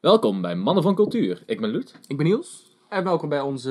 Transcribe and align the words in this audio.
Welkom 0.00 0.40
bij 0.40 0.54
Mannen 0.54 0.82
van 0.82 0.94
Cultuur. 0.94 1.42
Ik 1.46 1.60
ben 1.60 1.70
Loet. 1.70 1.94
Ik 2.06 2.16
ben 2.16 2.26
Niels. 2.26 2.76
En 2.88 3.04
welkom 3.04 3.28
bij 3.28 3.40
onze... 3.40 3.70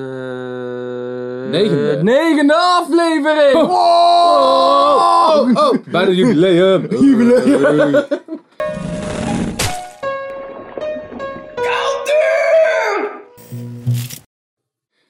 Negende. 1.52 2.00
negende 2.04 2.56
aflevering! 2.56 3.56
Oh. 3.56 3.68
Wow! 3.68 5.58
Oh, 5.58 5.72
oh, 5.72 5.92
bijna 5.92 6.12
jubileum. 6.12 6.88
Jubileum. 7.06 7.92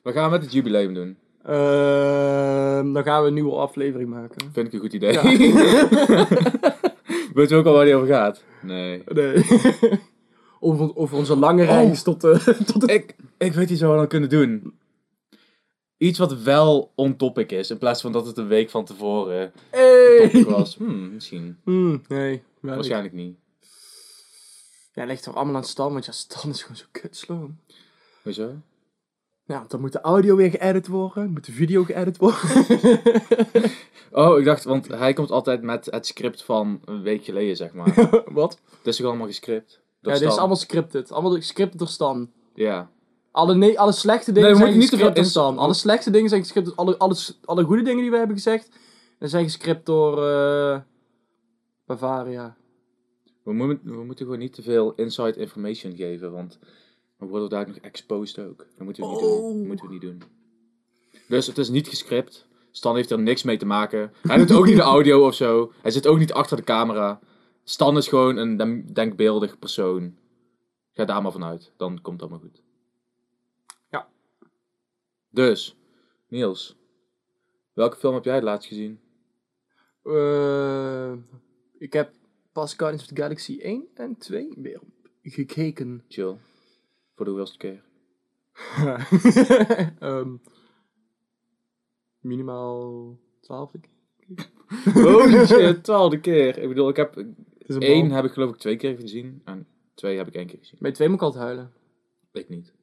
Wat 0.01 0.13
gaan 0.13 0.25
we 0.25 0.29
met 0.29 0.41
het 0.41 0.51
jubileum 0.51 0.93
doen? 0.93 1.17
Ehm, 1.43 2.93
dan 2.93 3.03
gaan 3.03 3.21
we 3.21 3.27
een 3.27 3.33
nieuwe 3.33 3.55
aflevering 3.55 4.09
maken. 4.09 4.51
Vind 4.51 4.67
ik 4.67 4.73
een 4.73 4.79
goed 4.79 4.93
idee. 4.93 5.13
Ja. 5.13 5.21
Weet 7.33 7.49
je 7.49 7.55
ook 7.55 7.65
al 7.65 7.73
waar 7.73 7.85
die 7.85 7.95
over 7.95 8.07
gaat? 8.07 8.43
Nee. 8.61 9.03
Nee. 9.07 9.43
Over, 10.59 10.95
over 10.95 11.17
onze 11.17 11.35
lange 11.35 11.63
reis 11.63 12.03
tot 12.03 12.21
de... 12.21 12.55
Tot. 12.73 12.89
Ik, 12.89 13.15
ik 13.37 13.53
weet 13.53 13.69
niet 13.69 13.77
zo 13.77 13.85
wat 13.85 13.93
we 13.93 13.99
dan 13.99 14.07
kunnen 14.07 14.29
doen. 14.29 14.77
Iets 15.97 16.19
wat 16.19 16.41
wel 16.41 16.91
on 16.95 17.15
topic 17.15 17.51
is, 17.51 17.69
in 17.69 17.77
plaats 17.77 18.01
van 18.01 18.11
dat 18.11 18.25
het 18.25 18.37
een 18.37 18.47
week 18.47 18.69
van 18.69 18.85
tevoren 18.85 19.51
Hey! 19.69 20.43
was. 20.43 20.75
Hmm, 20.75 21.13
misschien. 21.13 21.57
Hmm, 21.63 22.01
nee. 22.07 22.43
Waarschijnlijk 22.59 23.13
niet. 23.13 23.25
niet. 23.25 23.37
Ja, 24.93 25.05
ligt 25.05 25.25
er 25.25 25.33
allemaal 25.33 25.55
aan 25.55 25.63
Stan, 25.63 25.91
want 25.91 26.05
ja, 26.05 26.11
Stan 26.11 26.49
is 26.49 26.61
gewoon 26.61 26.77
zo 26.77 26.85
kutsloom. 26.91 27.59
Hoezo? 28.23 28.55
Ja, 29.45 29.65
dan 29.67 29.79
moet 29.79 29.91
de 29.91 30.01
audio 30.01 30.35
weer 30.35 30.49
geëdit 30.49 30.87
worden, 30.87 31.29
moet 31.31 31.45
de 31.45 31.51
video 31.51 31.83
geëdit 31.83 32.17
worden. 32.17 32.39
Oh, 34.11 34.39
ik 34.39 34.45
dacht, 34.45 34.63
want 34.63 34.87
hij 34.87 35.13
komt 35.13 35.31
altijd 35.31 35.61
met 35.61 35.85
het 35.85 36.07
script 36.07 36.43
van 36.43 36.81
een 36.85 37.01
week 37.01 37.23
geleden, 37.23 37.55
zeg 37.55 37.73
maar. 37.73 38.09
Wat? 38.25 38.59
Het 38.77 38.87
is 38.87 38.95
toch 38.95 39.05
allemaal 39.05 39.27
gescript? 39.27 39.81
Ja, 40.01 40.13
dit 40.13 40.21
is 40.21 40.37
allemaal 40.37 40.55
scripted. 40.55 41.11
Allemaal 41.11 41.31
gescripted 41.31 41.79
door 41.79 41.87
Stan. 41.87 42.31
Ja. 42.53 42.89
Alle, 43.31 43.55
nee, 43.55 43.79
alle 43.79 43.91
slechte 43.91 44.31
dingen 44.31 44.49
Nee, 44.49 44.59
we 44.59 44.65
zijn 44.65 44.81
gescript 44.81 45.15
door 45.15 45.25
Stan. 45.25 45.57
Alle 45.57 45.73
slechte 45.73 46.09
dingen 46.11 46.29
zijn 46.29 46.41
gescript 46.41 46.65
door... 46.67 46.75
Alle, 46.75 46.97
alle, 46.97 47.15
alle 47.45 47.63
goede 47.63 47.83
dingen 47.83 48.01
die 48.01 48.11
we 48.11 48.17
hebben 48.17 48.35
gezegd, 48.35 48.69
die 49.19 49.27
zijn 49.27 49.43
gescript 49.43 49.85
door... 49.85 50.27
eh, 50.27 50.79
Bavaria. 51.85 52.55
We, 53.43 53.53
moeten 53.53 53.79
we 53.83 54.03
moeten 54.03 54.25
gewoon 54.25 54.39
niet 54.39 54.53
te 54.53 54.61
veel 54.61 54.93
inside 54.95 55.39
information 55.39 55.95
geven, 55.95 56.31
want 56.31 56.59
dan 57.19 57.27
worden 57.27 57.49
we 57.49 57.55
daar 57.55 57.67
nog 57.67 57.77
exposed 57.77 58.45
ook. 58.45 58.57
Dat 58.57 58.85
moeten 58.85 59.03
we 59.03 59.09
niet 59.09 59.19
doen. 59.19 59.57
Dat 59.57 59.67
moeten 59.67 59.85
we 59.85 59.91
niet 59.91 60.01
doen. 60.01 60.21
Dus 61.27 61.47
het 61.47 61.57
is 61.57 61.69
niet 61.69 61.87
gescript. 61.87 62.45
Stan 62.71 62.95
heeft 62.95 63.11
er 63.11 63.19
niks 63.19 63.43
mee 63.43 63.57
te 63.57 63.65
maken. 63.65 64.13
Hij 64.21 64.37
doet 64.37 64.51
ook 64.51 64.65
niet 64.65 64.75
de 64.75 64.81
audio 64.81 65.25
of 65.25 65.33
zo. 65.33 65.71
Hij 65.81 65.91
zit 65.91 66.07
ook 66.07 66.17
niet 66.17 66.33
achter 66.33 66.57
de 66.57 66.63
camera. 66.63 67.19
Stan 67.69 67.97
is 67.97 68.07
gewoon 68.07 68.37
een 68.37 68.85
denkbeeldig 68.93 69.59
persoon. 69.59 70.17
Ga 70.93 71.05
daar 71.05 71.21
maar 71.21 71.31
vanuit. 71.31 71.71
Dan 71.77 72.01
komt 72.01 72.19
dat 72.19 72.29
maar 72.29 72.39
goed. 72.39 72.61
Ja. 73.89 74.07
Dus, 75.29 75.77
Niels. 76.27 76.77
Welke 77.73 77.97
film 77.97 78.13
heb 78.13 78.23
jij 78.23 78.35
het 78.35 78.43
laatst 78.43 78.67
gezien? 78.67 78.99
Eh, 80.03 81.13
ik 81.77 81.93
heb 81.93 82.13
pas 82.51 82.73
Guardians 82.73 83.03
of 83.03 83.09
the 83.09 83.21
Galaxy 83.21 83.57
1 83.61 83.87
en 83.93 84.17
2 84.17 84.53
weer 84.55 84.79
gekeken. 85.21 86.03
Chill. 86.07 86.37
Voor 87.15 87.25
de 87.25 87.31
hoeveelste 87.31 87.57
keer. 87.57 87.83
Ehm, 89.99 90.35
minimaal 92.19 93.17
12 93.41 93.71
keer. 93.71 94.49
Holy 94.93 95.45
shit, 95.45 95.83
twaalfde 95.83 96.19
keer. 96.19 96.57
Ik 96.57 96.67
bedoel, 96.67 96.89
ik 96.89 96.95
heb... 96.95 97.25
Eén 97.67 98.11
heb 98.11 98.25
ik 98.25 98.31
geloof 98.31 98.49
ik 98.49 98.57
twee 98.57 98.75
keer 98.75 98.95
gezien. 98.97 99.41
En 99.45 99.67
twee 99.93 100.17
heb 100.17 100.27
ik 100.27 100.33
één 100.35 100.47
keer 100.47 100.57
gezien. 100.59 100.77
Bij 100.81 100.91
2 100.91 101.07
moet 101.07 101.17
ik 101.17 101.23
altijd 101.23 101.43
huilen. 101.43 101.71
Ik 102.33 102.49
niet. 102.49 102.73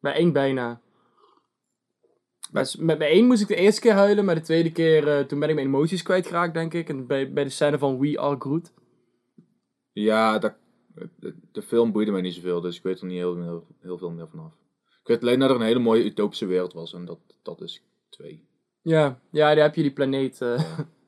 Bij 0.00 0.12
1 0.14 0.32
bijna. 0.32 0.80
Bij, 2.52 2.66
met, 2.78 2.98
bij 2.98 3.08
1 3.10 3.26
moest 3.26 3.42
ik 3.42 3.48
de 3.48 3.54
eerste 3.56 3.80
keer 3.80 3.92
huilen, 3.92 4.24
maar 4.24 4.34
de 4.34 4.40
tweede 4.40 4.72
keer, 4.72 5.08
eh, 5.08 5.24
toen 5.24 5.38
ben 5.38 5.48
ik 5.48 5.54
mijn 5.54 5.66
emoties 5.66 6.02
kwijtgeraakt, 6.02 6.54
denk 6.54 6.74
ik. 6.74 6.88
En 6.88 7.06
bij, 7.06 7.32
bij 7.32 7.44
de 7.44 7.50
scène 7.50 7.78
van 7.78 7.98
We 7.98 8.20
Are 8.20 8.36
Groot. 8.38 8.72
Ja, 9.92 10.38
dat, 10.38 10.54
de, 11.16 11.34
de 11.52 11.62
film 11.62 11.92
boeide 11.92 12.10
mij 12.10 12.20
niet 12.20 12.34
zoveel, 12.34 12.60
dus 12.60 12.76
ik 12.76 12.82
weet 12.82 13.00
er 13.00 13.06
niet 13.06 13.16
heel, 13.16 13.42
heel, 13.42 13.66
heel 13.80 13.98
veel 13.98 14.10
meer 14.10 14.28
vanaf. 14.28 14.52
Ik 15.00 15.08
weet 15.08 15.20
alleen 15.22 15.38
dat 15.38 15.50
er 15.50 15.56
een 15.56 15.62
hele 15.62 15.78
mooie 15.78 16.04
utopische 16.04 16.46
wereld 16.46 16.72
was 16.72 16.92
en 16.94 17.04
dat, 17.04 17.18
dat 17.42 17.60
is 17.60 17.82
twee. 18.08 18.44
Ja, 18.82 19.20
ja, 19.30 19.54
daar 19.54 19.64
heb 19.64 19.74
je 19.74 19.82
die 19.82 19.92
planeet. 19.92 20.40
eh, 20.40 20.58
Ja. 20.58 20.86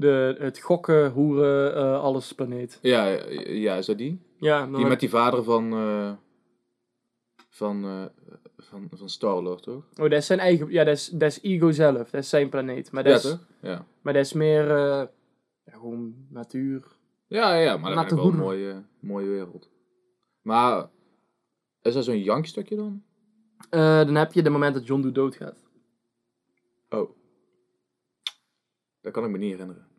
de, 0.00 0.36
het 0.38 0.58
gokken, 0.58 1.10
hoeren, 1.10 1.74
eh, 1.74 2.00
alles 2.00 2.32
planeet. 2.32 2.78
Ja, 2.82 3.06
ja, 3.46 3.74
is 3.74 3.86
dat 3.86 3.98
die? 3.98 4.20
Ja, 4.38 4.66
Die 4.66 4.86
met 4.86 5.00
die 5.00 5.08
vader 5.08 5.44
van, 5.44 5.72
eh, 5.72 6.12
van, 7.48 7.84
eh, 7.84 8.04
van, 8.56 8.88
van 8.92 9.08
Star-Lord, 9.08 9.62
toch? 9.62 9.84
Oh, 9.90 9.96
dat 9.96 10.12
is 10.12 10.26
zijn 10.26 10.38
eigen... 10.38 10.70
Ja, 10.70 10.84
dat 10.84 10.96
is, 10.96 11.08
dat 11.08 11.30
is 11.30 11.40
Ego 11.42 11.70
zelf. 11.70 12.10
Dat 12.10 12.20
is 12.22 12.28
zijn 12.28 12.48
planeet. 12.48 12.92
Maar 12.92 13.04
dat, 13.04 13.24
is, 13.24 13.30
toch? 13.30 13.46
Ja. 13.62 13.86
maar 14.02 14.12
dat 14.12 14.24
is 14.24 14.32
meer... 14.32 14.68
ja, 14.68 15.10
gewoon 15.64 16.14
natuur. 16.28 16.84
Ja, 17.26 17.54
ja, 17.54 17.76
maar 17.76 17.94
dat 17.94 18.04
is 18.04 18.12
wel 18.12 18.28
een 18.28 18.36
mooie, 18.36 18.84
mooie 19.00 19.28
wereld. 19.28 19.70
Maar, 20.42 20.88
is 21.82 21.94
dat 21.94 22.04
zo'n 22.04 22.22
jankstukje 22.22 22.76
dan? 22.76 23.02
Dan 24.06 24.14
heb 24.14 24.32
je 24.32 24.40
het 24.42 24.52
moment 24.52 24.74
dat 24.74 24.86
John 24.86 25.02
Doe 25.02 25.12
doodgaat. 25.12 25.62
Oh. 26.88 27.10
Dat 29.00 29.12
kan 29.12 29.24
ik 29.24 29.30
me 29.30 29.38
niet 29.38 29.50
herinneren. 29.50 29.89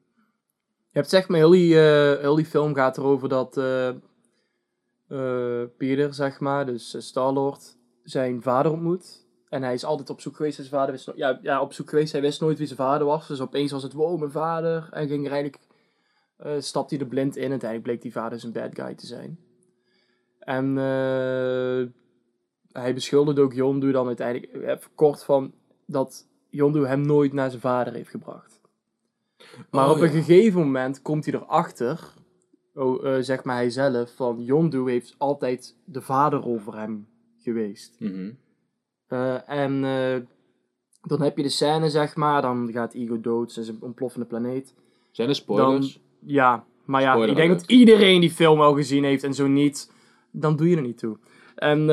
Je 0.91 0.97
hebt 0.97 1.09
zeg 1.09 1.28
maar, 1.28 1.38
heel 1.38 1.50
die, 1.50 1.79
eh, 1.79 2.19
heel 2.19 2.35
die 2.35 2.46
film 2.46 2.74
gaat 2.75 2.97
erover 2.97 3.29
dat 3.29 3.57
eh, 3.57 3.90
Peter, 5.78 6.13
zeg 6.13 6.40
maar, 6.40 6.66
dus 6.66 6.96
uh, 6.96 7.02
Star-Lord, 7.02 7.78
zijn 8.03 8.41
vader 8.41 8.72
ontmoet. 8.72 9.25
En 9.50 9.63
hij 9.63 9.74
is 9.74 9.85
altijd 9.85 10.09
op 10.09 10.22
zoek 10.22 10.35
geweest 10.35 10.56
zijn 10.56 10.68
vader. 10.68 10.91
Wist 10.91 11.07
no- 11.07 11.13
ja, 11.16 11.40
ja, 11.41 11.62
op 11.62 11.74
zoek 11.74 11.90
geweest. 11.90 12.12
Hij 12.12 12.22
wist 12.22 12.41
nooit 12.41 12.57
wie 12.57 12.68
zijn 12.68 12.80
vader 12.80 13.07
was. 13.07 13.28
Dus 13.28 13.41
opeens 13.41 13.72
was 13.72 13.84
het, 13.84 13.94
wow, 13.94 14.19
mijn 14.19 14.31
vader. 14.31 14.90
En 14.91 15.07
ging 15.07 15.25
er 15.25 15.31
eigenlijk, 15.31 15.63
stapte 16.63 16.96
hij 16.96 17.03
er 17.03 17.09
blind 17.09 17.35
in. 17.35 17.44
En 17.44 17.50
uiteindelijk 17.50 17.90
bleek 17.90 18.01
die 18.01 18.12
vader 18.12 18.44
een 18.44 18.51
bad 18.51 18.75
guy 18.75 18.96
te 18.96 19.06
zijn. 19.06 19.40
En 20.40 20.75
hij 22.72 22.94
beschuldigde 22.94 23.41
ook 23.41 23.53
Yondu 23.53 23.91
dan 23.91 24.07
uiteindelijk, 24.07 24.80
kort 24.96 25.24
van, 25.24 25.53
dat 25.85 26.28
Yondu 26.50 26.85
hem 26.85 27.01
nooit 27.01 27.34
naar 27.34 27.50
zijn 27.50 27.62
vader 27.62 27.94
heeft 27.94 28.09
gebracht. 28.09 28.61
Maar 29.72 29.85
Oh, 29.85 29.91
op 29.91 30.01
een 30.01 30.13
ja. 30.13 30.22
gegeven 30.22 30.59
moment 30.59 31.01
komt 31.01 31.25
hij 31.25 31.34
erachter, 31.34 32.13
oh, 32.73 33.06
eh, 33.07 33.22
zeg 33.23 33.44
maar 33.44 33.56
hij 33.56 33.69
zelf, 33.69 34.16
van 34.16 34.44
Yondu 34.44 34.89
heeft 34.91 35.16
altijd 35.17 35.75
de 35.85 36.01
vaderrol 36.01 36.57
voor 36.57 36.75
hem 36.75 37.07
geweest. 37.38 37.95
Mhm. 38.00 38.31
Eh, 39.07 39.50
en 39.50 39.84
eh, 39.84 40.16
dan 41.01 41.22
heb 41.22 41.38
je 41.38 41.44
de 41.44 41.50
scène, 41.50 41.89
zeg 41.89 42.16
maar, 42.16 42.41
dan 42.41 42.69
gaat 42.72 42.94
Ego 42.94 43.22
dood, 43.22 43.51
ze 43.51 43.59
is 43.59 43.67
een 43.67 43.78
ontploffende 43.81 44.25
planeet. 44.25 44.73
Zijn 45.12 45.29
er 45.29 45.35
spoilers? 45.35 46.00
Ja, 46.19 46.66
maar 46.85 47.01
ja, 47.01 47.07
Spoiler 47.12 47.29
ik 47.29 47.35
denk 47.35 47.50
alert. 47.50 47.68
dat 47.68 47.78
iedereen 47.78 48.22
die 48.22 48.31
film 48.31 48.62
al 48.62 48.73
gezien 48.73 49.03
heeft 49.03 49.23
en 49.23 49.33
zo 49.33 49.47
niet, 49.47 49.91
dan 50.31 50.56
doe 50.56 50.69
je 50.69 50.75
er 50.75 50.81
niet 50.81 50.97
toe. 50.97 51.18
En 51.56 51.85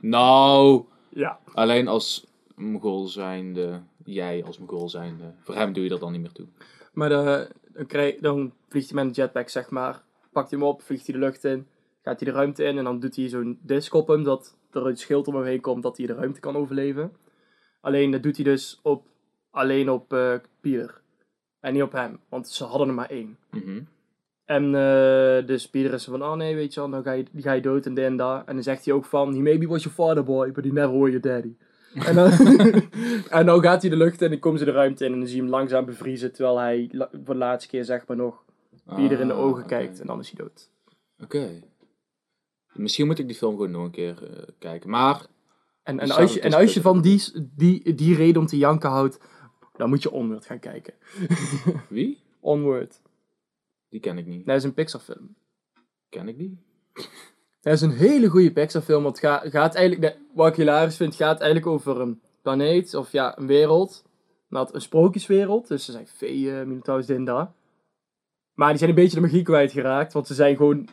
Nou, 0.00 0.84
ja, 1.08 1.38
alleen 1.52 1.88
als 1.88 2.26
Mogol 2.54 3.06
zijnde, 3.06 3.80
jij 4.04 4.44
als 4.44 4.58
Mogol 4.58 4.88
zijnde, 4.88 5.34
voor 5.40 5.54
hem 5.54 5.72
doe 5.72 5.82
je 5.82 5.88
dat 5.88 6.00
dan 6.00 6.12
niet 6.12 6.20
meer 6.20 6.32
toe. 6.32 6.46
Maar 6.92 7.08
de, 7.08 7.48
dan, 7.72 7.86
krijg, 7.86 8.20
dan 8.20 8.52
vliegt 8.68 8.90
hij 8.90 8.96
met 8.96 9.04
een 9.04 9.22
jetpack, 9.22 9.48
zeg 9.48 9.70
maar, 9.70 10.02
pakt 10.32 10.50
hij 10.50 10.58
hem 10.58 10.68
op, 10.68 10.82
vliegt 10.82 11.06
hij 11.06 11.14
de 11.14 11.20
lucht 11.20 11.44
in, 11.44 11.66
gaat 12.02 12.20
hij 12.20 12.30
de 12.30 12.36
ruimte 12.36 12.64
in 12.64 12.78
en 12.78 12.84
dan 12.84 13.00
doet 13.00 13.16
hij 13.16 13.28
zo'n 13.28 13.58
disc 13.62 13.94
op 13.94 14.08
hem, 14.08 14.24
dat 14.24 14.56
er 14.70 14.86
een 14.86 14.96
schild 14.96 15.28
om 15.28 15.34
hem 15.34 15.44
heen 15.44 15.60
komt 15.60 15.82
dat 15.82 15.96
hij 15.96 16.06
de 16.06 16.14
ruimte 16.14 16.40
kan 16.40 16.56
overleven. 16.56 17.12
Alleen 17.80 18.10
dat 18.10 18.22
doet 18.22 18.36
hij 18.36 18.44
dus 18.44 18.80
op, 18.82 19.06
alleen 19.50 19.90
op 19.90 20.12
eh 20.12 20.34
Peter. 20.60 21.00
En 21.60 21.72
niet 21.72 21.82
op 21.82 21.92
hem, 21.92 22.20
want 22.28 22.48
ze 22.48 22.64
hadden 22.64 22.88
er 22.88 22.94
maar 22.94 23.10
één. 23.10 23.38
Mhm. 23.50 23.80
En 24.44 24.64
eh, 24.64 25.46
dus 25.46 25.68
Peter 25.68 25.92
is 25.92 26.04
van, 26.04 26.22
oh 26.22 26.34
nee, 26.34 26.54
weet 26.54 26.74
je 26.74 26.80
wel, 26.80 26.90
dan 26.90 27.02
ga 27.02 27.12
je, 27.12 27.24
ga 27.36 27.52
je 27.52 27.60
dood 27.60 27.86
en 27.86 27.94
dit 27.94 28.04
en 28.04 28.16
dat. 28.16 28.46
En 28.46 28.54
dan 28.54 28.62
zegt 28.62 28.84
hij 28.84 28.94
ook 28.94 29.04
van, 29.04 29.34
he 29.34 29.40
maybe 29.40 29.66
was 29.66 29.82
your 29.82 29.96
father 29.96 30.24
boy, 30.24 30.52
but 30.52 30.64
he 30.64 30.70
never 30.70 30.98
was 30.98 31.08
your 31.08 31.20
daddy. 31.20 31.56
En, 31.94 32.14
dan, 32.14 32.30
en 33.38 33.46
dan 33.46 33.62
gaat 33.62 33.80
hij 33.82 33.90
de 33.90 33.96
lucht 33.96 34.18
in 34.20 34.24
en 34.24 34.30
dan 34.30 34.38
komen 34.40 34.58
ze 34.58 34.64
de 34.64 34.70
ruimte 34.70 35.04
in 35.04 35.12
en 35.12 35.18
dan 35.18 35.26
zie 35.28 35.36
je 35.36 35.42
hem 35.42 35.50
langzaam 35.50 35.84
bevriezen, 35.84 36.32
terwijl 36.32 36.58
hij 36.58 36.88
la- 36.92 37.10
voor 37.24 37.34
de 37.34 37.40
laatste 37.40 37.70
keer 37.70 37.84
zeg 37.84 38.06
maar 38.06 38.16
nog 38.16 38.44
Peter 38.84 39.20
in 39.20 39.26
de 39.26 39.32
Ah, 39.32 39.38
ogen 39.44 39.58
oké. 39.58 39.68
kijkt 39.68 40.00
en 40.00 40.06
dan 40.06 40.18
is 40.20 40.30
hij 40.30 40.40
dood. 40.44 40.70
Oké. 41.22 41.62
Misschien 42.72 43.06
moet 43.06 43.18
ik 43.18 43.26
die 43.26 43.36
film 43.36 43.50
gewoon 43.52 43.70
nog 43.70 43.84
een 43.84 43.90
keer 43.90 44.32
eh, 44.36 44.42
kijken. 44.58 44.90
Maar, 44.90 45.26
En, 45.82 45.98
en, 46.00 46.10
als 46.10 46.16
je, 46.34 46.40
en 46.40 46.50
Discord. 46.50 46.54
als 46.54 46.74
je 46.74 46.80
van 46.80 47.00
die, 47.02 47.22
die, 47.56 47.94
die 47.94 48.14
reden 48.16 48.40
om 48.40 48.46
te 48.46 48.56
janken 48.58 48.90
houdt, 48.90 49.18
dan 49.76 49.88
moet 49.88 50.02
je 50.02 50.10
Onward 50.10 50.46
gaan 50.46 50.58
kijken. 50.58 50.94
wie? 51.88 52.22
Onward. 52.40 53.00
Die 53.88 54.00
ken 54.00 54.18
ik 54.18 54.26
niet. 54.26 54.46
Dat 54.46 54.56
is 54.56 54.64
een 54.64 54.74
Pixar 54.74 55.00
film. 55.00 55.34
Ken 56.08 56.28
ik 56.28 56.38
die? 56.38 56.58
Dat 57.60 57.72
is 57.72 57.80
een 57.80 57.90
hele 57.90 58.28
goede 58.28 58.52
Pixar 58.52 58.82
film. 58.82 59.02
Want 59.02 59.20
het 59.20 59.52
gaat, 59.52 59.74
eigenlijk, 59.74 60.16
wat 60.34 60.48
ik 60.48 60.54
hilarisch 60.56 60.96
vind, 60.96 61.14
gaat 61.14 61.40
eigenlijk 61.40 61.66
over 61.72 62.00
een 62.00 62.20
planeet 62.42 62.94
of 62.94 63.12
ja, 63.12 63.38
een 63.38 63.46
wereld. 63.46 64.04
Met 64.48 64.74
een 64.74 64.80
sprookjeswereld. 64.80 65.68
Dus 65.68 65.86
er 65.86 65.92
zijn 65.92 66.06
feeën, 66.06 66.68
minotaurs, 66.68 67.06
dit 67.06 67.16
en 67.16 67.24
dat. 67.24 67.50
Maar 68.54 68.68
die 68.68 68.78
zijn 68.78 68.90
een 68.90 68.96
beetje 68.96 69.14
de 69.14 69.20
magie 69.20 69.42
kwijtgeraakt. 69.42 70.12
Want 70.12 70.26
ze 70.26 70.34
zijn 70.34 70.56
gewoon 70.56 70.88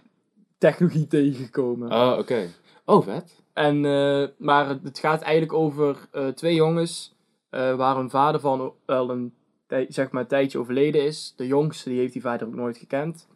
technologie 0.58 1.08
tegengekomen. 1.08 1.92
Oh, 1.92 2.16
oké. 2.20 2.48
Oh, 2.86 3.04
vet. 3.04 3.44
En, 3.54 3.86
eh, 3.86 4.28
maar 4.38 4.68
het- 4.70 4.84
het 4.84 5.00
gaat 5.00 5.22
eigenlijk 5.22 5.54
over 5.54 6.08
eh, 6.12 6.28
twee 6.28 6.56
jongens 6.56 7.16
eh, 7.50 7.76
waar 7.76 7.96
hun 7.96 8.10
vader 8.10 8.40
van 8.42 8.74
wel 8.86 9.10
een, 9.10 9.34
zeg 9.88 10.12
maar, 10.12 10.22
een 10.22 10.28
tijdje 10.28 10.58
overleden 10.60 11.04
is. 11.06 11.34
De 11.36 11.48
jongste 11.48 11.90
die 11.90 12.00
heeft 12.00 12.14
die 12.14 12.22
vader 12.22 12.48
ook 12.48 12.56
nooit 12.56 12.78
gekend. 12.78 13.28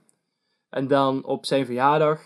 En 0.69 0.87
dan 0.87 1.23
op 1.25 1.45
zijn 1.45 1.65
verjaardag 1.65 2.21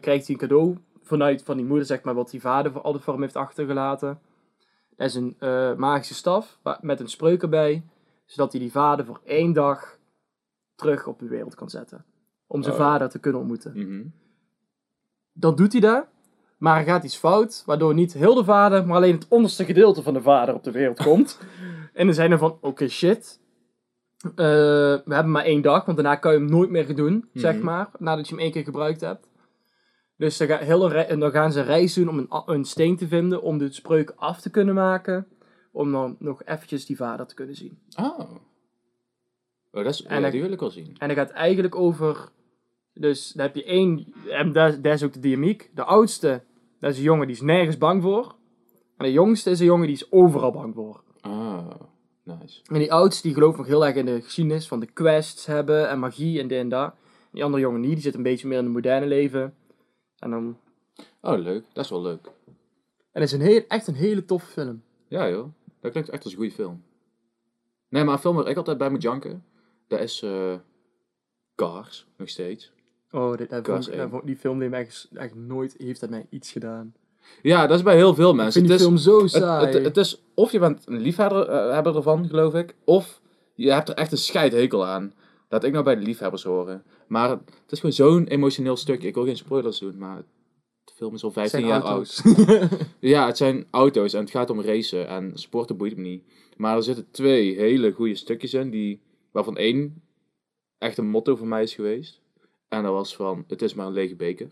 krijgt 0.00 0.26
hij 0.26 0.34
een 0.34 0.36
cadeau 0.48 0.76
vanuit 1.02 1.42
van 1.42 1.56
die 1.56 1.66
moeder, 1.66 1.86
zeg 1.86 2.02
maar, 2.02 2.14
wat 2.14 2.30
die 2.30 2.40
vader 2.40 2.72
voor- 2.72 2.80
altijd 2.82 3.04
voor 3.04 3.12
hem 3.12 3.22
heeft 3.22 3.36
achtergelaten. 3.36 4.20
Dat 4.96 5.06
is 5.08 5.14
een 5.14 5.36
eh, 5.38 5.74
magische 5.74 6.14
staf 6.14 6.58
met 6.80 7.00
een 7.00 7.08
spreuk 7.08 7.42
erbij, 7.42 7.82
zodat 8.24 8.52
hij 8.52 8.60
die 8.60 8.70
vader 8.70 9.04
voor 9.04 9.20
één 9.24 9.52
dag 9.52 9.98
terug 10.74 11.06
op 11.06 11.18
de 11.18 11.28
wereld 11.28 11.54
kan 11.54 11.70
zetten. 11.70 12.04
Om 12.46 12.62
zijn 12.62 12.74
Oh. 12.74 12.80
vader 12.80 13.08
te 13.08 13.18
kunnen 13.18 13.40
ontmoeten 13.40 13.72
Mhm. 13.76 14.02
dan 15.32 15.54
doet 15.56 15.72
hij 15.72 15.80
dat. 15.80 16.06
Maar 16.58 16.78
er 16.78 16.84
gaat 16.84 17.04
iets 17.04 17.16
fout, 17.16 17.62
waardoor 17.66 17.94
niet 17.94 18.12
heel 18.12 18.34
de 18.34 18.44
vader, 18.44 18.86
maar 18.86 18.96
alleen 18.96 19.14
het 19.14 19.28
onderste 19.28 19.64
gedeelte 19.64 20.02
van 20.02 20.14
de 20.14 20.22
vader 20.22 20.54
op 20.54 20.64
de 20.64 20.70
wereld 20.70 21.02
komt. 21.08 21.38
en 21.92 22.06
dan 22.06 22.14
zijn 22.14 22.30
er 22.32 22.38
van, 22.38 22.58
oké 22.60 22.88
shit, 22.88 23.40
eh, 24.24 24.30
we 24.34 25.02
hebben 25.14 25.30
maar 25.30 25.44
één 25.44 25.62
dag, 25.62 25.84
want 25.84 25.96
daarna 25.96 26.16
kan 26.16 26.32
je 26.32 26.38
hem 26.38 26.48
nooit 26.50 26.70
meer 26.70 26.96
doen, 26.96 27.28
zeg 27.34 27.54
Mhm. 27.56 27.64
maar, 27.64 27.90
nadat 27.98 28.28
je 28.28 28.34
hem 28.34 28.42
één 28.44 28.52
keer 28.52 28.64
gebruikt 28.64 29.00
hebt. 29.00 29.28
Dus 30.16 30.36
dan, 30.36 30.58
heel 30.58 30.94
een 30.94 31.18
dan 31.18 31.30
gaan 31.30 31.52
ze 31.52 31.60
een 31.60 31.66
reis 31.66 31.94
doen 31.94 32.08
om 32.08 32.18
een, 32.18 32.42
een 32.46 32.64
steen 32.64 32.96
te 32.96 33.08
vinden, 33.08 33.42
om 33.42 33.58
de 33.58 33.72
spreuk 33.72 34.12
af 34.16 34.40
te 34.40 34.50
kunnen 34.50 34.74
maken, 34.74 35.26
om 35.72 35.92
dan 35.92 36.16
nog 36.18 36.44
eventjes 36.44 36.86
die 36.86 36.96
vader 36.96 37.26
te 37.26 37.34
kunnen 37.34 37.54
zien. 37.54 37.78
Oh. 37.96 38.20
Oh, 39.72 39.84
dat 39.84 39.92
is, 39.92 40.02
En 40.02 40.20
ja, 40.20 40.30
die 40.30 40.42
wil 40.42 40.52
ik 40.52 40.60
wel 40.60 40.70
zien. 40.70 40.96
En 40.98 41.08
dat 41.08 41.16
gaat 41.16 41.30
eigenlijk 41.30 41.74
over. 41.74 42.28
Dus 42.94 43.32
dan 43.32 43.46
heb 43.46 43.54
je 43.54 43.64
één. 43.64 44.12
En 44.28 44.52
daar, 44.52 44.80
daar 44.82 44.92
is 44.92 45.02
ook 45.02 45.12
de 45.12 45.20
dynamiek. 45.20 45.70
De 45.74 45.84
oudste, 45.84 46.42
dat 46.78 46.90
is 46.90 46.96
een 46.96 47.02
jongen 47.02 47.26
die 47.26 47.36
is 47.36 47.42
nergens 47.42 47.78
bang 47.78 48.02
voor. 48.02 48.34
En 48.96 49.06
de 49.06 49.12
jongste 49.12 49.50
is 49.50 49.60
een 49.60 49.66
jongen 49.66 49.86
die 49.86 49.96
is 49.96 50.12
overal 50.12 50.52
bang 50.52 50.74
voor. 50.74 51.02
Oh, 51.22 51.70
nice. 52.22 52.60
En 52.64 52.78
die 52.78 52.92
oudste 52.92 53.22
die 53.22 53.34
gelooft 53.34 53.56
nog 53.56 53.66
heel 53.66 53.86
erg 53.86 53.94
in 53.94 54.06
de 54.06 54.20
geschiedenis 54.20 54.68
van 54.68 54.80
de 54.80 54.86
quests 54.86 55.46
hebben 55.46 55.88
en 55.88 55.98
magie 55.98 56.40
en 56.40 56.48
dit 56.48 56.58
en 56.58 56.68
dat. 56.68 56.94
Die 57.32 57.44
andere 57.44 57.62
jongen 57.62 57.80
niet, 57.80 57.92
die 57.92 58.00
zit 58.00 58.14
een 58.14 58.22
beetje 58.22 58.48
meer 58.48 58.58
in 58.58 58.64
het 58.64 58.72
moderne 58.72 59.06
leven. 59.06 59.54
En 60.22 60.30
dan. 60.30 60.56
Oh, 61.20 61.38
leuk. 61.38 61.64
Dat 61.72 61.84
is 61.84 61.90
wel 61.90 62.02
leuk. 62.02 62.26
En 63.12 63.20
het 63.20 63.22
is 63.22 63.32
een 63.32 63.40
heel, 63.40 63.62
echt 63.68 63.86
een 63.86 63.94
hele 63.94 64.24
toffe 64.24 64.50
film. 64.52 64.82
Ja, 65.08 65.28
joh. 65.28 65.46
Dat 65.80 65.90
klinkt 65.90 66.08
echt 66.10 66.22
als 66.24 66.32
een 66.32 66.38
goede 66.38 66.54
film. 66.54 66.82
Nee, 67.88 68.04
maar 68.04 68.14
een 68.14 68.20
film 68.20 68.36
waar 68.36 68.46
ik 68.48 68.56
altijd 68.56 68.78
bij 68.78 68.90
moet 68.90 69.02
janken, 69.02 69.44
dat 69.88 70.00
is 70.00 70.22
eh 70.22 70.54
Cars, 71.54 72.06
nog 72.16 72.28
steeds. 72.28 72.72
Oh, 73.10 73.36
dit, 73.36 73.50
dat 73.50 73.62
Cars 73.62 73.86
vond, 73.86 73.98
dat 73.98 74.10
vond- 74.10 74.26
die 74.26 74.36
film 74.36 74.58
heeft 74.60 74.70
mij 74.70 74.80
echt, 74.80 75.08
echt 75.14 75.34
nooit 75.34 75.74
heeft 75.78 76.00
dat 76.00 76.10
mij 76.10 76.26
iets 76.30 76.52
gedaan. 76.52 76.94
Ja, 77.42 77.66
dat 77.66 77.76
is 77.78 77.84
bij 77.84 77.96
heel 77.96 78.14
veel 78.14 78.30
Ik 78.30 78.36
mensen. 78.36 78.52
vind 78.52 78.64
die 78.64 78.72
Het 78.72 78.96
is, 78.96 79.04
film 79.04 79.20
zo 79.20 79.26
saai. 79.26 79.66
het, 79.66 79.84
het 79.84 79.96
is, 79.96 80.22
of 80.34 80.52
je 80.52 80.58
bent 80.58 80.88
een 80.88 80.98
liefhebber 81.00 81.48
eh, 81.48 81.86
ervan, 81.86 82.28
geloof 82.28 82.54
ik, 82.54 82.74
of 82.84 83.20
je 83.54 83.72
hebt 83.72 83.88
er 83.88 83.94
echt 83.94 84.12
een 84.12 84.18
scheidhekel 84.18 84.86
aan. 84.86 85.12
Laat 85.52 85.64
ik 85.64 85.72
nou 85.72 85.84
bij 85.84 85.94
de 85.94 86.02
liefhebbers 86.02 86.42
horen. 86.42 86.84
Maar 87.06 87.30
het 87.30 87.40
is 87.68 87.80
gewoon 87.80 87.94
zo'n 87.94 88.26
emotioneel 88.26 88.76
stuk. 88.76 89.02
Ik 89.02 89.14
wil 89.14 89.24
geen 89.24 89.36
spoilers 89.36 89.78
doen, 89.78 89.98
maar 89.98 90.22
de 90.84 90.92
film 90.94 91.14
is 91.14 91.24
al 91.24 91.30
15 91.30 91.60
zijn 91.60 91.72
jaar 91.72 91.82
auto's. 91.82 92.24
oud. 92.24 92.68
Ja, 93.00 93.26
het 93.26 93.36
zijn 93.36 93.66
auto's 93.70 94.12
en 94.12 94.20
het 94.20 94.30
gaat 94.30 94.50
om 94.50 94.60
racen 94.60 95.08
en 95.08 95.30
sporten 95.34 95.76
boeit 95.76 95.96
me 95.96 96.02
niet. 96.02 96.24
Maar 96.56 96.76
er 96.76 96.82
zitten 96.82 97.10
twee 97.10 97.54
hele 97.54 97.92
goede 97.92 98.14
stukjes 98.14 98.54
in, 98.54 98.70
die, 98.70 99.02
waarvan 99.30 99.56
één 99.56 100.02
echt 100.78 100.98
een 100.98 101.08
motto 101.08 101.36
voor 101.36 101.46
mij 101.46 101.62
is 101.62 101.74
geweest. 101.74 102.20
En 102.68 102.82
dat 102.82 102.92
was 102.92 103.16
van, 103.16 103.44
het 103.48 103.62
is 103.62 103.74
maar 103.74 103.86
een 103.86 103.92
lege 103.92 104.16
beker. 104.16 104.50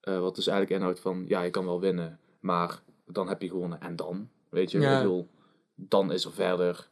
Eh, 0.00 0.20
wat 0.20 0.34
dus 0.34 0.46
eigenlijk 0.46 0.78
inhoudt 0.78 1.00
van, 1.00 1.24
ja, 1.28 1.42
je 1.42 1.50
kan 1.50 1.64
wel 1.64 1.80
winnen, 1.80 2.18
maar 2.40 2.82
dan 3.06 3.28
heb 3.28 3.42
je 3.42 3.48
gewonnen 3.48 3.80
en 3.80 3.96
dan, 3.96 4.28
weet 4.48 4.70
je. 4.70 4.80
Ja. 4.80 4.96
Ik 4.96 5.02
bedoel, 5.02 5.28
dan 5.74 6.12
is 6.12 6.24
er 6.24 6.32
verder, 6.32 6.88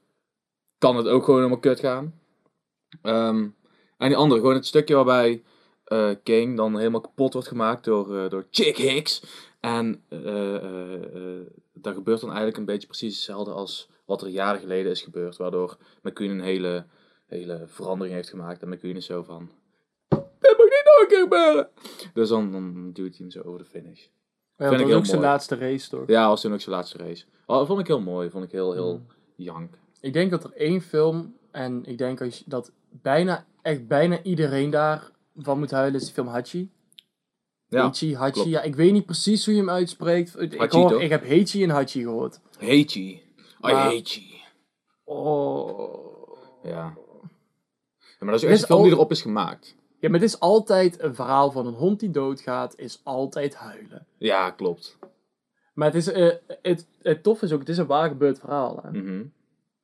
kan 0.79 0.97
het 0.97 1.07
ook 1.07 1.25
gewoon 1.25 1.41
helemaal 1.41 1.61
kut 1.61 1.81
gaan. 1.81 2.19
Ehm, 3.03 3.49
en 3.99 4.09
die 4.09 4.17
andere, 4.17 4.41
gewoon 4.41 4.55
het 4.57 4.67
stukje 4.67 4.95
waarbij 4.95 5.43
eh 5.85 6.11
King 6.23 6.57
dan 6.57 6.77
helemaal 6.79 7.01
kapot 7.01 7.33
wordt 7.33 7.49
gemaakt 7.49 7.85
door, 7.85 8.19
eh, 8.19 8.31
door 8.31 8.47
Chick 8.51 8.77
Hicks. 8.77 9.23
En 9.61 10.03
eh, 10.09 10.55
eh, 10.57 10.95
eh, 11.15 11.47
dat 11.75 11.95
gebeurt 11.95 12.21
dan 12.21 12.29
eigenlijk 12.29 12.59
een 12.59 12.65
beetje 12.65 12.87
precies 12.87 13.15
hetzelfde 13.15 13.51
als 13.53 13.89
wat 14.07 14.23
er 14.23 14.29
jaren 14.29 14.61
geleden 14.61 14.91
is 14.91 15.03
gebeurd. 15.03 15.37
Waardoor 15.37 15.77
McQueen 16.03 16.31
een 16.31 16.41
hele, 16.41 16.87
hele 17.27 17.63
verandering 17.67 18.15
heeft 18.17 18.29
gemaakt. 18.29 18.63
En 18.63 18.69
McQueen 18.69 18.97
is 18.97 19.07
zo 19.07 19.23
van... 19.23 19.51
Dit 20.09 20.55
moet 20.57 20.71
niet 20.71 20.83
nog 20.85 21.01
een 21.01 21.09
keer 21.09 21.21
gebeuren! 21.21 21.69
Dus 22.15 22.29
dan, 22.29 22.53
dan 22.53 22.91
duwt 22.93 23.09
hij 23.17 23.19
hem 23.19 23.31
zo 23.31 23.41
over 23.43 23.59
de 23.59 23.65
finish. 23.65 24.07
Ja, 24.57 24.69
Vind 24.69 24.81
dat 24.81 24.89
was 24.89 24.99
ook 24.99 25.07
zijn 25.07 25.21
laatste 25.21 25.57
race, 25.57 25.89
toch? 25.89 26.03
Ja, 26.07 26.29
was 26.29 26.41
toen 26.41 26.53
ook 26.53 26.61
zijn 26.61 26.75
laatste 26.75 26.99
race. 26.99 27.25
Oh, 27.47 27.57
dat 27.57 27.67
vond 27.67 27.81
ik 27.81 27.87
heel 27.87 28.01
mooi. 28.01 28.31
Vond 28.31 28.45
ik 28.45 28.51
heel, 28.53 28.73
heel 28.73 28.93
Mm. 28.99 29.07
jank. 29.37 29.79
Ik 30.01 30.13
denk 30.13 30.31
dat 30.31 30.45
er 30.45 30.53
één 30.53 30.81
film, 30.81 31.37
en 31.51 31.85
ik 31.85 31.99
denk 31.99 32.21
als 32.21 32.39
je- 32.39 32.45
dat 32.47 32.73
bijna, 32.91 33.45
echt 33.63 33.87
bijna 33.87 34.23
iedereen 34.23 34.71
daar 34.71 35.11
van 35.37 35.59
moet 35.59 35.71
huilen, 35.71 36.01
is 36.01 36.07
de 36.07 36.13
film 36.13 36.27
Hachi. 36.27 36.71
Ja, 37.67 37.83
Hachi, 37.83 38.15
Hachi. 38.15 38.33
klopt. 38.33 38.49
Ja, 38.49 38.63
ik 38.63 38.75
weet 38.75 38.93
niet 38.93 39.07
precies 39.07 39.45
hoe 39.45 39.55
je 39.55 39.61
hem 39.61 39.71
uitspreekt. 39.71 40.41
Ik, 40.41 40.55
Hachi, 40.55 40.77
hoor, 40.77 40.91
toch? 40.91 41.01
ik 41.01 41.11
heb 41.11 41.29
Hachi 41.29 41.63
en 41.63 41.71
Hachi 41.71 42.03
gehoord. 42.03 42.41
You. 42.59 42.77
I 42.77 43.23
you. 43.63 44.01
Oh. 45.05 46.39
Ja. 46.63 46.71
ja. 46.71 46.95
Maar 48.19 48.31
dat 48.31 48.43
is 48.43 48.49
echt 48.49 48.61
een 48.61 48.67
film 48.67 48.83
die 48.83 48.93
erop 48.93 49.11
is 49.11 49.23
gemaakt. 49.23 49.77
Ja, 49.99 50.09
maar 50.09 50.21
het 50.21 50.29
is 50.29 50.41
altijd 50.41 51.03
een 51.03 51.15
verhaal 51.15 51.51
van 51.51 51.67
een 51.67 51.75
hond 51.75 52.01
die 52.01 52.11
doodgaat, 52.11 52.79
is 52.79 53.01
altijd 53.03 53.55
huilen. 53.55 54.07
Ja, 54.19 54.51
klopt. 54.51 54.99
Maar 55.75 55.87
het 55.87 55.97
is, 55.97 56.13
eh, 56.13 56.35
het, 56.63 56.87
het 57.03 57.23
tof 57.23 57.43
is 57.43 57.53
ook, 57.53 57.59
het 57.59 57.69
is 57.69 57.79
een 57.79 57.87
waar 57.87 58.09
gebeurd 58.09 58.39
verhaal. 58.39 58.81
Hè? 58.83 58.91
Mhm. 58.91 59.25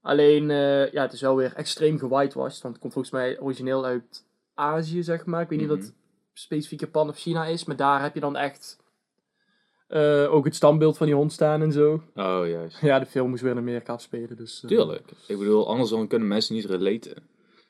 Alleen, 0.06 0.50
eh, 0.50 0.92
ja, 0.92 1.02
het 1.02 1.12
is 1.12 1.20
wel 1.20 1.36
weer 1.36 1.52
extreem 1.54 1.98
gewhitewashed, 1.98 2.62
want 2.62 2.74
het 2.74 2.78
komt 2.82 2.92
volgens 2.92 3.14
mij 3.14 3.40
origineel 3.40 3.84
uit 3.84 4.24
Azië, 4.54 5.02
zeg 5.02 5.24
maar. 5.26 5.40
Ik 5.42 5.48
weet 5.48 5.58
niet 5.58 5.68
Mhm. 5.68 5.76
of 5.78 5.84
het 5.84 5.94
specifiek 6.32 6.80
Japan 6.80 7.08
of 7.08 7.16
China 7.18 7.44
is, 7.46 7.64
maar 7.64 7.76
daar 7.76 8.02
heb 8.02 8.14
je 8.14 8.20
dan 8.20 8.36
echt 8.36 8.84
eh, 9.88 10.32
ook 10.32 10.44
het 10.44 10.54
standbeeld 10.54 10.96
van 10.96 11.06
die 11.06 11.14
hond 11.14 11.32
staan 11.32 11.62
en 11.62 11.72
zo. 11.72 12.02
Oh, 12.14 12.48
juist. 12.48 12.80
Ja, 12.80 12.98
de 12.98 13.06
film 13.06 13.30
moest 13.30 13.42
weer 13.42 13.50
in 13.52 13.58
Amerika 13.58 13.92
afspelen, 13.92 14.36
dus... 14.36 14.62
eh, 14.62 14.68
Tuurlijk. 14.68 15.10
Ik 15.26 15.38
bedoel, 15.38 15.68
anders 15.68 15.90
dan 15.90 16.06
kunnen 16.06 16.28
mensen 16.28 16.54
niet 16.54 16.64
relaten. 16.64 17.10
Ik 17.16 17.22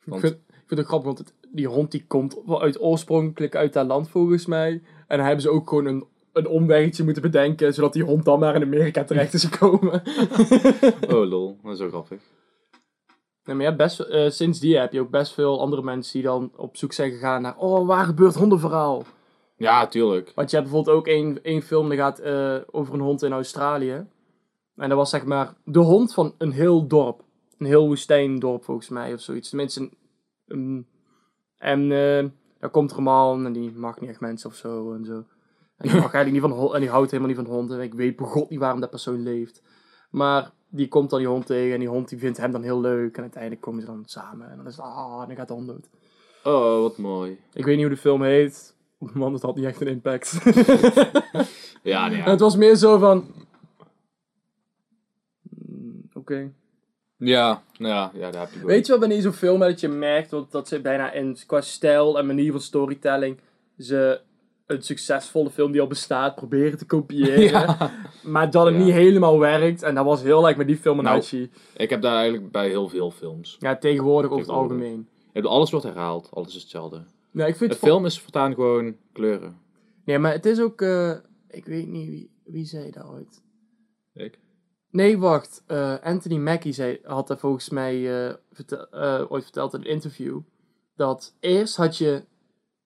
Want- 0.04 0.20
vind, 0.20 0.34
ik 0.34 0.64
vind 0.66 0.80
het 0.80 0.88
grappig, 0.88 1.06
want 1.06 1.18
het- 1.18 1.34
die 1.48 1.66
hond 1.68 1.90
die 1.90 2.04
komt 2.06 2.36
wel 2.46 2.62
uit 2.62 2.80
oorspronkelijk 2.80 3.54
uit 3.54 3.72
dat 3.72 3.86
land 3.86 4.08
volgens 4.08 4.46
mij. 4.46 4.70
En 5.06 5.16
dan 5.16 5.26
hebben 5.26 5.42
ze 5.42 5.50
ook 5.50 5.68
gewoon 5.68 5.84
een, 5.86 6.06
een 6.36 6.48
omweggetje 6.48 7.04
moeten 7.04 7.22
bedenken, 7.22 7.74
zodat 7.74 7.92
die 7.92 8.02
hond 8.04 8.24
dan 8.24 8.38
maar 8.38 8.54
in 8.54 8.62
Amerika 8.62 9.04
terecht 9.04 9.34
is 9.34 9.44
gekomen. 9.44 10.02
Oh 11.14 11.28
lol, 11.28 11.58
dat 11.62 11.72
is 11.72 11.78
zo 11.78 11.88
grappig. 11.88 12.20
Nee, 13.44 13.54
maar 13.56 13.64
je 13.64 13.70
hebt 13.70 13.76
best, 13.76 14.00
eh, 14.00 14.30
sinds 14.30 14.60
die 14.60 14.78
heb 14.78 14.92
je 14.92 15.00
ook 15.00 15.10
best 15.10 15.32
veel 15.32 15.60
andere 15.60 15.82
mensen 15.82 16.12
die 16.12 16.22
dan 16.22 16.50
op 16.56 16.76
zoek 16.76 16.92
zijn 16.92 17.10
gegaan 17.10 17.42
naar, 17.42 17.56
oh, 17.56 17.86
waar 17.86 18.04
gebeurt 18.04 18.34
hondenverhaal? 18.34 19.04
Ja, 19.56 19.86
tuurlijk. 19.86 20.32
Want 20.34 20.50
je 20.50 20.56
hebt 20.56 20.68
bijvoorbeeld 20.68 20.96
ook 20.98 21.06
één, 21.06 21.42
één 21.42 21.62
film 21.62 21.88
die 21.88 21.98
gaat 21.98 22.18
eh, 22.18 22.56
over 22.70 22.94
een 22.94 23.00
hond 23.00 23.22
in 23.22 23.32
Australië. 23.32 24.06
En 24.76 24.88
dat 24.88 24.98
was 24.98 25.10
zeg 25.10 25.24
maar 25.24 25.54
de 25.64 25.78
hond 25.78 26.14
van 26.14 26.34
een 26.38 26.52
heel 26.52 26.86
dorp. 26.86 27.24
Een 27.58 27.66
heel 27.66 27.86
woestijndorp 27.86 28.64
volgens 28.64 28.88
mij 28.88 29.12
of 29.12 29.20
zoiets. 29.20 29.48
Tenminste, 29.48 29.80
een, 29.80 29.90
een- 30.46 30.86
en 31.56 31.92
eh 31.92 32.24
dan 32.60 32.70
komt 32.70 32.90
er 32.90 32.96
een 32.96 33.02
man 33.02 33.46
en 33.46 33.52
die 33.52 33.72
mag 33.72 34.00
niet 34.00 34.10
echt 34.10 34.20
mensen 34.20 34.50
of 34.50 34.56
zo 34.56 34.92
en 34.94 35.04
zo. 35.04 35.24
En 35.76 35.88
die, 35.88 36.00
mag 36.00 36.14
eigenlijk 36.14 36.44
niet 36.44 36.56
van 36.56 36.74
en 36.74 36.80
die 36.80 36.90
houdt 36.90 37.10
helemaal 37.10 37.34
niet 37.34 37.44
van 37.46 37.54
honden. 37.54 37.80
Ik 37.80 37.94
weet 37.94 38.16
begot 38.16 38.50
niet 38.50 38.58
waarom 38.58 38.80
dat 38.80 38.90
persoon 38.90 39.22
leeft. 39.22 39.62
Maar 40.10 40.50
die 40.68 40.88
komt 40.88 41.10
dan 41.10 41.18
die 41.18 41.28
hond 41.28 41.46
tegen 41.46 41.72
en 41.72 41.78
die 41.78 41.88
hond 41.88 42.08
die 42.08 42.18
vindt 42.18 42.38
hem 42.38 42.52
dan 42.52 42.62
heel 42.62 42.80
leuk. 42.80 43.16
En 43.16 43.22
uiteindelijk 43.22 43.62
komen 43.62 43.80
ze 43.80 43.86
dan 43.86 44.02
samen 44.06 44.50
en 44.50 44.56
dan 44.56 44.66
is 44.66 44.76
het, 44.76 44.84
ah, 44.84 45.20
en 45.20 45.26
dan 45.26 45.36
gaat 45.36 45.48
de 45.48 45.54
hond 45.54 45.66
dood. 45.66 45.88
Oh, 46.44 46.80
wat 46.80 46.98
mooi. 46.98 47.38
Ik 47.52 47.64
weet 47.64 47.76
niet 47.76 47.86
hoe 47.86 47.94
de 47.94 48.00
film 48.00 48.22
heet, 48.22 48.74
want 48.98 49.32
het 49.32 49.42
had 49.42 49.56
niet 49.56 49.64
echt 49.64 49.80
een 49.80 49.86
impact. 49.86 50.38
Ja, 51.86 52.08
nee, 52.08 52.22
En 52.22 52.30
het 52.30 52.40
was 52.40 52.56
meer 52.56 52.74
zo 52.74 52.98
van. 52.98 53.26
Mm, 55.68 56.08
Oké. 56.14 56.52
Ja, 57.16 57.62
nou 57.78 57.94
ja, 57.94 58.10
ja, 58.14 58.30
daar 58.30 58.40
heb 58.40 58.60
je. 58.60 58.66
Weet 58.66 58.86
je 58.86 58.92
wel, 58.92 59.00
wanneer 59.00 59.16
je 59.16 59.22
zo'n 59.22 59.32
film 59.32 59.60
dat 59.60 59.80
je 59.80 59.88
merkt 59.88 60.30
dat, 60.30 60.52
dat 60.52 60.68
ze 60.68 60.80
bijna 60.80 61.12
in, 61.12 61.36
qua 61.46 61.60
stijl 61.60 62.18
en 62.18 62.26
manier 62.26 62.50
van 62.52 62.60
storytelling. 62.60 63.38
ze 63.78 64.20
een 64.66 64.82
succesvolle 64.82 65.50
film 65.50 65.72
die 65.72 65.80
al 65.80 65.86
bestaat 65.86 66.34
proberen 66.34 66.78
te 66.78 66.86
kopiëren. 66.86 67.40
Ja. 67.50 67.90
Maar 68.22 68.50
dat 68.50 68.66
het 68.66 68.74
Ja. 68.74 68.80
niet 68.84 68.92
helemaal 68.92 69.38
werkt. 69.38 69.82
En 69.82 69.94
dat 69.94 70.04
was 70.04 70.22
heel 70.22 70.48
erg 70.48 70.56
met 70.56 70.66
die 70.66 70.76
film 70.76 70.98
en 70.98 71.04
Nou. 71.04 71.48
Ik 71.76 71.90
heb 71.90 72.02
daar 72.02 72.16
eigenlijk 72.16 72.52
bij 72.52 72.68
heel 72.68 72.88
veel 72.88 73.10
films. 73.10 73.56
Ja, 73.60 73.76
tegenwoordig 73.76 74.30
over 74.30 74.42
het 74.46 74.54
algemeen. 74.54 75.08
Alles 75.42 75.70
wordt 75.70 75.86
herhaald, 75.86 76.28
alles 76.32 76.54
is 76.54 76.60
hetzelfde. 76.62 77.04
Nee, 77.30 77.46
ik 77.48 77.56
vind 77.56 77.70
De 77.70 77.76
het 77.76 77.86
film 77.86 78.04
is 78.04 78.20
voortaan 78.20 78.54
gewoon 78.54 78.96
kleuren. 79.12 79.56
Nee, 80.04 80.18
maar 80.18 80.32
het 80.32 80.46
is 80.46 80.60
ook. 80.60 80.80
eh, 80.80 81.12
ik 81.48 81.64
weet 81.66 81.86
niet 81.88 82.08
wie, 82.08 82.30
wie 82.44 82.64
zei 82.64 82.90
dat 82.90 83.04
ooit. 83.04 83.42
Ik? 84.14 84.38
Nee, 84.90 85.18
wacht. 85.18 85.62
Eh, 85.66 85.94
Anthony 86.02 86.36
Mackie 86.36 86.72
zei, 86.72 86.98
had 87.02 87.30
er 87.30 87.38
volgens 87.38 87.68
mij 87.70 88.00
vertel- 88.52 88.86
eh, 88.90 89.24
ooit 89.28 89.42
verteld 89.42 89.74
in 89.74 89.80
een 89.80 89.86
interview. 89.86 90.38
Dat 90.96 91.34
eerst 91.40 91.76
had 91.76 91.96
je 91.98 92.24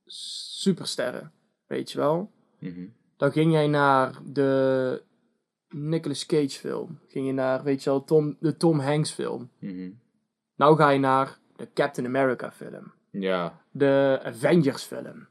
supersterren. 0.06 1.32
Weet 1.70 1.90
je 1.90 1.98
wel. 1.98 2.30
Mhm. 2.58 2.86
Dan 3.16 3.32
ging 3.32 3.52
jij 3.52 3.66
naar 3.66 4.18
de 4.24 5.02
Nicolas 5.68 6.26
Cage 6.26 6.48
film. 6.48 6.98
Ging 7.08 7.26
je 7.26 7.32
naar, 7.32 7.62
weet 7.62 7.82
je 7.82 7.90
wel, 7.90 8.04
Tom, 8.04 8.36
de 8.40 8.56
Tom 8.56 8.78
Hanks 8.78 9.10
film. 9.10 9.50
Mhm. 9.58 9.90
Nou 10.56 10.76
ga 10.76 10.90
je 10.90 10.98
naar 10.98 11.38
de 11.56 11.68
Captain 11.74 12.06
America 12.06 12.52
film. 12.52 12.92
Ja. 13.10 13.60
De 13.70 14.20
Avengers 14.22 14.82
film. 14.82 15.26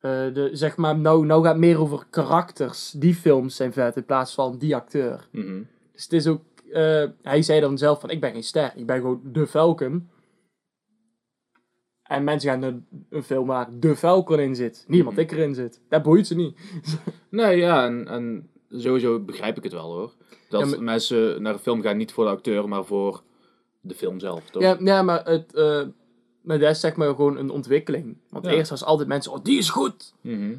Eh, 0.00 0.10
de, 0.34 0.50
zeg 0.52 0.76
maar, 0.76 0.98
nou, 0.98 1.26
nou 1.26 1.42
gaat 1.42 1.52
het 1.52 1.60
meer 1.60 1.80
over 1.80 2.06
karakters. 2.10 2.90
Die 2.90 3.14
films 3.14 3.56
zijn 3.56 3.72
vet 3.72 3.96
in 3.96 4.04
plaats 4.04 4.34
van 4.34 4.58
die 4.58 4.74
acteur. 4.74 5.28
Mhm. 5.32 5.62
Dus 5.92 6.02
het 6.02 6.12
is 6.12 6.26
ook, 6.26 6.42
eh, 6.72 7.04
hij 7.22 7.42
zei 7.42 7.60
dan 7.60 7.78
zelf 7.78 8.00
van, 8.00 8.10
ik 8.10 8.20
ben 8.20 8.32
geen 8.32 8.42
ster, 8.42 8.72
ik 8.76 8.86
ben 8.86 8.96
gewoon 8.96 9.20
de 9.24 9.46
Falcon. 9.46 10.10
En 12.10 12.24
mensen 12.24 12.50
gaan 12.50 12.60
naar 12.60 12.74
een 13.10 13.22
film 13.22 13.46
waar 13.46 13.68
de 13.78 13.96
Falcon 13.96 14.38
in 14.38 14.54
zit. 14.56 14.84
Niemand 14.88 15.16
Mhm. 15.16 15.24
ik 15.24 15.32
erin 15.32 15.54
zit. 15.54 15.80
Dat 15.88 16.02
boeit 16.02 16.26
ze 16.26 16.34
niet. 16.34 16.58
Nee, 17.30 17.56
ja, 17.56 17.84
en, 17.86 18.08
en 18.08 18.48
sowieso 18.70 19.18
begrijp 19.20 19.56
ik 19.56 19.62
het 19.62 19.72
wel 19.72 19.92
hoor. 19.92 20.12
Dat 20.48 20.60
Ja, 20.60 20.66
maar- 20.66 20.82
mensen 20.82 21.42
naar 21.42 21.52
de 21.52 21.58
film 21.58 21.82
gaan 21.82 21.96
niet 21.96 22.12
voor 22.12 22.24
de 22.24 22.30
acteur, 22.30 22.68
maar 22.68 22.84
voor 22.84 23.22
de 23.80 23.94
film 23.94 24.20
zelf, 24.20 24.50
toch? 24.50 24.62
Ja, 24.62 24.76
ja 24.80 25.02
maar, 25.02 25.24
het, 25.24 25.54
eh, 25.54 25.82
maar 26.42 26.58
dat 26.58 26.70
is 26.70 26.80
zeg 26.80 26.96
maar 26.96 27.08
gewoon 27.08 27.36
een 27.36 27.50
ontwikkeling. 27.50 28.16
Want 28.30 28.44
Ja. 28.44 28.50
eerst 28.52 28.70
was 28.70 28.84
altijd 28.84 29.08
mensen, 29.08 29.32
oh 29.32 29.38
die 29.42 29.58
is 29.58 29.70
goed. 29.70 30.14
Mhm. 30.20 30.54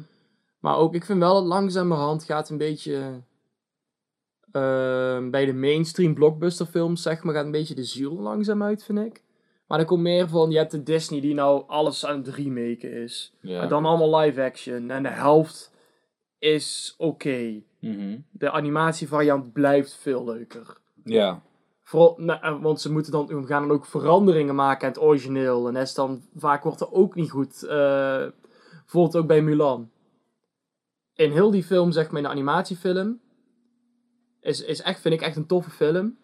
Maar 0.60 0.76
ook, 0.76 0.94
ik 0.94 1.04
vind 1.04 1.18
wel 1.18 1.34
dat 1.34 1.44
langzamerhand 1.44 2.24
gaat 2.24 2.48
een 2.50 2.58
beetje... 2.58 3.20
eh, 4.52 5.28
bij 5.30 5.44
de 5.46 5.54
mainstream 5.54 6.14
blockbuster 6.14 6.66
films, 6.66 7.02
zeg 7.02 7.22
maar, 7.22 7.34
gaat 7.34 7.44
een 7.44 7.50
beetje 7.50 7.74
de 7.74 7.84
ziel 7.84 8.12
langzaam 8.20 8.62
uit, 8.62 8.84
vind 8.84 8.98
ik. 8.98 9.22
Maar 9.72 9.80
er 9.80 9.86
komt 9.86 10.02
meer 10.02 10.28
van, 10.28 10.50
je 10.50 10.56
hebt 10.56 10.70
de 10.70 10.82
Disney 10.82 11.20
die 11.20 11.34
nou 11.34 11.64
alles 11.66 12.06
aan 12.06 12.16
het 12.16 12.28
remaken 12.28 12.92
is. 12.92 13.34
Ja. 13.40 13.62
En 13.62 13.68
dan 13.68 13.84
allemaal 13.84 14.20
live 14.20 14.42
action. 14.42 14.90
En 14.90 15.02
de 15.02 15.08
helft 15.08 15.72
is 16.38 16.94
oké. 16.98 17.62
Mhm. 17.78 18.18
De 18.30 18.50
animatievariant 18.50 19.52
blijft 19.52 19.94
veel 19.94 20.24
leuker. 20.24 20.78
Ja. 21.04 21.42
Vooral, 21.82 22.14
nou, 22.18 22.40
eh, 22.42 22.62
want 22.62 22.80
ze 22.80 22.92
moeten 22.92 23.12
dan, 23.12 23.26
we 23.26 23.46
gaan 23.46 23.68
dan 23.68 23.76
ook 23.76 23.86
veranderingen 23.86 24.54
maken 24.54 24.86
aan 24.86 24.92
het 24.92 25.02
origineel. 25.02 25.68
En 25.68 25.74
dat 25.74 25.82
is 25.82 25.94
dan, 25.94 26.22
vaak 26.34 26.62
wordt 26.62 26.80
er 26.80 26.92
ook 26.92 27.14
niet 27.14 27.30
goed. 27.30 27.62
eh 27.62 28.26
bijvoorbeeld 28.80 29.16
ook 29.16 29.26
bij 29.26 29.42
Mulan. 29.42 29.90
In 31.14 31.30
heel 31.30 31.50
die 31.50 31.64
film, 31.64 31.92
zeg 31.92 32.08
maar, 32.10 32.16
in 32.16 32.26
de 32.26 32.32
animatiefilm, 32.32 33.20
is, 34.40 34.64
is 34.64 34.80
echt, 34.82 35.00
vind 35.00 35.14
ik 35.14 35.20
echt 35.20 35.36
een 35.36 35.46
toffe 35.46 35.70
film. 35.70 36.16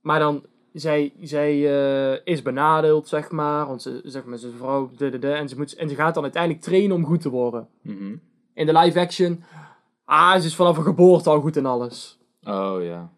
Maar 0.00 0.18
dan, 0.18 0.46
zij, 0.74 1.12
zij 1.20 1.52
eh, 1.52 2.20
is 2.24 2.42
benadeeld, 2.42 3.08
zeg 3.08 3.30
maar. 3.30 3.66
Want 3.66 3.82
ze, 3.82 4.00
zeg 4.04 4.24
maar, 4.24 4.38
zijn 4.38 4.52
vrouw, 4.52 4.90
de, 4.96 5.10
de, 5.10 5.18
de, 5.18 5.32
en, 5.32 5.48
ze 5.48 5.56
moet, 5.56 5.74
en 5.74 5.88
ze 5.88 5.94
gaat 5.94 6.14
dan 6.14 6.22
uiteindelijk 6.22 6.62
trainen 6.62 6.96
om 6.96 7.04
goed 7.04 7.20
te 7.20 7.28
worden. 7.30 7.68
Mhm. 7.82 8.16
In 8.54 8.66
de 8.66 8.78
live 8.78 9.00
action, 9.00 9.44
ah, 10.04 10.40
ze 10.40 10.46
is 10.46 10.56
vanaf 10.56 10.76
een 10.76 10.82
geboorte 10.82 11.30
al 11.30 11.40
goed 11.40 11.56
in 11.56 11.66
alles. 11.66 12.18
Oh 12.42 12.82
ja. 12.82 13.10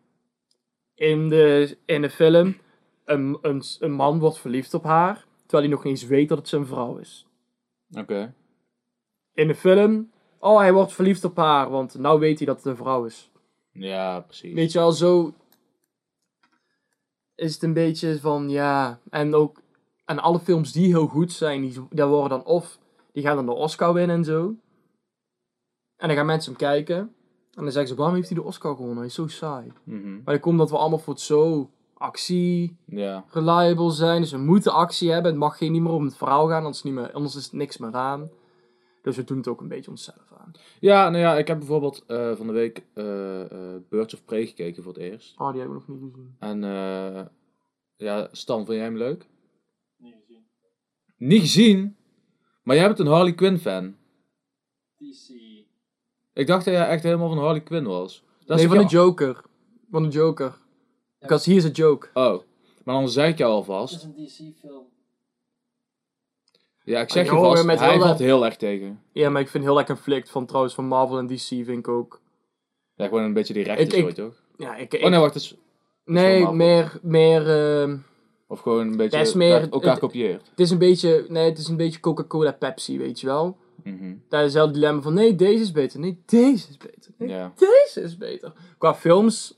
in 0.94 1.28
de, 1.28 1.76
in 1.84 2.02
de 2.02 2.10
film, 2.10 2.56
een, 3.04 3.38
een, 3.42 3.62
een 3.78 3.92
man 3.92 4.18
wordt 4.18 4.38
verliefd 4.38 4.74
op 4.74 4.84
haar, 4.84 5.24
terwijl 5.46 5.62
hij 5.62 5.72
nog 5.72 5.84
niet 5.84 5.92
eens 5.92 6.06
weet 6.06 6.28
dat 6.28 6.38
het 6.38 6.48
zijn 6.48 6.66
vrouw 6.66 6.96
is. 6.96 7.26
Oké. 7.98 8.34
In 9.34 9.46
de 9.46 9.54
film, 9.54 10.10
oh, 10.38 10.58
hij 10.58 10.72
wordt 10.72 10.92
verliefd 10.92 11.24
op 11.24 11.36
haar, 11.36 11.70
want 11.70 11.98
nou 11.98 12.20
weet 12.20 12.38
hij 12.38 12.46
dat 12.46 12.56
het 12.56 12.66
een 12.66 12.76
vrouw 12.76 13.04
is. 13.04 13.30
Ja, 13.72 14.20
precies. 14.20 14.54
Weet 14.54 14.72
je 14.72 14.78
wel, 14.78 14.92
zo 14.92 15.34
is 17.36 17.54
het 17.54 17.62
een 17.62 17.72
beetje 17.72 18.20
van, 18.20 18.48
ja, 18.50 18.98
en 19.10 19.34
ook, 19.34 19.60
en 20.04 20.18
alle 20.18 20.38
films 20.38 20.72
die 20.72 20.86
heel 20.86 21.06
goed 21.06 21.32
zijn, 21.32 21.60
die, 21.60 21.86
die 21.90 22.04
worden 22.04 22.38
dan 22.38 22.44
of, 22.46 22.78
die 23.12 23.22
gaan 23.22 23.36
dan 23.36 23.46
de 23.46 23.52
Oscar 23.52 23.92
winnen 23.92 24.16
en 24.16 24.24
zo. 24.24 24.54
En 25.96 26.08
dan 26.08 26.16
gaan 26.16 26.26
mensen 26.26 26.50
hem 26.52 26.60
kijken, 26.60 26.96
en 26.96 27.62
dan 27.62 27.72
zeggen 27.72 27.88
ze, 27.88 27.94
waarom 27.96 28.14
heeft 28.14 28.28
hij 28.28 28.38
de 28.38 28.44
Oscar 28.44 28.74
gewonnen? 28.74 28.96
Hij 28.98 29.06
is 29.06 29.14
zo 29.14 29.26
saai. 29.26 29.72
Mhm. 29.84 30.14
Maar 30.14 30.24
dan 30.24 30.40
komt 30.40 30.58
dat 30.58 30.70
we 30.70 30.76
allemaal 30.76 30.98
voor 30.98 31.12
het 31.12 31.22
zo 31.22 31.70
actie, 31.94 32.76
Ja. 32.84 33.24
reliable 33.30 33.90
zijn. 33.90 34.20
Dus 34.20 34.30
we 34.30 34.38
moeten 34.38 34.72
actie 34.72 35.10
hebben. 35.10 35.30
Het 35.30 35.40
mag 35.40 35.58
geen 35.58 35.72
niet 35.72 35.82
meer 35.82 35.92
om 35.92 36.04
het 36.04 36.16
verhaal 36.16 36.48
gaan, 36.48 36.64
anders, 36.64 36.82
niet 36.82 36.94
meer, 36.94 37.12
anders 37.12 37.36
is 37.36 37.44
het 37.44 37.52
niks 37.52 37.76
meer 37.78 37.92
aan. 37.94 38.30
Dus 39.06 39.16
we 39.16 39.24
doen 39.24 39.36
het 39.36 39.48
ook 39.48 39.60
een 39.60 39.68
beetje 39.68 39.90
onszelf 39.90 40.32
aan. 40.38 40.52
Ja, 40.80 41.08
nou 41.10 41.22
ja, 41.22 41.36
ik 41.38 41.46
heb 41.46 41.58
bijvoorbeeld 41.58 42.04
eh, 42.06 42.36
van 42.36 42.46
de 42.46 42.52
week 42.52 42.84
eh, 42.92 43.42
eh, 43.42 43.80
Birds 43.88 44.14
of 44.14 44.24
Prey 44.24 44.46
gekeken 44.46 44.82
voor 44.82 44.92
het 44.92 45.02
eerst. 45.02 45.40
Oh, 45.40 45.50
die 45.50 45.60
hebben 45.60 45.78
we 45.78 45.84
nog 45.86 46.00
niet 46.00 46.10
gezien. 46.12 46.36
En 46.38 46.64
eh, 46.64 47.24
ja, 47.96 48.28
Stan, 48.32 48.64
vind 48.64 48.76
jij 48.76 48.84
hem 48.84 48.96
leuk? 48.96 49.26
Niet 49.96 50.14
gezien. 50.20 50.46
Niet 51.16 51.40
gezien? 51.40 51.96
Maar 52.62 52.76
jij 52.76 52.86
bent 52.86 52.98
een 52.98 53.06
Harley 53.06 53.34
Quinn 53.34 53.58
fan. 53.58 53.96
DC. 54.96 55.28
Ik 56.32 56.46
dacht 56.46 56.64
dat 56.64 56.74
jij 56.74 56.88
echt 56.88 57.02
helemaal 57.02 57.28
van 57.28 57.38
Harley 57.38 57.62
Quinn 57.62 57.86
was. 57.86 58.24
Dat 58.38 58.56
nee, 58.56 58.66
is 58.66 58.72
van 58.72 58.82
de 58.82 58.90
Joker. 58.90 59.42
Van 59.90 60.02
de 60.02 60.08
Joker. 60.08 60.58
Because 61.18 61.50
he 61.50 61.56
is 61.56 61.64
a 61.64 61.70
joke. 61.70 62.08
Oh, 62.14 62.42
maar 62.84 62.94
dan 62.94 63.08
zeg 63.08 63.30
ik 63.30 63.38
jou 63.38 63.54
Het 63.54 63.62
is 63.62 63.68
alvast. 63.68 64.04
een 64.04 64.14
DC-film. 64.14 64.86
Ja, 66.86 67.00
ik 67.00 67.10
zeg 67.10 67.24
je 67.24 67.30
vast, 67.30 67.64
met 67.64 67.78
hij 67.78 67.98
valt 67.98 68.18
heel 68.18 68.44
erg 68.44 68.56
tegen. 68.56 69.00
Ja, 69.12 69.30
maar 69.30 69.40
ik 69.42 69.48
vind 69.48 69.64
heel 69.64 69.78
erg 69.78 69.86
conflict 69.86 70.30
van 70.30 70.46
trouwens 70.46 70.74
van 70.74 70.84
Marvel 70.86 71.18
en 71.18 71.26
DC 71.26 71.38
vind 71.46 71.68
ik 71.68 71.88
ook. 71.88 72.20
Ja, 72.94 73.04
gewoon 73.06 73.22
een 73.22 73.32
beetje 73.32 73.54
die 73.54 73.64
rechte 73.64 73.96
zooi, 74.00 74.12
toch? 74.12 74.34
Ja, 74.56 74.76
ik, 74.76 74.94
ik- 74.94 75.04
Oh 75.04 75.10
nee, 75.10 75.20
wacht, 75.20 75.32
dus, 75.32 75.56
nee, 76.04 76.52
meer, 76.52 76.98
meer, 77.02 77.48
ehm, 77.50 77.96
of 78.46 78.60
gewoon 78.60 78.86
een 78.86 78.96
beetje 78.96 79.18
is 79.18 79.34
meer- 79.34 79.68
elkaar 79.70 79.90
het- 79.90 79.98
kopieert. 80.00 80.48
het 80.50 80.60
is 80.60 80.70
een 80.70 80.78
beetje, 80.78 81.24
nee, 81.28 81.48
het 81.48 81.58
is 81.58 81.68
een 81.68 81.76
beetje 81.76 82.00
Coca-Cola 82.00 82.52
Pepsi, 82.52 82.98
weet 82.98 83.20
je 83.20 83.26
wel. 83.26 83.56
Mhm. 83.84 84.14
Daar 84.28 84.38
is 84.40 84.44
hetzelfde 84.46 84.72
dilemma 84.74 85.02
van, 85.02 85.14
nee, 85.14 85.34
deze 85.34 85.62
is 85.62 85.72
beter, 85.72 86.00
nee, 86.00 86.22
deze 86.26 86.68
is 86.70 86.76
beter, 86.76 87.10
nee, 87.18 87.28
Ja. 87.28 87.52
deze 87.56 88.00
is 88.00 88.16
beter. 88.16 88.52
Qua 88.78 88.94
films, 88.94 89.55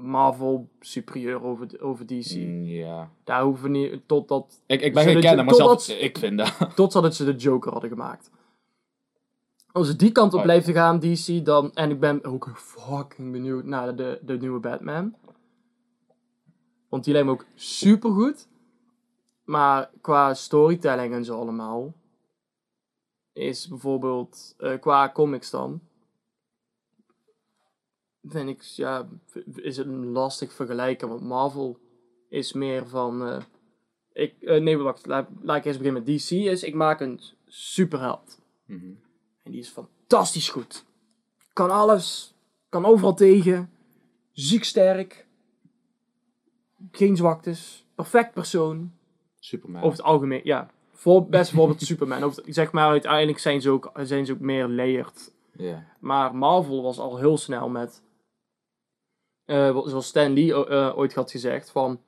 Marvel 0.00 0.68
superieur 0.80 1.42
over, 1.42 1.82
over 1.82 2.06
DC. 2.06 2.34
Mm, 2.36 2.62
ja. 2.64 3.10
Daar 3.24 3.42
hoeven 3.42 3.72
we 3.72 3.78
niet, 3.78 4.02
totdat, 4.06 4.62
Ik, 4.66 4.80
ik 4.80 4.94
ben 4.94 5.04
geen 5.04 5.20
kenner, 5.20 5.44
maar 5.44 5.54
zelfs 5.54 5.88
ik 5.88 6.18
vind 6.18 6.38
dat. 6.38 6.56
totdat 6.76 7.14
ze 7.14 7.24
de 7.24 7.34
Joker 7.34 7.72
hadden 7.72 7.90
gemaakt. 7.90 8.30
Als 9.72 9.86
ze 9.86 9.96
die 9.96 10.12
kant 10.12 10.32
op 10.32 10.38
Oh. 10.38 10.44
blijven 10.44 10.74
gaan, 10.74 10.98
DC, 10.98 11.44
dan... 11.44 11.72
En 11.74 11.90
ik 11.90 12.00
ben 12.00 12.24
ook 12.24 12.50
fucking 12.54 13.32
benieuwd 13.32 13.64
naar 13.64 13.96
de, 13.96 14.18
de 14.22 14.36
nieuwe 14.38 14.60
Batman. 14.60 15.14
Want 16.88 17.04
die 17.04 17.12
lijkt 17.12 17.28
me 17.28 17.34
ook 17.34 17.46
super 17.54 18.10
goed. 18.10 18.48
Maar 19.44 19.90
qua 20.00 20.34
storytelling 20.34 21.14
en 21.14 21.24
zo 21.24 21.38
allemaal... 21.40 21.92
Is 23.32 23.68
bijvoorbeeld... 23.68 24.54
eh, 24.58 24.80
qua 24.80 25.10
comics 25.12 25.50
dan... 25.50 25.80
Vind 28.24 28.48
ik... 28.48 28.62
Ja, 28.62 29.08
is 29.54 29.76
het 29.76 29.86
een 29.86 30.06
lastig 30.06 30.52
vergelijken. 30.52 31.08
Want 31.08 31.22
Marvel 31.22 31.78
is 32.28 32.52
meer 32.52 32.88
van... 32.88 33.26
eh, 33.26 33.42
ik, 34.12 34.34
eh, 34.40 34.60
nee, 34.60 34.76
wacht. 34.78 35.06
Laat, 35.06 35.28
laat 35.40 35.56
ik 35.56 35.64
eerst 35.64 35.78
beginnen 35.78 36.02
met 36.04 36.16
DC. 36.22 36.30
Is, 36.30 36.62
ik 36.62 36.74
maak 36.74 37.00
een 37.00 37.20
superheld. 37.46 38.40
Mhm. 38.66 38.90
En 39.42 39.50
die 39.50 39.60
is 39.60 39.68
fantastisch 39.68 40.48
goed. 40.48 40.84
Kan 41.52 41.70
alles. 41.70 42.34
Kan 42.68 42.84
overal 42.84 43.14
tegen. 43.14 43.70
Ziek 44.32 44.64
sterk. 44.64 45.26
Geen 46.90 47.16
zwaktes. 47.16 47.86
Perfect 47.94 48.32
persoon. 48.32 48.92
Superman. 49.38 49.82
Over 49.82 49.96
het 49.96 50.06
algemeen, 50.06 50.40
ja. 50.44 50.70
Voor, 50.92 51.26
best 51.26 51.50
bijvoorbeeld 51.50 51.82
Superman. 51.92 52.22
Over 52.22 52.42
zeg 52.46 52.72
maar, 52.72 52.88
uiteindelijk 52.88 53.38
zijn 53.38 53.60
ze 53.60 53.70
ook, 53.70 53.90
zijn 54.02 54.26
ze 54.26 54.32
ook 54.32 54.40
meer 54.40 54.68
layered. 54.68 55.32
Maar 56.00 56.36
Marvel 56.36 56.82
was 56.82 56.98
al 56.98 57.18
heel 57.18 57.36
snel 57.36 57.68
met... 57.68 58.02
eh, 59.44 59.70
wat- 59.72 59.88
zoals 59.88 60.06
Stan 60.06 60.32
Lee 60.32 60.66
eh, 60.66 60.92
ooit 60.98 61.14
had 61.14 61.30
gezegd, 61.30 61.70
van... 61.70 62.00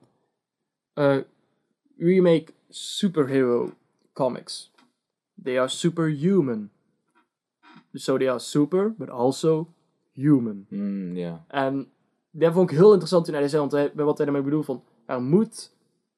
eh 0.94 1.18
we 1.96 2.20
make 2.20 2.52
superhero 2.68 3.72
comics. 4.12 4.72
They 5.42 5.58
are 5.58 5.68
superhuman. 5.68 6.70
So 7.92 8.16
they 8.18 8.28
are 8.30 8.38
super, 8.38 8.94
but 8.98 9.10
also 9.10 9.68
human. 10.12 10.66
Mm, 10.68 11.16
ja. 11.16 11.44
En 11.48 11.88
dat 12.30 12.52
vond 12.52 12.70
ik 12.70 12.76
heel 12.76 12.90
interessant 12.90 13.24
toen 13.24 13.34
hij 13.34 13.48
zei, 13.48 13.60
want 13.60 13.72
hij, 13.72 13.92
wat 13.94 14.18
hij 14.18 14.42
bedoelt 14.42 14.64
van... 14.64 14.82
Er 15.06 15.22
moet 15.22 15.72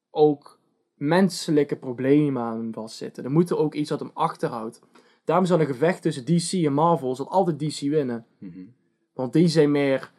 ook 0.09 0.59
menselijke 0.93 1.75
problemen 1.75 2.41
aan 2.41 2.73
vastzitten. 2.73 3.23
Er 3.23 3.31
moet 3.31 3.49
er 3.49 3.57
ook 3.57 3.73
iets 3.73 3.89
dat 3.89 3.99
hem 3.99 4.11
achterhoudt. 4.13 4.81
Daarom 5.23 5.45
zal 5.45 5.59
een 5.59 5.65
gevecht 5.65 6.01
tussen 6.01 6.25
DC 6.25 6.51
en 6.65 6.73
Marvel 6.73 7.15
zal 7.15 7.29
altijd 7.29 7.59
DC 7.59 7.79
winnen. 7.79 8.25
Mhm. 8.37 8.59
Want 9.13 9.33
die 9.33 9.47
zijn 9.47 9.71
meer. 9.71 10.11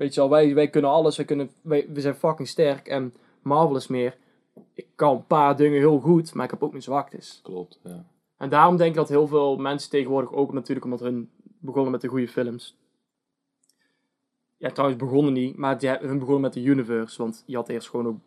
Weet 0.00 0.14
je 0.14 0.20
wel, 0.20 0.30
wij, 0.30 0.54
wij 0.54 0.68
kunnen 0.68 0.90
alles, 0.90 1.16
wij, 1.16 1.26
kunnen, 1.26 1.50
wij, 1.62 1.86
we 1.92 2.00
zijn 2.00 2.14
fucking 2.14 2.48
sterk. 2.48 2.88
En 2.88 3.14
Marvel 3.42 3.76
is 3.76 3.86
meer. 3.86 4.16
Ik 4.74 4.86
kan 4.94 5.16
een 5.16 5.26
paar 5.26 5.56
dingen 5.56 5.78
heel 5.78 6.00
goed, 6.00 6.34
maar 6.34 6.44
ik 6.44 6.50
heb 6.50 6.62
ook 6.62 6.70
mijn 6.70 6.82
zwaktes. 6.82 7.40
Klopt, 7.42 7.80
ja. 7.84 8.04
En 8.36 8.48
daarom 8.48 8.76
denk 8.76 8.90
ik 8.90 8.96
dat 8.96 9.08
heel 9.08 9.26
veel 9.26 9.56
mensen 9.56 9.90
tegenwoordig 9.90 10.32
ook 10.32 10.52
natuurlijk 10.52 10.84
omdat 10.84 11.00
hun 11.00 11.30
begonnen 11.58 11.92
met 11.92 12.00
de 12.00 12.08
goede 12.08 12.28
films. 12.28 12.76
Ja, 14.56 14.70
trouwens 14.70 15.00
begonnen 15.00 15.32
niet, 15.32 15.56
maar 15.56 15.78
die, 15.78 15.90
hun 15.90 16.18
begonnen 16.18 16.42
met 16.42 16.52
de 16.52 16.62
universe. 16.62 17.22
Want 17.22 17.42
je 17.46 17.56
had 17.56 17.68
eerst 17.68 17.88
gewoon 17.88 18.06
ook 18.06 18.20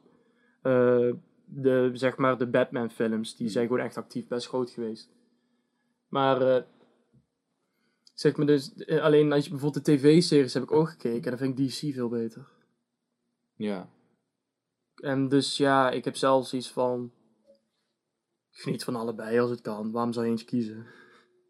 eh, 0.62 1.14
de, 1.46 1.90
zeg 1.94 2.18
maar, 2.18 2.38
de 2.38 2.48
Batman 2.48 2.90
films. 2.90 3.36
Die 3.36 3.50
zijn 3.50 3.68
gewoon 3.68 3.84
echt 3.84 3.98
actief 3.98 4.28
best 4.28 4.48
groot 4.48 4.70
geweest. 4.70 5.10
Maar 6.08 6.42
eh, 6.42 6.64
Zeg 8.14 8.36
maar 8.36 8.46
dus, 8.46 8.74
eh, 8.74 9.02
alleen 9.02 9.32
als 9.32 9.44
je 9.44 9.50
bijvoorbeeld 9.50 9.86
de 9.86 9.92
tv-series 9.92 10.54
heb 10.54 10.64
ik 10.64 10.72
ook 10.72 10.90
gekeken 10.90 11.24
en 11.24 11.38
dan 11.38 11.38
vind 11.38 11.60
ik 11.60 11.68
DC 11.68 11.94
veel 11.94 12.10
beter. 12.10 12.48
Ja. 13.56 13.90
En 14.96 15.28
dus 15.30 15.58
ja, 15.58 15.92
ik 15.92 16.06
heb 16.06 16.16
zelfs 16.16 16.54
iets 16.54 16.72
van. 16.72 17.12
Geniet 18.52 18.84
van 18.84 18.96
allebei 18.96 19.40
als 19.40 19.50
het 19.50 19.62
kan. 19.62 19.92
Waarom 19.92 20.14
zou 20.14 20.26
je 20.26 20.32
eens 20.32 20.46
kiezen? 20.46 20.86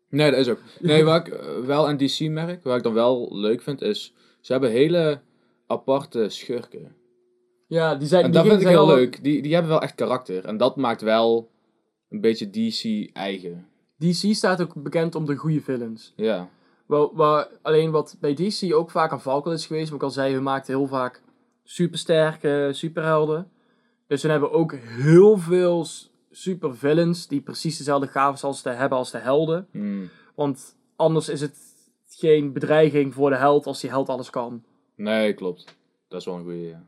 Nee, 0.10 0.32
dat 0.32 0.39
is 0.39 0.50
ook. 0.50 0.60
Nee, 0.79 1.03
wat 1.10 1.27
ik 1.27 1.34
eh, 1.34 1.60
wel 1.60 1.88
aan 1.88 1.98
DC 1.98 2.20
merk, 2.20 2.63
wat 2.63 2.77
ik 2.77 2.84
dan 2.84 2.93
wel 2.93 3.38
leuk 3.38 3.62
vind, 3.62 3.82
is... 3.82 4.13
Ze 4.41 4.51
hebben 4.51 4.72
hele 4.72 5.22
aparte 5.67 6.29
schurken. 6.29 6.96
Ja, 7.67 7.96
die 7.96 8.08
zijn. 8.08 8.24
En 8.24 8.32
die 8.32 8.39
dat 8.39 8.50
vind 8.50 8.62
ik 8.62 8.67
heel 8.67 8.86
leuk. 8.86 9.24
Die, 9.24 9.41
die 9.41 9.53
hebben 9.53 9.72
wel 9.72 9.82
echt 9.82 9.96
karakter. 9.96 10.46
En 10.46 10.58
dat 10.58 10.75
maakt 10.75 11.01
wel 11.01 11.51
een 12.10 12.22
beetje 12.22 12.50
DC 12.50 13.10
eigen. 13.15 13.67
DC 14.10 14.36
staat 14.36 14.62
ook 14.62 14.74
bekend 14.83 15.15
om 15.15 15.25
de 15.25 15.36
goede 15.36 15.62
villains. 15.62 16.13
Ja. 16.15 16.50
Wel, 16.86 17.15
waar, 17.15 17.48
alleen 17.62 17.91
wat 17.91 18.17
bij 18.19 18.33
DC 18.33 18.74
ook 18.74 18.91
vaak 18.91 19.12
een 19.12 19.19
valkuil 19.19 19.55
is 19.55 19.65
geweest, 19.65 19.89
wat 19.89 19.98
ik 19.98 20.03
al 20.03 20.12
zei, 20.12 20.36
we 20.36 20.41
maakten 20.41 20.75
heel 20.75 20.88
vaak 20.88 21.22
supersterke 21.63 22.69
superhelden. 22.74 23.51
Dus 24.07 24.22
we 24.22 24.29
hebben 24.29 24.51
ook 24.51 24.74
heel 24.74 25.38
veel 25.38 25.86
supervillains 26.31 27.27
die 27.27 27.41
precies 27.41 27.77
dezelfde 27.77 28.07
gaven 28.07 28.48
als 28.48 28.62
de, 28.62 28.69
hebben 28.69 28.98
als 28.98 29.12
de 29.12 29.17
helden. 29.17 29.67
Hmm. 29.72 30.10
Want 30.36 30.75
anders 30.95 31.29
is 31.29 31.41
het 31.41 31.57
geen 32.10 32.53
bedreiging 32.53 33.13
voor 33.13 33.29
de 33.29 33.36
held 33.36 33.65
als 33.65 33.81
die 33.81 33.89
held 33.89 34.10
alles 34.10 34.29
kan. 34.29 34.63
Nee, 34.95 35.33
klopt. 35.33 35.75
Dat 36.07 36.19
is 36.19 36.25
wel 36.25 36.36
een 36.36 36.43
goede. 36.43 36.67
Ja. 36.67 36.86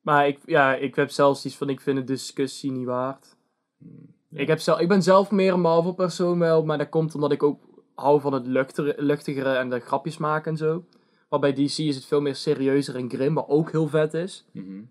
Maar 0.00 0.26
ik, 0.26 0.38
ja, 0.46 0.74
ik 0.74 0.94
heb 0.94 1.10
zelfs 1.10 1.44
iets 1.44 1.56
van, 1.56 1.68
ik 1.68 1.80
vind 1.80 1.96
de 1.96 2.04
discussie 2.04 2.70
niet 2.70 2.86
waard. 2.86 3.36
Ja. 3.78 4.14
Ik, 4.30 4.46
heb 4.46 4.58
zelf, 4.58 4.78
ik 4.80 4.88
ben 4.88 5.02
zelf 5.02 5.30
meer 5.30 5.52
een 5.52 5.60
Marvel 5.60 5.94
persoon 5.94 6.38
wel, 6.38 6.64
maar 6.64 6.78
dat 6.78 6.88
komt 6.88 7.14
omdat 7.14 7.32
ik 7.32 7.42
ook 7.42 7.60
hou 7.94 8.20
van 8.20 8.32
het 8.32 8.46
luchtere, 8.46 8.94
luchtigere 8.96 9.54
en 9.54 9.70
de 9.70 9.80
grapjes 9.80 10.16
maken 10.16 10.50
en 10.50 10.56
zo. 10.56 10.84
Maar 11.28 11.40
bij 11.40 11.52
DC 11.52 11.78
is 11.78 11.94
het 11.94 12.04
veel 12.04 12.20
meer 12.20 12.34
serieuzer 12.34 12.96
en 12.96 13.10
grim, 13.10 13.34
wat 13.34 13.48
ook 13.48 13.70
heel 13.70 13.88
vet 13.88 14.14
is. 14.14 14.46
Mhm. 14.52 14.82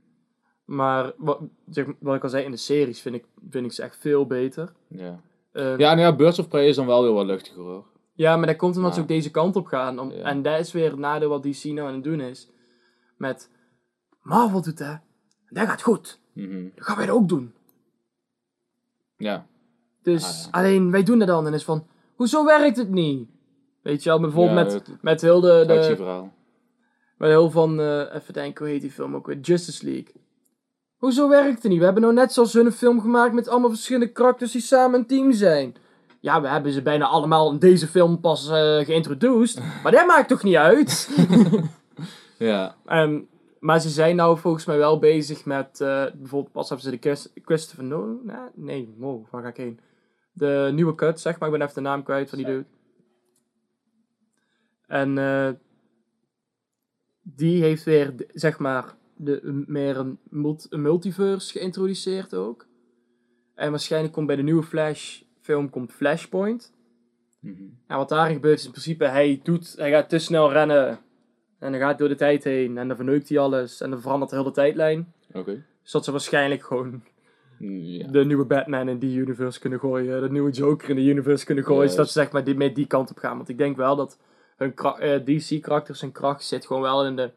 Maar 0.65 1.13
wat, 1.17 1.39
zeg, 1.69 1.85
wat 1.99 2.15
ik 2.15 2.23
al 2.23 2.29
zei, 2.29 2.43
in 2.43 2.51
de 2.51 2.57
series 2.57 3.01
vind 3.01 3.15
ik, 3.15 3.25
vind 3.49 3.65
ik 3.65 3.71
ze 3.71 3.83
echt 3.83 3.97
veel 3.97 4.25
beter. 4.27 4.73
Ja. 4.87 5.19
Eh, 5.51 5.77
Ja, 5.77 5.93
nou 5.93 5.99
ja, 5.99 6.15
Birds 6.15 6.39
of 6.39 6.47
Prey 6.47 6.67
is 6.67 6.75
dan 6.75 6.85
wel 6.85 7.03
weer 7.03 7.13
wat 7.13 7.25
luchtiger 7.25 7.61
hoor. 7.63 7.85
ja, 8.13 8.37
maar 8.37 8.47
dat 8.47 8.55
komt 8.55 8.77
omdat 8.77 8.95
ze 8.95 9.01
ook 9.01 9.07
deze 9.07 9.31
kant 9.31 9.55
op 9.55 9.65
gaan. 9.65 9.99
Om, 9.99 10.11
Ja. 10.11 10.23
En 10.23 10.41
dat 10.41 10.59
is 10.59 10.71
weer 10.71 10.89
het 10.89 10.99
nadeel 10.99 11.29
wat 11.29 11.43
DC 11.43 11.63
nou 11.63 11.87
aan 11.87 11.93
het 11.93 12.03
doen 12.03 12.19
is. 12.19 12.49
Met 13.17 13.49
Marvel 14.21 14.61
doet 14.61 14.77
dat, 14.77 14.99
dat 15.49 15.67
gaat 15.67 15.81
goed. 15.81 16.19
Mhm. 16.33 16.63
Dat 16.75 16.85
gaan 16.85 16.97
wij 16.97 17.05
dat 17.05 17.15
ook 17.15 17.29
doen. 17.29 17.53
Ja. 19.17 19.45
Dus 20.03 20.23
Ah, 20.23 20.31
ja. 20.43 20.47
alleen 20.59 20.91
wij 20.91 21.03
doen 21.03 21.19
dat 21.19 21.27
dan 21.27 21.47
en 21.47 21.53
is 21.53 21.63
van, 21.63 21.87
hoezo 22.15 22.45
werkt 22.45 22.77
het 22.77 22.89
niet? 22.89 23.29
Weet 23.81 24.03
je 24.03 24.09
wel, 24.09 24.19
bijvoorbeeld 24.19 24.57
Ja, 24.57 24.63
met, 24.63 24.73
het- 24.73 25.01
met 25.01 25.21
heel 25.21 25.39
de, 25.39 25.63
de 25.67 25.73
actieverhaal. 25.73 26.33
met 27.17 27.29
heel 27.29 27.51
van, 27.51 27.79
eh, 27.79 28.15
even 28.15 28.33
denken, 28.33 28.63
hoe 28.65 28.73
heet 28.73 28.81
die 28.81 28.91
film 28.91 29.15
ook 29.15 29.27
weer? 29.27 29.39
Justice 29.39 29.85
League. 29.85 30.13
Hoezo 30.97 31.29
werkt 31.29 31.61
het 31.63 31.71
niet? 31.71 31.79
We 31.79 31.85
hebben 31.85 32.01
nou 32.03 32.13
net 32.15 32.33
zoals 32.33 32.53
hun 32.53 32.65
een 32.65 32.71
film 32.71 33.01
gemaakt 33.01 33.33
met 33.33 33.47
allemaal 33.47 33.69
verschillende 33.69 34.11
karakters 34.11 34.51
die 34.51 34.61
samen 34.61 34.99
een 34.99 35.05
team 35.07 35.31
zijn. 35.31 35.75
Ja, 36.19 36.41
we 36.41 36.47
hebben 36.47 36.71
ze 36.71 36.81
bijna 36.81 37.05
allemaal 37.05 37.51
in 37.51 37.59
deze 37.59 37.87
film 37.87 38.19
pas 38.19 38.49
eh 38.49 38.77
geïntroduced. 38.85 39.63
maar 39.83 39.91
dat 39.91 40.07
maakt 40.07 40.27
toch 40.27 40.43
niet 40.43 40.55
uit? 40.55 41.09
Ja. 42.37 42.75
Ehm, 42.85 43.19
maar 43.65 43.79
ze 43.81 43.89
zijn 43.89 44.15
nou 44.15 44.37
volgens 44.37 44.65
mij 44.65 44.77
wel 44.77 44.99
bezig 44.99 45.45
met, 45.45 45.81
eh, 45.81 46.05
bijvoorbeeld 46.15 46.51
pas 46.51 46.69
hebben 46.69 46.85
ze 46.85 46.91
de 46.91 47.01
Chris- 47.01 47.31
Christopher 47.45 47.83
Nolan, 47.83 48.21
nee, 48.23 48.37
nee, 48.53 48.95
wow, 48.97 49.25
waar 49.29 49.41
ga 49.41 49.47
ik 49.47 49.57
heen? 49.57 49.79
De 50.31 50.71
nieuwe 50.73 50.95
cut, 50.95 51.19
zeg 51.19 51.39
maar, 51.39 51.49
ik 51.49 51.57
ben 51.57 51.67
even 51.67 51.83
de 51.83 51.89
naam 51.89 52.03
kwijt 52.03 52.29
van 52.29 52.37
die 52.37 52.47
dude. 52.47 52.65
En 54.87 55.17
eh, 55.17 55.49
die 57.21 57.61
heeft 57.61 57.83
weer, 57.83 58.13
zeg 58.33 58.59
maar, 58.59 58.95
de, 59.15 59.63
meer 59.67 59.97
een, 59.97 60.19
mult- 60.29 60.67
een 60.69 60.81
multiverse 60.81 61.51
geïntroduceerd 61.51 62.33
ook. 62.33 62.67
En 63.53 63.69
waarschijnlijk 63.69 64.13
komt 64.13 64.27
bij 64.27 64.35
de 64.35 64.43
nieuwe 64.43 64.63
Flash 64.63 65.21
film 65.41 65.69
komt 65.69 65.91
Flashpoint. 65.93 66.73
Mhm. 67.39 67.63
En 67.87 67.97
wat 67.97 68.09
daarin 68.09 68.35
gebeurt 68.35 68.59
is 68.59 68.65
in 68.65 68.71
principe, 68.71 69.05
hij, 69.05 69.39
doet, 69.43 69.73
hij 69.77 69.91
gaat 69.91 70.09
te 70.09 70.17
snel 70.19 70.51
rennen. 70.51 70.99
En 71.59 71.71
dan 71.71 71.81
gaat 71.81 71.97
door 71.97 72.07
de 72.07 72.15
tijd 72.15 72.43
heen. 72.43 72.77
En 72.77 72.87
dan 72.87 72.95
verneukt 72.95 73.29
hij 73.29 73.39
alles. 73.39 73.81
En 73.81 73.89
dan 73.89 74.01
verandert 74.01 74.31
de 74.31 74.37
hele 74.37 74.51
tijdlijn. 74.51 75.13
Oké. 75.33 75.63
Dus 75.81 75.91
dat 75.91 76.03
ze 76.05 76.11
waarschijnlijk 76.11 76.63
gewoon 76.63 77.03
Ja. 77.59 78.07
de 78.07 78.25
nieuwe 78.25 78.45
Batman 78.45 78.89
in 78.89 78.99
die 78.99 79.17
universe 79.17 79.59
kunnen 79.59 79.79
gooien. 79.79 80.21
De 80.21 80.29
nieuwe 80.31 80.51
Joker 80.51 80.89
in 80.89 80.95
die 80.95 81.09
universe 81.09 81.45
kunnen 81.45 81.63
gooien. 81.63 81.89
Zodat 81.89 82.05
ze 82.07 82.11
zeg 82.11 82.31
maar 82.31 82.43
die, 82.43 82.55
met 82.55 82.75
die 82.75 82.87
kant 82.87 83.09
op 83.09 83.17
gaan. 83.17 83.35
Want 83.37 83.49
ik 83.49 83.57
denk 83.57 83.77
wel 83.77 83.95
dat 83.95 84.17
hun 84.57 84.73
eh, 84.75 85.25
DC-karakters 85.25 86.01
en 86.01 86.11
kracht 86.11 86.43
zit 86.43 86.65
gewoon 86.65 86.81
wel 86.81 87.05
in 87.05 87.15
de 87.15 87.31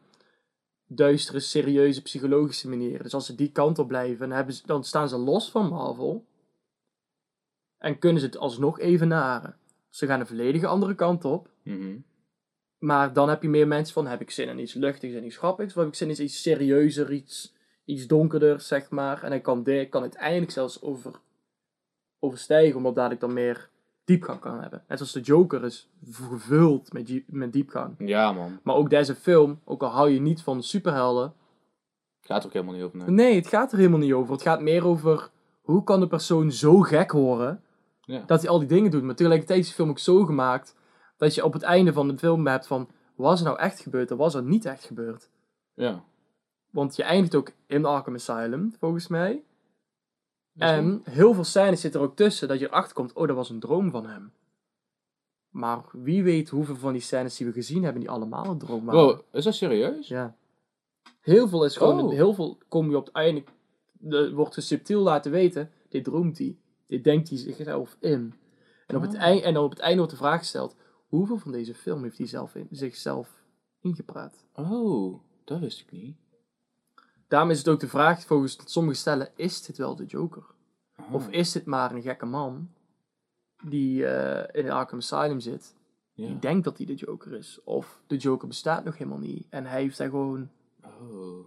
duistere, 0.87 1.39
serieuze, 1.39 2.01
psychologische 2.01 2.69
manier. 2.69 3.03
Dus 3.03 3.13
als 3.13 3.25
ze 3.25 3.35
die 3.35 3.51
kant 3.51 3.79
op 3.79 3.87
blijven, 3.87 4.19
dan, 4.19 4.37
hebben 4.37 4.53
ze, 4.53 4.61
dan 4.65 4.83
staan 4.83 5.09
ze 5.09 5.17
los 5.17 5.51
van 5.51 5.67
Marvel. 5.69 6.25
En 7.77 7.99
kunnen 7.99 8.19
ze 8.19 8.25
het 8.25 8.37
alsnog 8.37 8.79
evenaren. 8.79 9.55
Ze 9.89 10.05
gaan 10.05 10.19
een 10.19 10.27
volledige 10.27 10.67
andere 10.67 10.95
kant 10.95 11.25
op. 11.25 11.49
Mhm. 11.63 11.95
Maar 12.79 13.13
dan 13.13 13.29
heb 13.29 13.41
je 13.41 13.49
meer 13.49 13.67
mensen 13.67 13.93
van, 13.93 14.07
heb 14.07 14.21
ik 14.21 14.31
zin 14.31 14.49
in 14.49 14.59
iets 14.59 14.73
luchtigs 14.73 15.15
en 15.15 15.25
iets 15.25 15.37
grappigs? 15.37 15.73
Of 15.73 15.79
heb 15.79 15.87
ik 15.87 15.95
zin 15.95 16.09
in 16.09 16.23
iets 16.23 16.41
serieuzer, 16.41 17.11
iets, 17.11 17.55
iets 17.85 18.07
donkerder, 18.07 18.61
zeg 18.61 18.89
maar. 18.89 19.23
En 19.23 19.29
hij 19.29 19.39
kan, 19.39 19.63
de, 19.63 19.87
kan 19.89 20.01
uiteindelijk 20.01 20.51
zelfs 20.51 20.81
over, 20.81 21.11
overstijgen, 22.19 22.75
omdat 22.75 22.95
dadelijk 22.95 23.21
dan 23.21 23.33
meer 23.33 23.69
diepgang 24.03 24.39
kan 24.39 24.61
hebben. 24.61 24.83
Net 24.87 24.99
als 24.99 25.11
de 25.11 25.21
Joker 25.21 25.63
is 25.63 25.89
gevuld 26.11 26.93
met, 26.93 27.21
met 27.27 27.53
diepgang. 27.53 27.95
Ja, 27.97 28.31
man. 28.31 28.59
Maar 28.63 28.75
ook 28.75 28.89
deze 28.89 29.15
film, 29.15 29.59
ook 29.63 29.83
al 29.83 29.89
hou 29.89 30.09
je 30.09 30.21
niet 30.21 30.41
van 30.41 30.63
superhelden... 30.63 31.33
Gaat 32.21 32.39
er 32.39 32.47
ook 32.47 32.53
helemaal 32.53 32.75
niet 32.75 32.83
over. 32.83 32.97
Nee. 32.97 33.09
Nee, 33.09 33.35
het 33.35 33.47
gaat 33.47 33.71
er 33.71 33.77
helemaal 33.77 33.99
niet 33.99 34.13
over. 34.13 34.33
Het 34.33 34.41
gaat 34.41 34.61
meer 34.61 34.85
over, 34.85 35.29
hoe 35.61 35.83
kan 35.83 35.99
de 35.99 36.07
persoon 36.07 36.51
zo 36.51 36.79
gek 36.79 37.11
horen... 37.11 37.61
Ja. 38.01 38.23
dat 38.25 38.41
hij 38.41 38.49
al 38.49 38.59
die 38.59 38.67
dingen 38.67 38.91
doet. 38.91 39.03
Maar 39.03 39.15
tegelijkertijd 39.15 39.59
is 39.59 39.67
de 39.67 39.73
film 39.73 39.89
ook 39.89 39.99
zo 39.99 40.25
gemaakt... 40.25 40.75
dat 41.19 41.35
je 41.35 41.43
op 41.45 41.53
het 41.53 41.61
einde 41.61 41.93
van 41.93 42.07
de 42.07 42.17
film 42.17 42.47
hebt 42.47 42.67
van... 42.67 42.89
was 43.15 43.39
er 43.39 43.45
nou 43.45 43.59
echt 43.59 43.79
gebeurd 43.79 44.11
of 44.11 44.17
was 44.17 44.33
er 44.35 44.43
niet 44.43 44.65
echt 44.65 44.83
gebeurd? 44.83 45.29
Ja. 45.73 46.03
Want 46.69 46.95
je 46.95 47.03
eindigt 47.03 47.35
ook 47.35 47.51
in 47.67 47.85
Arkham 47.85 48.13
Asylum, 48.15 48.75
volgens 48.79 49.07
mij. 49.07 49.43
En 50.57 51.01
heel 51.03 51.33
veel 51.33 51.43
scènes 51.43 51.81
zitten 51.81 52.01
er 52.01 52.05
ook 52.07 52.15
tussen 52.15 52.47
dat 52.47 52.59
je 52.59 52.67
erachter 52.67 52.93
komt, 52.93 53.13
oh, 53.13 53.27
dat 53.27 53.35
was 53.35 53.49
een 53.49 53.59
droom 53.59 53.91
van 53.91 54.05
hem. 54.05 54.31
Maar 55.49 55.81
wie 55.91 56.23
weet 56.23 56.49
hoeveel 56.49 56.75
van 56.75 56.93
die 56.93 57.01
scènes 57.01 57.37
die 57.37 57.47
we 57.47 57.53
gezien 57.53 57.83
hebben, 57.83 58.01
die 58.01 58.09
allemaal 58.09 58.45
een 58.45 58.57
droom 58.57 58.85
waren. 58.85 59.01
Wow, 59.01 59.19
is 59.31 59.43
dat 59.43 59.53
serieus? 59.53 60.07
Ja. 60.07 60.35
Heel 61.21 61.47
veel 61.47 61.65
is 61.65 61.77
gewoon, 61.77 61.99
Oh. 61.99 62.11
heel 62.11 62.33
veel 62.33 62.57
kom 62.67 62.89
je 62.89 62.97
op 62.97 63.05
het 63.05 63.15
einde, 63.15 63.43
de, 63.91 64.33
wordt 64.33 64.55
je 64.55 64.61
subtiel 64.61 65.01
laten 65.01 65.31
weten, 65.31 65.71
dit 65.89 66.03
droomt 66.03 66.37
hij. 66.37 66.57
Dit 66.87 67.03
denkt 67.03 67.29
hij 67.29 67.37
zichzelf 67.37 67.97
in. 67.99 68.33
En 68.87 68.95
op, 68.95 69.01
het 69.01 69.13
Oh. 69.13 69.21
eind, 69.21 69.43
en 69.43 69.57
op 69.57 69.69
het 69.69 69.79
einde 69.79 69.97
wordt 69.97 70.11
de 70.11 70.17
vraag 70.17 70.39
gesteld, 70.39 70.75
hoeveel 71.09 71.37
van 71.37 71.51
deze 71.51 71.73
film 71.73 72.03
heeft 72.03 72.17
hij 72.17 72.27
zelf 72.27 72.55
in, 72.55 72.67
zichzelf 72.71 73.43
ingepraat? 73.81 74.45
Oh, 74.55 75.19
dat 75.43 75.59
wist 75.59 75.79
ik 75.79 75.91
niet. 75.91 76.15
Daarom 77.27 77.49
is 77.49 77.57
het 77.57 77.67
ook 77.67 77.79
de 77.79 77.87
vraag, 77.87 78.25
volgens 78.25 78.57
sommige 78.65 78.97
stellen, 78.97 79.29
is 79.35 79.61
dit 79.61 79.77
wel 79.77 79.95
de 79.95 80.05
Joker? 80.05 80.43
Oh. 80.99 81.13
Of 81.13 81.29
is 81.29 81.51
dit 81.51 81.65
maar 81.65 81.91
een 81.91 82.01
gekke 82.01 82.25
man 82.25 82.69
die 83.63 84.05
eh, 84.05 84.63
in 84.63 84.71
Arkham 84.71 84.97
Asylum 84.99 85.39
zit, 85.39 85.75
Ja. 86.13 86.27
die 86.27 86.39
denkt 86.39 86.63
dat 86.63 86.77
hij 86.77 86.85
de 86.85 86.95
Joker 86.95 87.33
is? 87.33 87.59
Of 87.63 88.01
de 88.07 88.17
Joker 88.17 88.47
bestaat 88.47 88.83
nog 88.83 88.97
helemaal 88.97 89.19
niet 89.19 89.45
en 89.49 89.65
hij 89.65 89.81
heeft 89.81 89.97
daar 89.97 90.09
gewoon... 90.09 90.49
Oh. 90.83 91.45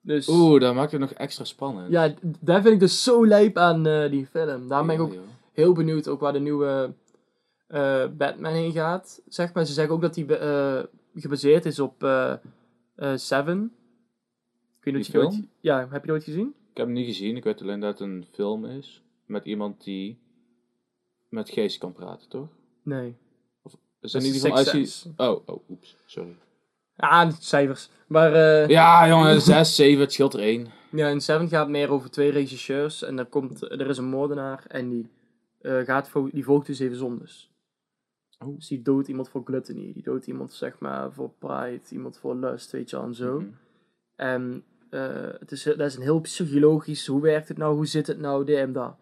Dus, 0.00 0.28
Oeh, 0.28 0.60
dat 0.60 0.74
maakt 0.74 0.92
het 0.92 1.00
nog 1.00 1.12
extra 1.12 1.44
spannend. 1.44 1.90
ja, 1.90 2.14
daar 2.40 2.62
vind 2.62 2.74
ik 2.74 2.80
dus 2.80 3.02
zo 3.02 3.26
lijp 3.26 3.56
aan 3.56 3.86
eh, 3.86 4.10
die 4.10 4.26
film. 4.26 4.68
Daarom 4.68 4.86
ben 4.86 4.96
ik 4.96 5.02
ook 5.02 5.12
joh. 5.12 5.22
heel 5.52 5.72
benieuwd 5.72 6.08
ook 6.08 6.20
waar 6.20 6.32
de 6.32 6.38
nieuwe 6.40 6.94
eh, 7.66 8.06
Batman 8.16 8.52
heen 8.52 8.72
gaat. 8.72 9.22
Zeg 9.28 9.52
maar, 9.52 9.64
ze 9.64 9.72
zeggen 9.72 9.94
ook 9.94 10.00
dat 10.02 10.14
die 10.14 10.36
eh, 10.36 10.82
gebaseerd 11.14 11.64
is 11.66 11.78
op 11.78 12.02
eh, 12.04 12.34
Seven. 13.14 13.72
Ik 14.78 14.84
weet 14.84 14.94
niet 14.94 14.94
Die 14.94 15.00
of 15.00 15.06
je 15.06 15.12
die 15.12 15.20
ooit- 15.20 15.34
film? 15.34 15.48
Ja, 15.60 15.78
heb 15.80 15.92
je 15.92 16.00
die 16.00 16.10
ooit 16.12 16.24
gezien? 16.24 16.46
Ik 16.70 16.76
heb 16.76 16.86
hem 16.86 16.94
niet 16.94 17.06
gezien. 17.06 17.36
Ik 17.36 17.44
weet 17.44 17.62
alleen 17.62 17.80
dat 17.80 17.98
het 17.98 18.08
een 18.08 18.26
film 18.32 18.64
is. 18.64 19.02
Met 19.26 19.44
iemand 19.44 19.84
die 19.84 20.18
met 21.28 21.50
geest 21.50 21.78
kan 21.78 21.92
praten, 21.92 22.28
toch? 22.28 22.48
Nee. 22.82 23.16
Is 24.00 24.12
Dat 24.12 24.22
in 24.22 24.28
is 24.28 24.32
als 24.34 24.42
Sixth 24.60 24.72
hij... 24.72 24.84
Sense. 24.84 25.08
Oh, 25.16 25.40
oh, 25.48 25.70
oeps. 25.70 25.96
Sorry. 26.06 26.36
Ah, 26.96 27.30
cijfers. 27.38 27.88
Maar 28.06 28.30
Ja, 28.70 29.08
jongen. 29.08 29.40
6, 29.52 29.74
7. 29.74 30.00
Het 30.00 30.12
scheelt 30.12 30.34
er 30.34 30.40
één. 30.40 30.66
Ja, 30.90 31.08
in 31.08 31.20
Seven 31.20 31.48
gaat 31.48 31.68
meer 31.68 31.90
over 31.90 32.10
twee 32.10 32.30
regisseurs. 32.30 33.02
En 33.02 33.18
er, 33.18 33.26
komt, 33.26 33.62
er 33.62 33.86
is 33.88 33.98
een 33.98 34.04
moordenaar 34.08 34.64
en 34.68 34.88
die, 34.88 35.08
gaat, 35.62 36.10
die 36.30 36.44
volgt 36.44 36.66
dus 36.66 36.78
even 36.78 36.96
zondes. 36.96 37.50
Oh. 38.44 38.54
Dus 38.56 38.68
die 38.68 38.82
doodt 38.82 39.08
iemand 39.08 39.28
voor 39.28 39.42
gluttony. 39.44 39.92
Die 39.92 40.02
doodt 40.02 40.26
iemand 40.26 40.52
zeg 40.52 40.78
maar 40.78 41.12
voor 41.12 41.30
pride. 41.38 41.80
Iemand 41.90 42.18
voor 42.18 42.36
lust, 42.36 42.70
weet 42.70 42.90
je 42.90 42.96
wel, 42.96 43.04
en 43.04 43.14
zo. 43.14 43.40
Mhm. 43.40 43.48
En 44.16 44.64
eh, 44.90 45.32
het 45.38 45.52
is, 45.52 45.62
dat 45.62 45.80
is 45.80 45.96
een 45.96 46.02
heel 46.02 46.20
psychologisch. 46.20 47.06
Hoe 47.06 47.22
werkt 47.22 47.48
het 47.48 47.56
nou? 47.56 47.74
Hoe 47.74 47.86
zit 47.86 48.06
het 48.06 48.18
nou? 48.18 48.44
Dit 48.44 48.56
en 48.56 48.72
dat. 48.72 48.96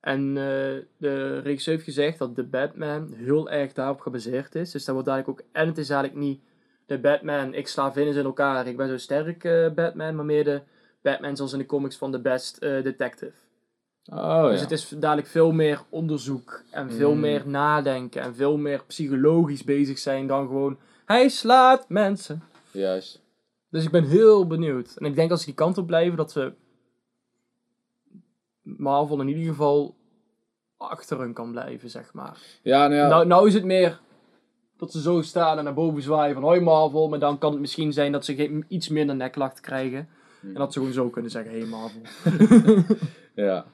En 0.00 0.28
eh, 0.28 0.84
de 0.96 1.38
regisseur 1.38 1.74
heeft 1.74 1.86
gezegd 1.86 2.18
dat 2.18 2.36
de 2.36 2.44
Batman 2.44 3.12
heel 3.12 3.50
erg 3.50 3.72
daarop 3.72 4.00
gebaseerd 4.00 4.54
is. 4.54 4.70
Dus 4.70 4.84
dat 4.84 4.94
wordt 4.94 5.08
dadelijk 5.08 5.40
ook... 5.40 5.46
En 5.52 5.66
het 5.66 5.78
is 5.78 5.90
eigenlijk 5.90 6.20
niet 6.20 6.40
de 6.86 6.98
Batman, 6.98 7.54
ik 7.54 7.68
sla 7.68 7.92
vingers 7.92 8.16
in 8.16 8.24
elkaar, 8.24 8.66
ik 8.66 8.76
ben 8.76 8.88
zo 8.88 8.96
sterk 8.96 9.44
eh, 9.44 9.70
Batman, 9.70 10.14
maar 10.14 10.24
meer 10.24 10.44
de 10.44 10.62
Batman 11.02 11.36
zoals 11.36 11.52
in 11.52 11.58
de 11.58 11.66
comics 11.66 11.96
van 11.96 12.12
The 12.12 12.20
Best 12.20 12.60
Detective. 12.60 13.32
Oh 14.10 14.44
Dus 14.48 14.56
ja. 14.56 14.62
het 14.62 14.70
is 14.70 14.88
dadelijk 14.88 15.26
veel 15.28 15.52
meer 15.52 15.82
onderzoek 15.88 16.62
en 16.70 16.90
veel 16.92 17.14
Mm. 17.14 17.20
meer 17.20 17.42
nadenken 17.48 18.22
en 18.22 18.34
veel 18.34 18.56
meer 18.56 18.84
psychologisch 18.86 19.64
bezig 19.64 19.98
zijn 19.98 20.26
dan 20.26 20.46
gewoon 20.46 20.78
hij 21.04 21.28
slaat 21.28 21.88
mensen. 21.88 22.42
Juist. 22.70 23.20
Dus 23.70 23.84
ik 23.84 23.90
ben 23.90 24.04
heel 24.04 24.46
benieuwd. 24.46 24.94
En 24.96 25.06
ik 25.06 25.14
denk 25.14 25.30
als 25.30 25.40
ze 25.40 25.46
die 25.46 25.54
kant 25.54 25.78
op 25.78 25.86
blijven 25.86 26.16
dat 26.16 26.32
we 26.32 26.52
Marvel 28.62 29.20
in 29.20 29.28
ieder 29.28 29.44
geval 29.44 29.94
achter 30.76 31.18
hun 31.18 31.32
kan 31.32 31.50
blijven, 31.50 31.90
zeg 31.90 32.12
maar. 32.12 32.38
Ja, 32.62 32.80
nou 32.86 32.94
ja. 33.00 33.08
Nou, 33.08 33.26
nou 33.26 33.46
is 33.48 33.54
het 33.54 33.64
meer 33.64 34.00
dat 34.76 34.92
ze 34.92 35.00
zo 35.00 35.22
staan 35.22 35.58
en 35.58 35.64
naar 35.64 35.74
boven 35.74 36.02
zwaaien 36.02 36.34
van 36.34 36.42
hoi 36.44 36.60
Marvel, 36.60 37.08
maar 37.08 37.18
dan 37.18 37.38
kan 37.38 37.50
het 37.50 37.60
misschien 37.60 37.92
zijn 37.92 38.12
dat 38.12 38.24
ze 38.24 38.64
iets 38.68 38.88
minder 38.88 39.16
neklachten 39.16 39.62
krijgen. 39.62 40.08
En 40.42 40.54
dat 40.54 40.72
ze 40.72 40.78
gewoon 40.78 40.94
zo 40.94 41.08
kunnen 41.08 41.30
zeggen, 41.30 41.52
hey 41.52 41.64
Marvel. 41.66 42.00
Ja. 43.34 43.64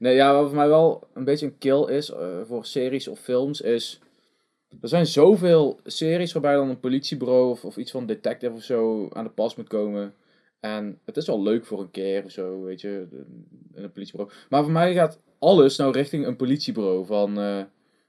Nee, 0.00 0.14
ja, 0.14 0.34
wat 0.34 0.46
voor 0.46 0.56
mij 0.56 0.68
wel 0.68 1.08
een 1.14 1.24
beetje 1.24 1.46
een 1.46 1.58
kill 1.58 1.84
is 1.84 2.10
eh, 2.10 2.40
voor 2.42 2.64
series 2.66 3.08
of 3.08 3.18
films 3.18 3.60
is... 3.60 4.00
Er 4.80 4.88
zijn 4.88 5.06
zoveel 5.06 5.80
series 5.84 6.32
waarbij 6.32 6.54
dan 6.54 6.68
een 6.68 6.80
politiebureau 6.80 7.50
of, 7.50 7.64
of 7.64 7.76
iets 7.76 7.90
van 7.90 8.06
detective 8.06 8.52
of 8.52 8.62
zo 8.62 9.08
aan 9.12 9.24
de 9.24 9.30
pas 9.30 9.56
moet 9.56 9.68
komen. 9.68 10.14
En 10.60 10.98
het 11.04 11.16
is 11.16 11.26
wel 11.26 11.42
leuk 11.42 11.66
voor 11.66 11.80
een 11.80 11.90
keer 11.90 12.24
of 12.24 12.30
zo, 12.30 12.62
weet 12.62 12.80
je, 12.80 13.06
in 13.74 13.82
een 13.82 13.92
politiebureau. 13.92 14.38
Maar 14.48 14.62
voor 14.62 14.72
mij 14.72 14.94
gaat 14.94 15.20
alles 15.38 15.76
nou 15.76 15.92
richting 15.92 16.26
een 16.26 16.36
politiebureau. 16.36 17.06
Van, 17.06 17.38
eh, 17.38 17.62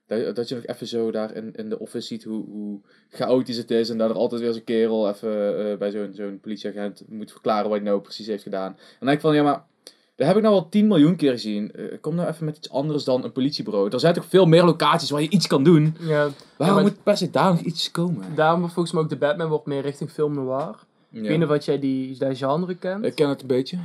dat, 0.07 0.35
dat 0.35 0.49
je 0.49 0.55
nog 0.55 0.65
even 0.65 0.87
zo 0.87 1.11
daar 1.11 1.35
in, 1.35 1.53
in 1.55 1.69
de 1.69 1.79
office 1.79 2.07
ziet 2.07 2.23
hoe, 2.23 2.45
hoe 2.45 2.81
chaotisch 3.09 3.57
het 3.57 3.71
is. 3.71 3.89
En 3.89 3.97
dat 3.97 4.09
er 4.09 4.15
altijd 4.15 4.41
weer 4.41 4.53
zo'n 4.53 4.63
kerel 4.63 5.09
even 5.09 5.71
eh, 5.71 5.77
bij 5.77 5.91
zo'n 5.91 6.13
zo'n 6.13 6.39
politieagent 6.39 7.03
moet 7.07 7.31
verklaren 7.31 7.69
wat 7.69 7.79
hij 7.79 7.87
nou 7.87 8.01
precies 8.01 8.27
heeft 8.27 8.43
gedaan. 8.43 8.71
En 8.71 8.77
dan 8.99 9.07
denk 9.07 9.13
ik 9.17 9.25
van, 9.25 9.35
ja 9.35 9.43
maar, 9.43 9.69
dat 10.15 10.27
heb 10.27 10.35
ik 10.35 10.41
nou 10.43 10.55
al 10.55 10.69
10 10.69 10.87
miljoen 10.87 11.15
keer 11.15 11.31
gezien. 11.31 11.71
Eh, 11.71 11.97
kom 12.01 12.15
nou 12.15 12.27
even 12.29 12.45
met 12.45 12.57
iets 12.57 12.69
anders 12.69 13.03
dan 13.03 13.23
een 13.23 13.31
politiebureau. 13.31 13.89
Er 13.89 13.99
zijn 13.99 14.13
toch 14.13 14.25
veel 14.25 14.45
meer 14.45 14.63
locaties 14.63 15.09
waar 15.09 15.21
je 15.21 15.29
iets 15.29 15.47
kan 15.47 15.63
doen. 15.63 15.95
Ja, 15.99 16.29
Waarom 16.57 16.81
moet 16.81 17.03
per 17.03 17.17
se 17.17 17.29
daar 17.29 17.51
nog 17.51 17.59
iets 17.61 17.91
komen? 17.91 18.35
daarom 18.35 18.59
wordt 18.59 18.73
volgens 18.73 18.93
mij 18.95 19.03
ook 19.03 19.09
de 19.09 19.17
Batman 19.17 19.49
wordt 19.49 19.65
meer 19.65 19.81
richting 19.81 20.09
film 20.11 20.33
noir. 20.33 20.75
Weet 21.09 21.37
niet 21.39 21.49
of 21.49 21.65
jij 21.65 21.79
die, 21.79 22.17
dat 22.17 22.37
genre 22.37 22.75
kent. 22.75 23.05
Ik 23.05 23.15
ken 23.15 23.29
het 23.29 23.41
een 23.41 23.47
beetje. 23.47 23.77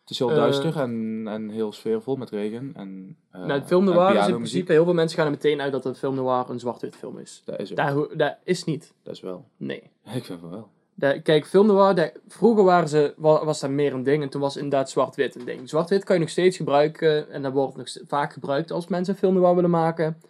Het 0.00 0.10
is 0.10 0.18
heel 0.18 0.30
Eh, 0.30 0.36
duister 0.36 0.76
en, 0.76 1.22
en 1.28 1.48
heel 1.48 1.72
sfeervol 1.72 2.16
met 2.16 2.30
regen. 2.30 2.72
En, 2.76 3.16
eh, 3.30 3.44
nou, 3.44 3.62
film 3.62 3.84
noir 3.84 4.16
is 4.16 4.26
in 4.26 4.34
principe, 4.34 4.72
heel 4.72 4.84
veel 4.84 4.94
mensen 4.94 5.16
gaan 5.16 5.26
er 5.26 5.32
meteen 5.32 5.60
uit 5.60 5.72
dat 5.72 5.84
een 5.84 5.94
film 5.94 6.14
noir 6.14 6.50
een 6.50 6.60
zwart-wit 6.60 6.96
film 6.96 7.18
is. 7.18 7.42
Dat 7.44 7.58
is, 7.60 7.70
ook. 7.70 7.76
Dat, 7.76 8.18
dat 8.18 8.36
is 8.44 8.64
niet. 8.64 8.92
dat 9.02 9.14
is 9.14 9.20
wel. 9.20 9.44
Nee. 9.56 9.82
Ik 10.14 10.24
vind 10.24 10.40
van 10.40 10.50
wel. 10.50 10.68
Dat- 11.00 11.22
kijk, 11.22 11.46
film 11.46 11.66
noir, 11.66 11.94
dat, 11.94 12.12
vroeger 12.28 12.64
waren 12.64 12.88
ze, 12.88 13.14
wa- 13.16 13.44
was 13.44 13.60
dat 13.60 13.70
meer 13.70 13.92
een 13.92 14.02
ding 14.02 14.22
en 14.22 14.28
toen 14.28 14.40
was 14.40 14.56
inderdaad 14.56 14.90
zwart-wit 14.90 15.34
een 15.34 15.44
ding. 15.44 15.68
Zwart-wit 15.68 16.04
kan 16.04 16.14
je 16.14 16.20
nog 16.20 16.30
steeds 16.30 16.56
gebruiken 16.56 17.30
en 17.30 17.42
dat 17.42 17.52
wordt 17.52 17.76
nog 17.76 17.88
vaak 18.06 18.32
gebruikt 18.32 18.70
als 18.70 18.86
mensen 18.88 19.16
film 19.16 19.34
noir 19.34 19.54
willen 19.54 19.70
maken. 19.70 20.20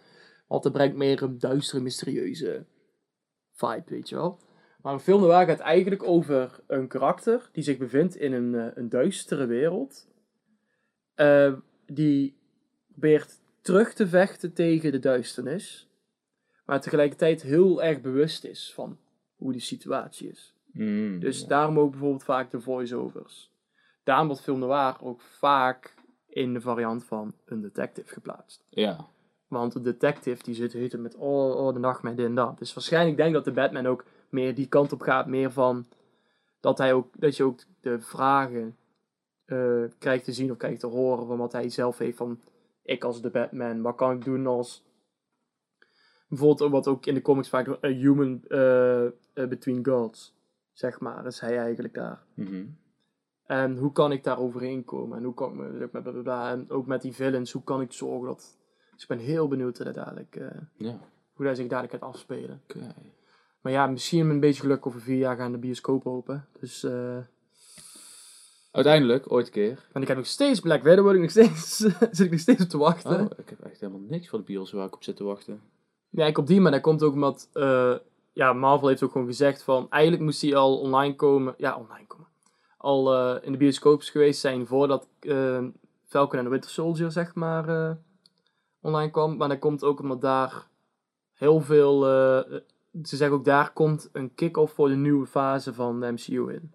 Want 0.47 0.63
het 0.63 0.73
brengt 0.73 0.95
meer 0.95 1.23
een 1.23 1.39
duistere, 1.39 1.81
mysterieuze 1.81 2.65
vibe, 3.53 3.83
weet 3.85 4.09
je 4.09 4.15
wel. 4.15 4.39
Maar 4.81 4.93
een 4.93 4.99
film 4.99 5.21
noir 5.21 5.45
gaat 5.45 5.59
eigenlijk 5.59 6.03
over 6.03 6.59
een 6.67 6.87
karakter 6.87 7.49
die 7.51 7.63
zich 7.63 7.77
bevindt 7.77 8.15
in 8.15 8.33
een, 8.33 8.55
eh, 8.55 8.67
een 8.75 8.89
duistere 8.89 9.45
wereld. 9.45 10.07
Eh, 11.13 11.53
die 11.85 12.37
probeert 12.87 13.39
terug 13.61 13.93
te 13.93 14.07
vechten 14.07 14.53
tegen 14.53 14.91
de 14.91 14.99
duisternis. 14.99 15.89
Maar 16.65 16.81
tegelijkertijd 16.81 17.41
heel 17.41 17.83
erg 17.83 18.01
bewust 18.01 18.43
is 18.43 18.71
van 18.73 18.97
hoe 19.35 19.51
die 19.51 19.61
situatie 19.61 20.29
is. 20.29 20.50
Mm, 20.73 21.19
Dus 21.19 21.41
ja. 21.41 21.47
daarom 21.47 21.79
ook 21.79 21.91
bijvoorbeeld 21.91 22.23
vaak 22.23 22.51
de 22.51 22.61
voice-overs. 22.61 23.51
Daarom 24.03 24.27
wordt 24.27 24.41
film 24.41 24.59
noir 24.59 24.97
ook 25.01 25.21
vaak 25.21 25.93
in 26.27 26.53
de 26.53 26.61
variant 26.61 27.03
van 27.03 27.33
een 27.45 27.61
detective 27.61 28.13
geplaatst. 28.13 28.65
Ja. 28.69 29.05
Want 29.47 29.73
de 29.73 29.81
detective 29.81 30.43
die 30.43 30.55
zit 30.55 30.73
heten 30.73 31.01
met 31.01 31.15
oh, 31.15 31.55
oh 31.55 31.73
de 31.73 31.79
nacht 31.79 32.03
met 32.03 32.17
dit 32.17 32.25
en 32.25 32.35
dat. 32.35 32.57
Dus 32.57 32.73
waarschijnlijk 32.73 33.17
denk 33.17 33.29
ik 33.29 33.35
dat 33.35 33.45
de 33.45 33.51
Batman 33.51 33.87
ook 33.87 34.05
meer 34.29 34.55
die 34.55 34.67
kant 34.67 34.91
op 34.91 35.01
gaat. 35.01 35.27
Meer 35.27 35.51
van 35.51 35.87
dat, 36.59 36.77
hij 36.77 36.93
ook, 36.93 37.07
dat 37.19 37.37
je 37.37 37.43
ook 37.43 37.59
de 37.81 37.99
vragen 37.99 38.75
eh, 39.45 39.83
krijgt 39.99 40.23
te 40.23 40.33
zien 40.33 40.51
of 40.51 40.57
krijgt 40.57 40.79
te 40.79 40.87
horen 40.87 41.27
van 41.27 41.37
wat 41.37 41.51
hij 41.51 41.69
zelf 41.69 41.97
heeft. 41.97 42.17
Van 42.17 42.39
ik 42.83 43.03
als 43.03 43.21
de 43.21 43.29
Batman, 43.29 43.81
wat 43.81 43.95
kan 43.95 44.11
ik 44.11 44.23
doen 44.23 44.47
als... 44.47 44.83
Bijvoorbeeld 46.27 46.71
wat 46.71 46.87
ook 46.87 47.05
in 47.05 47.13
de 47.13 47.21
comics 47.21 47.49
vaak 47.49 47.67
a 47.83 47.87
human 47.87 48.43
eh, 48.47 49.05
eh, 49.05 49.11
between 49.33 49.85
gods, 49.85 50.35
zeg 50.81 50.99
maar, 50.99 51.25
is 51.25 51.39
hij 51.39 51.57
eigenlijk 51.57 51.93
daar. 51.93 52.23
Mhm. 52.33 52.65
En 53.45 53.77
hoe 53.77 53.91
kan 53.91 54.11
ik 54.11 54.23
daar 54.23 54.39
overheen 54.39 54.83
komen? 54.85 55.17
En 55.17 55.23
hoe 55.23 55.33
kan 55.33 55.49
ik 55.49 55.55
me, 55.55 55.69
met 55.69 55.91
bla, 55.91 56.01
bla, 56.01 56.21
bla. 56.21 56.51
En 56.51 56.69
ook 56.69 56.85
met 56.85 57.01
die 57.01 57.13
villains, 57.13 57.51
hoe 57.51 57.63
kan 57.63 57.81
ik 57.81 57.91
zorgen 57.93 58.27
dat... 58.27 58.57
Dus 58.93 59.01
ik 59.01 59.07
ben 59.07 59.17
heel 59.17 59.47
benieuwd 59.47 59.75
hoe 59.77 59.85
dat 59.85 59.95
dadelijk, 59.95 60.35
eh, 60.35 60.47
Ja. 60.77 60.99
hoe 61.33 61.45
dat 61.45 61.55
zich 61.57 61.67
dadelijk 61.67 61.93
gaat 61.93 62.09
afspelen. 62.13 62.61
Maar 63.61 63.71
ja, 63.71 63.87
misschien 63.87 64.25
met 64.25 64.33
een 64.33 64.39
beetje 64.39 64.61
geluk 64.61 64.85
over 64.85 65.01
vier 65.01 65.17
jaar 65.17 65.35
gaan 65.35 65.51
de 65.51 65.57
bioscoop 65.57 66.05
open. 66.07 66.45
Dus, 66.59 66.83
eh 66.83 67.17
Uiteindelijk, 68.71 69.31
ooit 69.31 69.45
een 69.45 69.51
keer. 69.51 69.87
en 69.93 70.01
ik 70.01 70.07
heb 70.07 70.17
nog 70.17 70.25
steeds 70.25 70.59
Black 70.59 70.83
Widow, 70.83 71.03
word 71.03 71.15
ik 71.15 71.21
nog 71.21 71.29
steeds, 71.29 71.77
zit 72.17 72.19
ik 72.19 72.31
nog 72.31 72.39
steeds 72.39 72.63
op 72.63 72.69
te 72.69 72.77
wachten. 72.77 73.19
Oh, 73.19 73.31
ik 73.37 73.49
heb 73.49 73.61
echt 73.61 73.79
helemaal 73.79 74.01
niks 74.09 74.29
voor 74.29 74.39
de 74.39 74.45
bios 74.45 74.71
waar 74.71 74.85
ik 74.87 74.95
op 74.95 75.03
zit 75.03 75.15
te 75.15 75.23
wachten. 75.23 75.61
Ja, 76.09 76.25
ik 76.25 76.37
op 76.37 76.47
die, 76.47 76.61
maar 76.61 76.71
dat 76.71 76.81
komt 76.81 77.03
ook 77.03 77.13
omdat, 77.13 77.49
eh, 77.53 77.95
ja, 78.33 78.53
Marvel 78.53 78.87
heeft 78.87 79.03
ook 79.03 79.11
gewoon 79.11 79.27
gezegd 79.27 79.63
van, 79.63 79.89
eigenlijk 79.89 80.23
moest 80.23 80.41
hij 80.41 80.55
al 80.55 80.79
online 80.79 81.15
komen, 81.15 81.53
ja, 81.57 81.75
online 81.77 82.07
komen, 82.07 82.27
al 82.77 83.13
eh, 83.13 83.45
in 83.45 83.51
de 83.51 83.57
bioscoop 83.57 84.01
geweest 84.01 84.39
zijn 84.39 84.67
voordat 84.67 85.07
eh, 85.19 85.63
Falcon 86.05 86.37
en 86.39 86.43
the 86.43 86.49
Winter 86.49 86.69
Soldier, 86.69 87.11
zeg 87.11 87.35
maar, 87.35 87.69
eh, 87.69 87.95
online 88.81 89.11
kwam. 89.11 89.37
Maar 89.37 89.49
dat 89.49 89.59
komt 89.59 89.83
ook 89.83 89.99
omdat 89.99 90.21
daar 90.21 90.67
heel 91.33 91.61
veel, 91.61 92.01
ze 93.03 93.15
zeggen 93.15 93.37
ook 93.37 93.45
daar 93.45 93.73
komt 93.73 94.09
een 94.13 94.35
kick-off 94.35 94.73
voor 94.73 94.87
de 94.87 94.95
nieuwe 94.95 95.25
fase 95.25 95.73
van 95.73 95.99
de 95.99 96.11
MCU 96.11 96.53
in. 96.53 96.71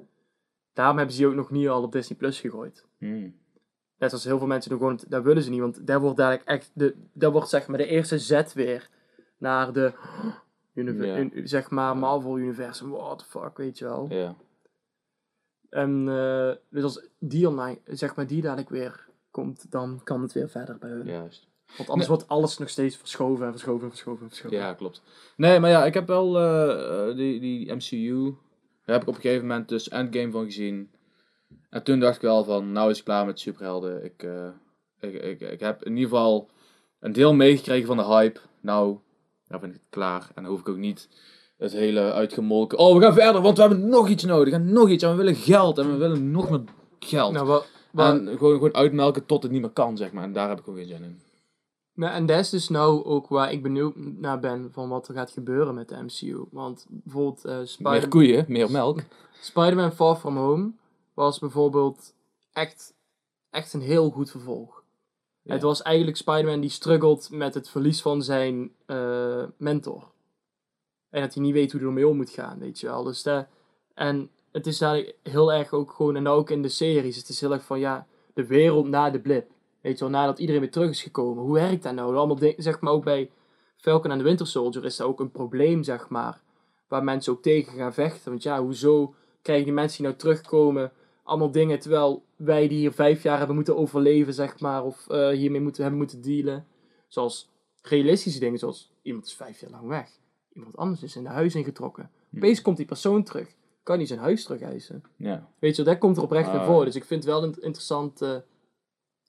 Daarom 0.72 0.96
hebben 0.96 1.14
ze 1.14 1.20
die 1.20 1.30
ook 1.30 1.36
nog 1.36 1.50
niet 1.50 1.68
al 1.68 1.82
op 1.82 1.92
Disney 1.92 2.18
Plus 2.18 2.40
gegooid. 2.40 2.86
Mm. 2.98 3.34
Net 3.98 4.12
als 4.12 4.24
heel 4.24 4.38
veel 4.38 4.46
mensen 4.46 4.70
doen 4.70 4.78
gewoon, 4.78 5.00
dat 5.08 5.22
willen 5.22 5.42
ze 5.42 5.50
niet, 5.50 5.60
want 5.60 5.86
daar 5.86 6.00
wordt 6.00 6.16
dadelijk 6.16 6.44
echt, 6.44 6.70
de, 6.74 6.94
dat 7.12 7.32
wordt 7.32 7.48
zeg 7.48 7.66
maar 7.66 7.78
de 7.78 7.86
eerste 7.86 8.18
zet 8.18 8.52
weer 8.52 8.88
naar 9.38 9.72
de, 9.72 9.92
univer- 10.76 11.06
Ja. 11.06 11.16
un- 11.18 11.48
zeg 11.48 11.70
maar, 11.70 11.96
Marvel 11.96 12.38
Universum, 12.38 12.90
what 12.90 13.18
the 13.18 13.24
fuck, 13.24 13.56
weet 13.56 13.78
je 13.78 13.84
wel. 13.84 14.06
Ja. 14.10 14.34
En 15.70 16.08
eh, 16.08 16.50
dus 16.70 16.82
als 16.82 17.06
die 17.18 17.48
online, 17.48 17.78
zeg 17.84 18.14
maar, 18.14 18.26
die 18.26 18.42
dadelijk 18.42 18.68
weer 18.68 19.06
komt, 19.30 19.70
dan 19.70 20.00
kan 20.04 20.22
het 20.22 20.32
weer 20.32 20.48
verder 20.48 20.78
bij 20.78 20.90
hun. 20.90 21.06
Juist. 21.06 21.48
Want 21.76 21.88
anders 21.88 22.08
wordt 22.08 22.28
alles 22.28 22.58
nog 22.58 22.68
steeds 22.68 22.96
verschoven 22.96 23.44
en 23.46 23.50
verschoven 23.52 23.82
en 23.84 23.88
verschoven 23.90 24.22
en 24.22 24.28
verschoven. 24.28 24.56
Ja, 24.58 24.74
klopt. 24.74 25.02
Nee, 25.36 25.60
maar 25.60 25.70
ja, 25.70 25.84
ik 25.84 25.94
heb 25.94 26.06
wel 26.06 26.36
eh, 26.38 27.08
eh, 27.10 27.16
die, 27.16 27.40
die 27.40 27.72
MCU. 27.74 28.34
Daar 28.84 28.94
heb 28.94 29.02
ik 29.02 29.08
op 29.08 29.14
een 29.14 29.20
gegeven 29.20 29.46
moment 29.46 29.68
dus 29.68 29.88
Endgame 29.88 30.30
van 30.30 30.44
gezien. 30.44 30.90
En 31.70 31.82
toen 31.82 32.00
dacht 32.00 32.16
ik 32.16 32.22
wel 32.22 32.44
van, 32.44 32.72
nou 32.72 32.90
is 32.90 32.96
het 32.96 33.04
klaar 33.06 33.26
met 33.26 33.40
superhelden. 33.40 34.04
Ik, 34.04 34.26
ik, 35.00 35.14
ik, 35.22 35.40
ik 35.40 35.60
heb 35.60 35.82
in 35.84 35.96
ieder 35.96 36.08
geval 36.10 36.48
een 37.00 37.12
deel 37.12 37.34
meegekregen 37.34 37.86
van 37.86 37.96
de 37.96 38.04
hype. 38.04 38.40
Nou, 38.60 38.98
nou 39.48 39.60
vind 39.60 39.74
ik 39.74 39.80
het 39.80 39.90
klaar. 39.90 40.30
En 40.34 40.42
dan 40.42 40.52
hoef 40.52 40.60
ik 40.60 40.68
ook 40.68 40.76
niet 40.76 41.08
het 41.58 41.72
hele 41.72 42.12
uitgemolken. 42.12 42.78
Oh, 42.78 42.96
we 42.96 43.02
gaan 43.02 43.14
verder, 43.14 43.42
want 43.42 43.56
we 43.56 43.62
hebben 43.62 43.88
nog 43.88 44.08
iets 44.08 44.24
nodig. 44.24 44.54
En 44.54 44.72
nog 44.72 44.88
iets. 44.88 45.02
En 45.04 45.10
we 45.10 45.16
willen 45.16 45.34
geld. 45.34 45.78
En 45.78 45.90
we 45.90 45.96
willen 45.96 46.30
nog 46.30 46.50
meer 46.50 46.64
geld. 46.98 47.32
Nou, 47.32 47.46
wat, 47.46 47.66
wat, 47.90 48.06
en 48.18 48.26
gewoon, 48.38 48.52
gewoon 48.54 48.74
uitmelken 48.74 49.26
tot 49.26 49.42
het 49.42 49.52
niet 49.52 49.60
meer 49.60 49.70
kan, 49.70 49.96
zeg 49.96 50.12
maar. 50.12 50.24
En 50.24 50.32
daar 50.32 50.48
heb 50.48 50.58
ik 50.58 50.64
gewoon 50.64 50.78
geen 50.78 50.88
zin 50.88 51.02
in. 51.02 51.20
nou, 51.94 52.14
en 52.14 52.26
dat 52.26 52.38
is 52.38 52.50
dus 52.50 52.68
nou 52.68 53.04
ook 53.04 53.28
waar 53.28 53.52
ik 53.52 53.62
benieuwd 53.62 53.94
naar 53.96 54.40
ben 54.40 54.68
van 54.72 54.88
wat 54.88 55.08
er 55.08 55.14
gaat 55.14 55.30
gebeuren 55.30 55.74
met 55.74 55.88
de 55.88 56.02
MCU. 56.02 56.44
Want 56.50 56.86
bijvoorbeeld 56.88 57.44
eh 57.44 57.56
Meer 57.56 57.66
Spider- 57.66 58.08
koeien, 58.08 58.44
meer 58.48 58.70
melk. 58.70 59.00
Spider-Man 59.40 59.92
Far 59.92 60.16
From 60.16 60.36
Home 60.36 60.70
was 61.14 61.38
bijvoorbeeld 61.38 62.14
echt, 62.52 62.94
echt 63.50 63.72
een 63.72 63.80
heel 63.80 64.10
goed 64.10 64.30
vervolg. 64.30 64.75
Het 65.46 65.62
was 65.62 65.82
eigenlijk 65.82 66.16
Spider-Man 66.16 66.60
die 66.60 66.70
struggelt 66.70 67.30
met 67.30 67.54
het 67.54 67.68
verlies 67.68 68.02
van 68.02 68.22
zijn 68.22 68.72
eh, 68.86 69.44
mentor. 69.56 70.10
En 71.10 71.20
dat 71.20 71.34
hij 71.34 71.42
niet 71.42 71.52
weet 71.52 71.72
hoe 71.72 71.80
hij 71.80 71.88
ermee 71.88 72.08
om 72.08 72.16
moet 72.16 72.30
gaan, 72.30 72.58
weet 72.58 72.80
je 72.80 72.86
wel. 72.86 73.02
Dus 73.02 73.22
dat, 73.22 73.46
en 73.94 74.30
het 74.52 74.66
is 74.66 74.78
daar 74.78 75.04
heel 75.22 75.52
erg 75.52 75.72
ook 75.72 75.92
gewoon, 75.92 76.16
en 76.16 76.28
ook 76.28 76.50
in 76.50 76.62
de 76.62 76.68
series, 76.68 77.16
het 77.16 77.28
is 77.28 77.40
heel 77.40 77.52
erg 77.52 77.64
van 77.64 77.78
ja, 77.78 78.06
de 78.34 78.46
wereld 78.46 78.88
na 78.88 79.10
de 79.10 79.20
blip. 79.20 79.50
Weet 79.80 79.98
je 79.98 80.04
wel, 80.04 80.12
nadat 80.12 80.38
iedereen 80.38 80.60
weer 80.60 80.70
terug 80.70 80.90
is 80.90 81.02
gekomen. 81.02 81.42
Hoe 81.42 81.54
werkt 81.54 81.82
dat 81.82 81.94
nou? 81.94 82.16
Allemaal 82.16 82.36
dingen, 82.36 82.62
zeg 82.62 82.80
maar 82.80 82.92
ook 82.92 83.04
bij 83.04 83.30
Falcon 83.76 84.10
en 84.10 84.18
de 84.18 84.24
Winter 84.24 84.46
Soldier 84.46 84.84
is 84.84 84.96
dat 84.96 85.06
ook 85.06 85.20
een 85.20 85.30
probleem, 85.30 85.82
zeg 85.82 86.08
maar. 86.08 86.40
Waar 86.88 87.04
mensen 87.04 87.32
ook 87.32 87.42
tegen 87.42 87.78
gaan 87.78 87.94
vechten. 87.94 88.30
Want 88.30 88.42
ja, 88.42 88.62
hoezo 88.62 89.14
krijgen 89.42 89.64
die 89.64 89.74
mensen 89.74 89.96
die 89.96 90.06
nou 90.06 90.18
terugkomen 90.18 90.92
allemaal 91.26 91.50
dingen, 91.50 91.78
terwijl 91.78 92.24
wij 92.36 92.68
die 92.68 92.78
hier 92.78 92.92
vijf 92.92 93.22
jaar 93.22 93.38
hebben 93.38 93.56
moeten 93.56 93.76
overleven, 93.76 94.34
zeg 94.34 94.60
maar, 94.60 94.84
of 94.84 95.08
eh, 95.08 95.28
hiermee 95.28 95.60
moeten, 95.60 95.82
hebben 95.82 96.00
moeten 96.00 96.22
dealen. 96.22 96.66
Zoals 97.08 97.48
realistische 97.82 98.40
dingen, 98.40 98.58
zoals 98.58 98.90
iemand 99.02 99.26
is 99.26 99.34
vijf 99.34 99.60
jaar 99.60 99.70
lang 99.70 99.88
weg. 99.88 100.10
Iemand 100.52 100.76
anders 100.76 101.02
is 101.02 101.16
in 101.16 101.22
de 101.22 101.28
huis 101.28 101.54
ingetrokken. 101.54 102.10
Hm. 102.30 102.36
Opeens 102.36 102.62
komt 102.62 102.76
die 102.76 102.86
persoon 102.86 103.22
terug. 103.22 103.54
Kan 103.82 103.96
hij 103.96 104.06
zijn 104.06 104.18
huis 104.18 104.44
terug 104.44 104.60
eisen? 104.60 105.02
Ja. 105.16 105.48
Weet 105.58 105.76
je, 105.76 105.82
dat 105.82 105.98
komt 105.98 106.16
er 106.16 106.22
oprecht 106.22 106.52
in 106.52 106.58
Ah. 106.58 106.66
voor. 106.66 106.84
Dus 106.84 106.96
ik 106.96 107.04
vind 107.04 107.24
het 107.24 107.32
wel 107.32 107.42
een 107.42 107.54
interessante, 107.60 108.44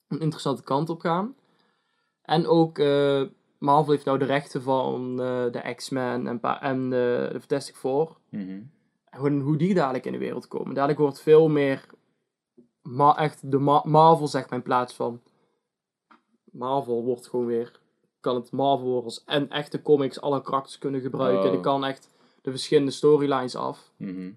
een 0.08 0.20
interessante 0.20 0.64
kant 0.64 0.90
op 0.90 1.00
gaan. 1.00 1.36
En 2.22 2.48
ook, 2.48 2.80
eh, 2.80 3.24
Marvel 3.58 3.92
heeft 3.92 4.06
nou 4.06 4.18
de 4.18 4.26
rechten 4.26 4.62
van 4.62 5.22
eh, 5.22 5.52
de 5.52 5.74
X-Men 5.76 6.28
en, 6.28 6.42
en 6.42 6.90
de, 6.90 7.30
Fantastic 7.40 7.76
Four. 7.76 8.18
Mhm. 8.30 8.42
En 8.50 8.72
hoe, 9.17 9.39
hoe 9.39 9.58
die 9.58 9.74
dadelijk 9.74 10.06
in 10.06 10.12
de 10.12 10.17
wereld 10.17 10.48
komen. 10.48 10.74
Dadelijk 10.74 11.00
wordt 11.00 11.22
veel 11.22 11.48
meer 11.50 11.86
ma- 12.82 13.17
echt 13.17 13.52
de 13.52 13.58
Ma- 13.58 13.82
Marvel, 13.86 14.28
zeg 14.28 14.50
maar, 14.50 14.58
in 14.60 14.65
plaats 14.65 14.93
van 14.93 15.22
Marvel 16.52 17.04
wordt 17.04 17.28
gewoon 17.28 17.46
weer, 17.46 17.80
kan 18.20 18.36
het 18.36 18.52
Marvel 18.52 18.86
worden 18.88 19.04
als 19.04 19.24
en 19.24 19.50
echte 19.50 19.82
comics 19.82 20.22
alle 20.22 20.41
karakters 20.41 20.78
kunnen 20.78 21.02
gebruiken. 21.02 21.46
Oh. 21.46 21.52
Die 21.52 21.60
kan 21.60 21.86
echt 21.86 22.10
de 22.41 22.50
verschillende 22.52 22.91
storylines 22.91 23.56
af. 23.56 23.91
Mhm. 23.98 24.32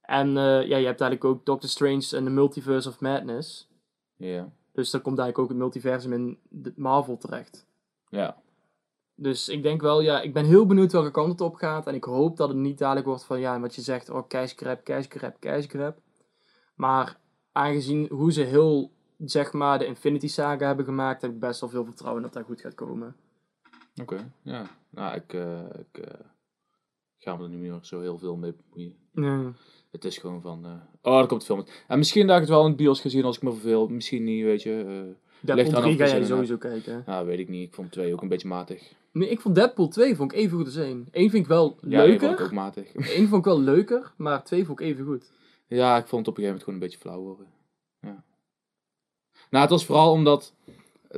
En 0.00 0.28
eh, 0.28 0.44
ja, 0.44 0.76
je 0.76 0.86
hebt 0.86 1.00
eigenlijk 1.00 1.24
ook 1.24 1.44
Doctor 1.46 1.68
Strange 1.70 2.08
en 2.16 2.24
de 2.24 2.30
Multiverse 2.30 2.88
of 2.88 3.00
Madness. 3.00 3.68
Ja. 4.16 4.52
Dus 4.72 4.90
daar 4.90 5.00
komt 5.00 5.18
eigenlijk 5.18 5.38
ook 5.38 5.48
het 5.48 5.58
multiversum 5.64 6.12
in 6.12 6.38
Marvel 6.76 7.16
terecht. 7.16 7.66
Ja. 8.08 8.42
Dus 9.16 9.48
ik 9.48 9.62
denk 9.62 9.80
wel, 9.80 10.00
ja, 10.00 10.20
ik 10.20 10.32
ben 10.32 10.44
heel 10.44 10.66
benieuwd 10.66 10.92
welke 10.92 11.10
kant 11.10 11.30
het 11.32 11.40
op 11.40 11.54
gaat. 11.54 11.86
En 11.86 11.94
ik 11.94 12.04
hoop 12.04 12.36
dat 12.36 12.48
het 12.48 12.56
niet 12.56 12.78
dadelijk 12.78 13.06
wordt 13.06 13.24
van, 13.24 13.40
ja, 13.40 13.60
wat 13.60 13.74
je 13.74 13.82
zegt, 13.82 14.10
oh, 14.10 14.28
cash 14.28 14.52
grab, 14.56 14.84
cash 14.84 15.06
grab, 15.08 15.36
cash 15.40 15.66
grab. 15.66 15.98
Maar 16.74 17.18
aangezien 17.52 18.08
hoe 18.10 18.32
ze 18.32 18.42
heel, 18.42 18.90
zeg 19.18 19.52
maar, 19.52 19.78
de 19.78 19.86
Infinity 19.86 20.28
Saga 20.28 20.66
hebben 20.66 20.84
gemaakt, 20.84 21.22
heb 21.22 21.30
ik 21.30 21.38
best 21.40 21.60
wel 21.60 21.70
veel 21.70 21.84
vertrouwen 21.84 22.22
dat 22.22 22.32
dat 22.32 22.44
goed 22.44 22.60
gaat 22.60 22.74
komen. 22.74 23.16
Oké. 24.00 24.30
Ja. 24.42 24.66
Nou, 24.90 25.14
ik, 25.14 25.32
eh, 25.32 25.58
ik 25.78 25.98
eh, 26.04 26.20
ga 27.18 27.36
me 27.36 27.42
er 27.42 27.48
niet 27.48 27.60
meer 27.60 27.78
zo 27.82 28.00
heel 28.00 28.18
veel 28.18 28.36
mee 28.36 28.54
bemoeien. 28.64 28.96
Nee. 29.12 29.52
Het 29.90 30.04
is 30.04 30.18
gewoon 30.18 30.40
van, 30.40 30.64
eh, 30.64 31.12
oh, 31.12 31.18
er 31.18 31.26
komt 31.26 31.44
veel 31.44 31.56
met. 31.56 31.84
En 31.88 31.98
misschien 31.98 32.26
dat 32.26 32.34
ik 32.34 32.42
het 32.42 32.50
wel 32.50 32.60
in 32.62 32.68
het 32.68 32.76
bios 32.76 33.00
gezien 33.00 33.24
als 33.24 33.36
ik 33.36 33.42
me 33.42 33.52
verveel. 33.52 33.88
Misschien 33.88 34.24
niet, 34.24 34.44
weet 34.44 34.62
je. 34.62 34.84
eh 34.86 35.22
Deadpool 35.40 35.74
aan 35.74 35.82
3 35.82 35.92
of 35.94 36.00
ga 36.00 36.16
jij 36.16 36.24
sowieso 36.24 36.56
kijken. 36.56 37.02
nou, 37.06 37.26
weet 37.26 37.38
ik 37.38 37.48
niet. 37.48 37.68
Ik 37.68 37.74
vond 37.74 37.92
twee 37.92 38.12
ook 38.12 38.22
een 38.22 38.28
beetje 38.28 38.48
matig. 38.48 38.92
Nee, 39.14 39.28
ik 39.28 39.40
vond 39.40 39.54
Deadpool 39.54 39.88
2 39.88 40.16
vond 40.16 40.32
ik 40.32 40.38
even 40.38 40.56
goed 40.56 40.66
als 40.66 40.76
1. 40.76 41.08
1 41.10 41.30
vind 41.30 41.42
ik 41.42 41.48
wel 41.48 41.78
Ja, 41.88 42.04
leuker. 42.04 42.42
ook 42.42 42.52
matig. 42.52 42.92
1 42.94 43.28
vond 43.28 43.38
ik 43.38 43.44
wel 43.44 43.60
leuker, 43.60 44.12
maar 44.16 44.44
2 44.44 44.64
vond 44.64 44.80
ik 44.80 44.86
even 44.86 45.04
goed. 45.04 45.30
Ja, 45.66 45.96
ik 45.96 46.06
vond 46.06 46.26
het 46.26 46.36
op 46.36 46.42
een 46.42 46.44
gegeven 46.44 46.44
moment 46.44 46.62
gewoon 46.62 46.74
een 46.74 46.80
beetje 46.80 46.98
flauw 46.98 47.20
worden. 47.20 47.46
Ja. 48.00 48.24
Nou, 49.50 49.62
het 49.62 49.70
was 49.70 49.86
vooral 49.86 50.12
omdat 50.12 50.52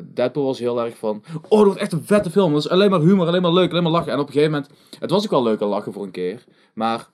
Deadpool 0.04 0.44
was 0.44 0.58
heel 0.58 0.84
erg 0.84 0.96
van... 0.96 1.22
Oh, 1.34 1.50
dat 1.50 1.64
wordt 1.64 1.80
echt 1.80 1.92
een 1.92 2.02
vette 2.04 2.30
film. 2.30 2.52
Dat 2.52 2.64
is 2.64 2.68
alleen 2.70 2.90
maar 2.90 3.00
humor, 3.00 3.26
alleen 3.26 3.42
maar 3.42 3.52
leuk, 3.52 3.70
alleen 3.70 3.82
maar 3.82 3.92
lachen. 3.92 4.12
En 4.12 4.18
op 4.18 4.26
een 4.26 4.32
gegeven 4.32 4.52
moment... 4.52 4.70
Het 4.98 5.10
was 5.10 5.24
ook 5.24 5.30
wel 5.30 5.42
leuk 5.42 5.60
al 5.60 5.68
lachen 5.68 5.92
voor 5.92 6.02
een 6.04 6.10
keer. 6.10 6.44
Maar 6.74 7.08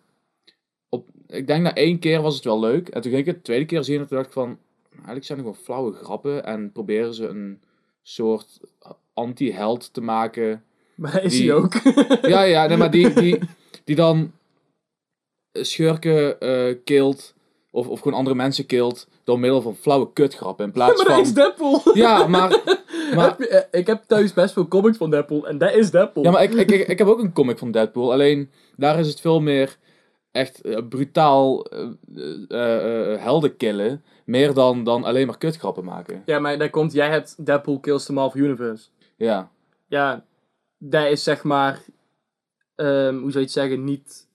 op, 0.89 1.09
ik 1.27 1.47
denk 1.47 1.63
na 1.63 1.75
één 1.75 1.99
keer 1.99 2.23
was 2.23 2.35
het 2.35 2.45
wel 2.45 2.61
leuk. 2.61 2.89
En 2.89 3.01
toen 3.03 3.11
ging 3.11 3.23
ik 3.23 3.27
het 3.27 3.37
de 3.37 3.43
tweede 3.43 3.65
keer 3.65 3.85
zien 3.85 4.01
en 4.01 4.07
toen 4.07 4.17
dacht 4.17 4.29
ik 4.29 4.35
van... 4.35 4.59
Eigenlijk 4.95 5.25
zijn 5.25 5.39
er 5.39 5.45
gewoon 5.45 5.61
flauwe 5.63 5.93
grappen. 5.93 6.45
En 6.45 6.73
proberen 6.73 7.15
ze 7.15 7.27
een 7.27 7.61
soort 8.03 8.61
anti-held 9.15 9.93
te 9.93 10.01
maken... 10.01 10.65
Maar 11.03 11.23
is 11.23 11.33
Die- 11.37 11.49
hij 11.51 11.57
ook. 11.59 11.73
Ja, 12.33 12.43
ja, 12.43 12.67
nee, 12.67 12.77
maar 12.77 12.91
die, 12.91 13.13
die, 13.13 13.39
die 13.85 13.97
dan 13.97 14.33
schurken 15.53 16.41
eh 16.41 16.77
kilt, 16.85 17.35
of, 17.71 17.89
of 17.89 18.01
gewoon 18.01 18.19
andere 18.19 18.37
mensen 18.37 18.67
kilt, 18.67 19.09
door 19.25 19.39
middel 19.39 19.63
van 19.63 19.75
flauwe 19.77 20.13
kutgrappen. 20.13 20.65
In 20.65 20.73
plaats 20.73 20.97
maar 21.05 21.17
dat 21.17 21.27
is. 21.27 21.35
Deadpool. 21.35 21.81
Ja, 21.95 22.27
maar... 22.27 22.49
maar 23.15 23.29
Heb 23.29 23.39
je- 23.39 23.49
eh, 23.49 23.81
ik 23.81 23.87
heb 23.87 24.03
thuis 24.07 24.33
best 24.33 24.53
veel 24.53 24.69
comics 24.69 24.97
van 24.97 25.11
Deadpool 25.11 25.49
en 25.49 25.59
dat 25.59 25.75
is 25.75 25.91
Deadpool. 25.91 26.23
ja, 26.25 26.31
maar 26.31 26.43
ik, 26.43 26.53
ik, 26.55 26.71
ik, 26.71 26.89
ik 26.89 26.99
heb 26.99 27.09
ook 27.09 27.19
een 27.23 27.33
comic 27.33 27.59
van 27.59 27.71
Deadpool, 27.71 28.13
alleen 28.13 28.51
daar 28.77 28.99
is 28.99 29.09
het 29.09 29.21
veel 29.21 29.41
meer 29.41 29.77
echt 30.31 30.61
brutaal 30.89 31.67
helden 33.19 33.57
killen, 33.57 34.03
meer 34.25 34.55
dan, 34.55 34.85
dan 34.85 35.05
alleen 35.05 35.27
maar 35.27 35.39
kutgrappen 35.39 35.85
maken. 35.85 36.23
Ja, 36.27 36.39
maar 36.39 36.59
daar 36.59 36.71
komt, 36.71 36.93
jij 36.93 37.09
hebt 37.11 37.47
Deadpool 37.47 37.81
Kills 37.81 38.05
the 38.05 38.13
Marvel 38.13 38.41
Universe. 38.41 38.85
Ja, 39.17 39.51
Ja, 39.89 40.25
dat 40.85 41.07
is 41.07 41.23
zeg 41.23 41.43
maar, 41.43 41.83
ehm, 42.75 43.15
hoe 43.15 43.31
zou 43.31 43.33
je 43.33 43.39
het 43.41 43.51
zeggen, 43.51 43.85
niet 43.85 44.29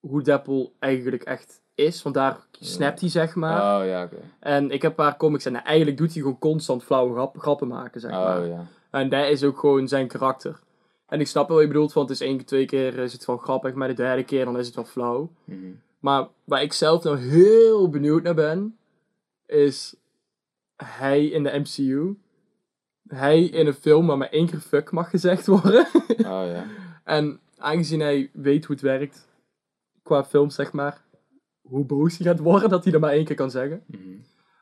hoe 0.00 0.22
Deadpool 0.22 0.72
eigenlijk 0.78 1.22
echt 1.22 1.60
is. 1.74 2.02
Want 2.02 2.14
daar 2.14 2.46
snapt 2.60 3.00
hij 3.00 3.08
zeg 3.08 3.34
maar. 3.34 3.80
oh 3.80 3.86
ja, 3.86 4.04
oké. 4.04 4.16
En 4.40 4.70
ik 4.70 4.82
heb 4.82 4.90
een 4.90 4.96
paar 5.04 5.16
comics 5.16 5.44
en 5.44 5.64
eigenlijk 5.64 5.96
doet 5.96 6.12
hij 6.12 6.22
gewoon 6.22 6.38
constant 6.38 6.84
flauwe 6.84 7.12
grap- 7.12 7.38
grappen 7.38 7.68
maken, 7.68 8.00
zeg 8.00 8.10
maar. 8.10 8.40
Oh 8.40 8.46
ja. 8.46 8.66
En 8.90 9.08
dat 9.08 9.28
is 9.28 9.44
ook 9.44 9.58
gewoon 9.58 9.88
zijn 9.88 10.08
karakter. 10.08 10.60
En 11.06 11.20
ik 11.20 11.26
snap 11.26 11.46
wel 11.48 11.56
wat 11.56 11.66
je 11.66 11.72
bedoelt, 11.72 11.92
want 11.92 12.08
het 12.08 12.20
is 12.20 12.26
één 12.26 12.36
keer, 12.36 12.46
twee 12.46 12.66
keer 12.66 12.98
is 12.98 13.12
het 13.12 13.24
wel 13.24 13.36
grappig, 13.36 13.74
maar 13.74 13.88
de 13.88 13.94
derde 13.94 14.24
keer 14.24 14.44
dan 14.44 14.58
is 14.58 14.66
het 14.66 14.74
wel 14.74 14.84
flauw. 14.84 15.30
Mhm. 15.44 15.70
Maar 15.98 16.28
waar 16.44 16.62
ik 16.62 16.72
zelf 16.72 17.02
nou 17.02 17.18
heel 17.18 17.88
benieuwd 17.88 18.22
naar 18.22 18.34
ben, 18.34 18.76
is 19.46 19.94
hij 20.76 21.26
in 21.26 21.42
de 21.42 21.58
MCU. 21.58 22.14
Hij 23.14 23.44
in 23.44 23.66
een 23.66 23.74
film 23.74 24.06
waar 24.06 24.18
maar 24.18 24.28
één 24.28 24.46
keer 24.46 24.60
fuck 24.60 24.90
mag 24.90 25.10
gezegd 25.10 25.46
worden. 25.46 25.86
Oh 26.18 26.46
ja. 26.54 26.66
en 27.04 27.40
aangezien 27.56 28.00
hij 28.00 28.30
weet 28.32 28.64
hoe 28.64 28.74
het 28.74 28.84
werkt, 28.84 29.28
qua 30.02 30.24
film 30.24 30.50
zeg 30.50 30.72
maar, 30.72 31.04
hoe 31.60 31.84
boos 31.84 32.18
hij 32.18 32.26
gaat 32.26 32.38
worden 32.38 32.70
dat 32.70 32.82
hij 32.82 32.92
dat 32.92 33.00
maar 33.00 33.12
één 33.12 33.24
keer 33.24 33.36
kan 33.36 33.50
zeggen. 33.50 33.84
Mhm. 33.86 34.18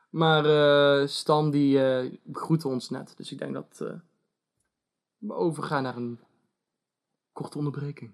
Maar 0.09 0.45
eh, 0.45 1.07
Stan 1.07 1.51
die 1.51 1.79
begroette 2.23 2.67
ons 2.67 2.89
net, 2.89 3.13
dus 3.17 3.31
ik 3.31 3.37
denk 3.37 3.53
dat 3.53 3.81
eh, 3.81 3.93
we 5.17 5.33
overgaan 5.33 5.83
naar 5.83 5.95
een 5.95 6.19
korte 7.31 7.57
onderbreking. 7.57 8.11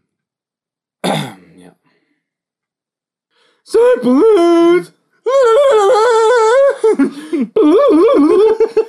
ja. 1.65 1.77
Simpelheid! 3.61 4.95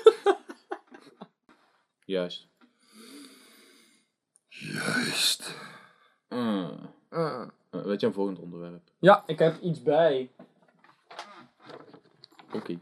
Juist. 2.09 2.49
Juist. 4.49 5.55
Uh, 6.29 6.68
Ah. 7.11 7.49
uh, 7.75 7.83
weet 7.85 8.01
je 8.01 8.07
een 8.07 8.12
volgend 8.12 8.38
onderwerp? 8.38 8.83
Ja, 8.99 9.23
ik 9.27 9.38
heb 9.38 9.61
iets 9.61 9.83
bij. 9.83 10.31
Oké. 12.53 12.79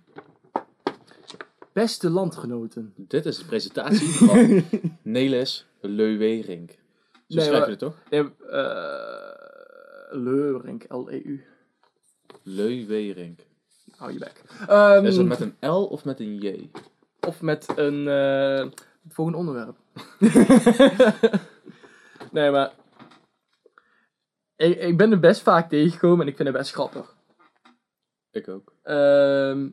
Beste 1.73 2.11
landgenoten. 2.11 2.93
Dit 2.97 3.27
is 3.27 3.39
de 3.39 3.45
presentatie 3.45 4.09
van 4.09 4.65
Nelis 5.03 5.67
Leuwerink. 5.81 6.71
Zo 6.71 6.77
Nee, 7.37 7.45
schrijf 7.45 7.65
je 7.65 7.71
het 7.71 7.79
toch? 7.79 8.03
Nee, 8.11 8.31
eh 8.51 9.35
Leurink, 10.11 10.85
L-E-U. 10.89 11.45
Leuwerink. 12.43 13.41
Hou 13.97 14.13
je 14.13 14.19
bek. 14.19 14.43
Ehm, 14.69 15.05
Is 15.05 15.17
dat 15.17 15.25
met 15.25 15.41
een 15.41 15.57
L 15.61 15.85
of 15.85 16.05
met 16.05 16.21
een 16.21 16.35
J? 16.39 16.71
Of 17.21 17.41
met 17.43 17.67
een 17.77 18.09
eh, 18.09 18.67
het 19.07 19.15
volgende 19.15 19.39
onderwerp. 19.39 19.77
nee, 22.33 22.51
maar. 22.51 22.73
Ik, 24.57 24.79
ik 24.79 24.97
ben 24.97 25.13
er 25.13 25.21
best 25.21 25.41
vaak 25.41 25.69
tegengekomen 25.69 26.21
en 26.21 26.29
ik 26.29 26.37
vind 26.37 26.49
het 26.49 26.57
best 26.57 26.73
grappig. 26.73 27.15
Ik 28.31 28.49
ook. 28.49 28.73
Ehm, 28.83 29.69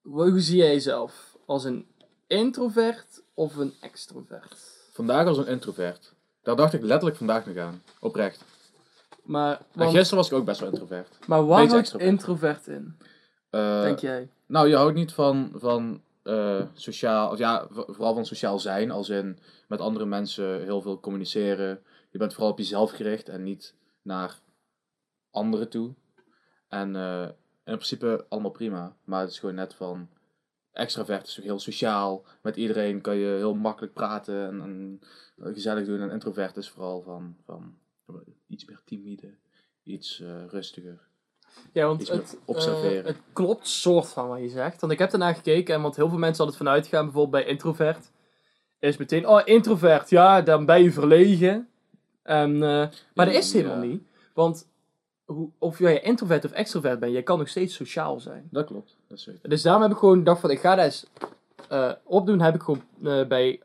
hoe 0.00 0.30
hoe 0.30 0.40
zie 0.40 0.56
jij 0.56 0.72
jezelf? 0.72 1.36
Als 1.46 1.64
een 1.64 1.86
introvert 2.26 3.22
of 3.34 3.56
een 3.56 3.74
extrovert? 3.80 4.80
Vandaag 4.92 5.26
als 5.26 5.38
een 5.38 5.46
introvert. 5.46 6.14
Daar 6.42 6.56
dacht 6.56 6.72
ik 6.72 6.82
letterlijk 6.82 7.16
vandaag 7.16 7.46
nog 7.46 7.56
aan. 7.56 7.82
Oprecht. 8.00 8.44
Maar, 9.22 9.60
En 9.74 9.90
gisteren 9.90 10.16
was 10.16 10.26
ik 10.30 10.32
ook 10.32 10.44
best 10.44 10.60
wel 10.60 10.70
introvert. 10.70 11.18
maar 11.26 11.46
waar 11.46 11.66
houdt 11.66 11.98
introvert 11.98 12.66
in, 12.66 12.96
Eh, 13.50 13.82
denk 13.82 13.98
jij? 13.98 14.28
Nou, 14.46 14.68
je 14.68 14.76
houdt 14.76 14.94
niet 14.94 15.12
van, 15.12 15.52
van 15.54 16.02
eh, 16.22 16.66
sociaal, 16.74 17.30
of 17.30 17.38
ja, 17.38 17.66
vooral 17.70 18.14
van 18.14 18.26
sociaal 18.26 18.58
zijn, 18.58 18.90
als 18.90 19.08
in 19.08 19.38
met 19.68 19.80
andere 19.80 20.04
mensen 20.04 20.62
heel 20.62 20.80
veel 20.80 21.00
communiceren. 21.00 21.82
Je 22.10 22.18
bent 22.18 22.32
vooral 22.32 22.50
op 22.50 22.58
jezelf 22.58 22.90
gericht 22.90 23.28
en 23.28 23.42
niet 23.42 23.74
naar 24.02 24.40
anderen 25.30 25.68
toe. 25.68 25.94
En 26.68 26.96
eh, 26.96 27.28
in 27.64 27.74
principe 27.74 28.26
allemaal 28.28 28.50
prima, 28.50 28.96
maar 29.04 29.20
het 29.20 29.30
is 29.30 29.38
gewoon 29.38 29.54
net 29.54 29.74
van 29.74 30.08
extravert 30.72 31.26
is 31.26 31.36
heel 31.36 31.58
sociaal. 31.58 32.24
Met 32.42 32.56
iedereen 32.56 33.00
kan 33.00 33.16
je 33.16 33.26
heel 33.26 33.54
makkelijk 33.54 33.92
praten 33.92 34.46
en, 34.46 34.60
en 34.60 35.00
gezellig 35.54 35.86
doen. 35.86 36.00
En 36.00 36.10
introvert 36.10 36.56
is 36.56 36.70
vooral 36.70 37.02
van, 37.02 37.36
van 37.44 37.78
iets 38.48 38.64
meer 38.64 38.80
timide, 38.84 39.34
iets 39.82 40.20
eh, 40.20 40.46
rustiger. 40.46 41.10
Ja, 41.72 41.86
want 41.86 42.08
het, 42.08 42.38
observeren. 42.44 43.00
eh, 43.00 43.04
het 43.06 43.16
klopt 43.32 43.68
soort 43.68 44.08
van 44.08 44.28
wat 44.28 44.38
je 44.40 44.48
zegt. 44.48 44.80
Want 44.80 44.92
ik 44.92 44.98
heb 44.98 45.10
daarna 45.10 45.32
gekeken, 45.32 45.74
en 45.74 45.82
want 45.82 45.96
heel 45.96 46.08
veel 46.08 46.18
mensen 46.18 46.44
hadden 46.44 46.56
vanuit 46.64 46.86
gaan, 46.86 47.04
bijvoorbeeld 47.04 47.44
bij 47.44 47.52
introvert, 47.52 48.10
is 48.78 48.96
meteen, 48.96 49.28
oh 49.28 49.40
introvert, 49.44 50.10
ja, 50.10 50.40
dan 50.40 50.66
ben 50.66 50.82
je 50.82 50.92
verlegen. 50.92 51.68
En, 52.22 52.54
eh, 52.54 52.88
maar 53.14 53.26
dat 53.26 53.34
is 53.34 53.44
het 53.44 53.52
helemaal 53.52 53.82
Ja. 53.84 53.90
niet. 53.90 54.02
Want 54.34 54.68
hoe, 55.24 55.48
of 55.58 55.78
jij 55.78 56.00
introvert 56.00 56.44
of 56.44 56.50
extrovert 56.50 56.98
bent, 57.00 57.12
je 57.12 57.22
kan 57.22 57.38
nog 57.38 57.48
steeds 57.48 57.74
sociaal 57.74 58.20
zijn. 58.20 58.48
Dat 58.50 58.66
klopt. 58.66 58.96
Dat 59.08 59.18
is 59.18 59.24
zeker. 59.24 59.48
Dus 59.48 59.62
daarom 59.62 59.82
heb 59.82 59.90
ik 59.90 59.96
gewoon 59.96 60.18
gedacht 60.18 60.40
van, 60.40 60.50
ik 60.50 60.60
ga 60.60 60.74
dat 60.74 60.84
eens 60.84 61.06
eh, 61.68 61.92
opdoen. 62.04 62.40
Heb 62.40 62.54
ik 62.54 62.62
gewoon 62.62 62.82
bij, 63.28 63.60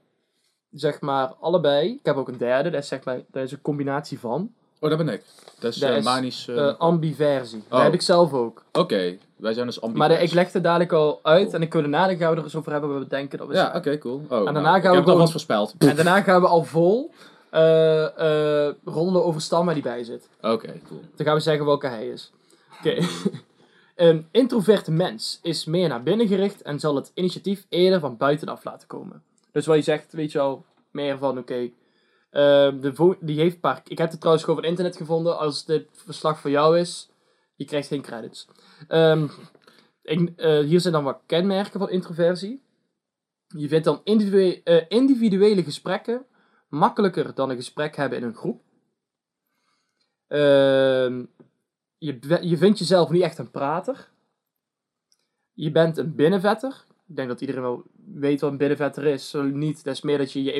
zeg 0.71 1.02
maar, 1.02 1.28
allebei. 1.28 1.91
Ik 1.93 2.06
heb 2.06 2.15
ook 2.15 2.28
een 2.28 2.38
derde, 2.38 2.69
dat 2.69 2.82
is 2.82 2.88
zeg 2.88 3.04
maar, 3.04 3.21
dat 3.32 3.43
is 3.43 3.52
een 3.52 3.62
combinatie 3.62 4.19
van. 4.19 4.54
Oh, 4.79 4.89
dat 4.89 4.97
ben 4.97 5.09
ik. 5.09 5.23
Dat 5.59 5.73
is 5.73 5.79
Dat 5.79 5.89
is, 5.97 6.03
manisch... 6.03 6.47
eh, 6.47 6.67
eh, 6.67 6.77
ambiversie. 6.77 7.63
Dat 7.69 7.77
Oh. 7.79 7.83
heb 7.85 7.93
ik 7.93 8.01
zelf 8.01 8.33
ook. 8.33 8.63
Oké, 8.71 9.17
wij 9.35 9.53
zijn 9.53 9.65
dus 9.65 9.81
ambivers. 9.81 10.07
Maar 10.09 10.17
de- 10.17 10.23
ik 10.23 10.33
leg 10.33 10.53
het 10.53 10.63
dadelijk 10.63 10.91
al 10.91 11.19
uit 11.23 11.41
Cool. 11.43 11.53
en 11.55 11.61
ik 11.61 11.73
wil 11.73 11.81
daarna 11.81 12.07
gaan 12.15 12.31
we 12.31 12.37
er 12.37 12.43
eens 12.43 12.55
over 12.55 12.71
hebben 12.71 12.89
wat 12.93 12.99
we 12.99 13.07
denken 13.07 13.37
dat 13.37 13.47
we 13.47 13.53
Ja, 13.53 13.71
oké, 13.75 13.97
cool. 13.97 14.21
Oh, 14.23 14.29
daarna 14.29 14.51
nou, 14.51 14.63
gaan 14.65 14.75
ik 14.75 14.81
we 14.81 14.87
heb 14.87 14.95
het 14.95 15.03
gewoon- 15.03 15.11
alvast 15.13 15.31
voorspeld. 15.31 15.73
En 15.77 15.95
daarna 15.95 16.21
gaan 16.21 16.41
we 16.41 16.47
al 16.47 16.63
vol 16.63 17.11
eh 17.49 18.69
ronden 18.85 19.23
over 19.25 19.63
waar 19.65 19.73
die 19.73 19.83
bij 19.83 20.03
zit. 20.03 20.29
Oké, 20.41 20.73
cool. 20.87 21.01
Dan 21.15 21.25
gaan 21.25 21.35
we 21.35 21.41
zeggen 21.41 21.65
welke 21.65 21.87
hij 21.87 22.07
is. 22.07 22.31
Oké. 22.79 22.97
een 23.95 24.27
introverte 24.31 24.91
mens 24.91 25.39
is 25.41 25.65
meer 25.65 25.87
naar 25.89 26.03
binnen 26.03 26.27
gericht 26.27 26.61
en 26.61 26.79
zal 26.79 26.95
het 26.95 27.11
initiatief 27.13 27.65
eerder 27.69 27.99
van 27.99 28.17
buitenaf 28.17 28.63
laten 28.63 28.87
komen. 28.87 29.21
Dus 29.51 29.65
wat 29.65 29.75
je 29.75 29.81
zegt, 29.81 30.13
weet 30.13 30.31
je 30.31 30.39
al, 30.39 30.63
meer 30.91 31.17
van 31.17 31.37
oké. 31.37 31.69
Ehm, 32.29 32.79
de 32.79 33.17
die 33.19 33.39
heeft. 33.39 33.57
Ik 33.83 33.97
heb 33.97 34.09
het 34.09 34.19
trouwens 34.19 34.45
gewoon 34.45 34.59
op 34.59 34.65
internet 34.65 34.97
gevonden. 34.97 35.37
Als 35.37 35.65
dit 35.65 35.87
verslag 35.91 36.39
voor 36.39 36.49
jou 36.49 36.79
is, 36.79 37.09
je 37.55 37.65
krijgt 37.65 37.87
geen 37.87 38.01
credits. 38.01 38.47
Ehm, 38.87 39.27
eh, 40.01 40.59
hier 40.59 40.79
zijn 40.79 40.93
dan 40.93 41.03
wat 41.03 41.21
kenmerken 41.25 41.79
van 41.79 41.89
introversie. 41.89 42.65
Je 43.47 43.67
vindt 43.67 43.85
dan 43.85 44.01
eh, 44.03 44.85
individuele 44.87 45.63
gesprekken 45.63 46.25
makkelijker 46.69 47.33
dan 47.33 47.49
een 47.49 47.55
gesprek 47.55 47.95
hebben 47.95 48.17
in 48.17 48.23
een 48.23 48.35
groep. 48.35 48.61
Ehm, 50.27 51.25
je, 51.97 52.37
je 52.41 52.57
vindt 52.57 52.79
jezelf 52.79 53.09
niet 53.09 53.21
echt 53.21 53.37
een 53.37 53.51
prater. 53.51 54.09
Je 55.53 55.71
bent 55.71 55.97
een 55.97 56.15
binnenvetter. 56.15 56.85
Ik 57.07 57.15
denk 57.15 57.27
dat 57.27 57.41
iedereen 57.41 57.61
wel 57.61 57.83
weet 58.13 58.41
wat 58.41 58.51
een 58.51 58.57
binnenvetter 58.57 59.05
is. 59.05 59.35
Niet, 59.51 59.83
dat 59.83 59.93
is 59.93 60.01
meer 60.01 60.17
dat 60.17 60.31
je 60.31 60.43
je 60.43 60.51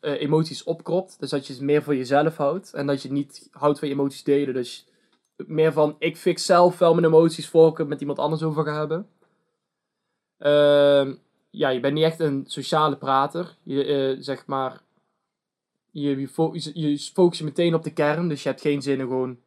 eh, 0.00 0.20
emoties 0.20 0.64
opkropt. 0.64 1.20
Dus 1.20 1.30
dat 1.30 1.46
je 1.46 1.52
het 1.52 1.62
meer 1.62 1.82
voor 1.82 1.96
jezelf 1.96 2.36
houdt. 2.36 2.74
En 2.74 2.86
dat 2.86 3.02
je 3.02 3.12
niet 3.12 3.48
houdt 3.50 3.78
van 3.78 3.88
je 3.88 3.94
emoties 3.94 4.24
delen. 4.24 4.54
Dus 4.54 4.86
meer 5.36 5.72
van, 5.72 5.96
ik 5.98 6.16
fix 6.16 6.44
zelf 6.44 6.78
wel 6.78 6.94
mijn 6.94 7.06
emoties 7.06 7.48
voor 7.48 7.70
ik 7.70 7.78
het 7.78 7.88
met 7.88 8.00
iemand 8.00 8.18
anders 8.18 8.42
over 8.42 8.64
ga 8.64 8.78
hebben. 8.78 9.08
Ehm, 10.38 11.14
ja, 11.50 11.68
je 11.68 11.80
bent 11.80 11.94
niet 11.94 12.04
echt 12.04 12.20
een 12.20 12.44
sociale 12.46 12.96
prater. 12.96 13.56
Je, 13.62 13.84
eh, 13.84 14.16
zeg 14.22 14.46
maar, 14.46 14.82
je, 15.90 16.20
je, 16.20 16.70
je, 16.74 16.98
focust 16.98 17.38
je 17.38 17.44
meteen 17.44 17.74
op 17.74 17.82
de 17.82 17.92
kern. 17.92 18.28
Dus 18.28 18.42
je 18.42 18.48
hebt 18.48 18.60
geen 18.60 18.82
zin 18.82 18.98
in 18.98 19.06
gewoon 19.06 19.38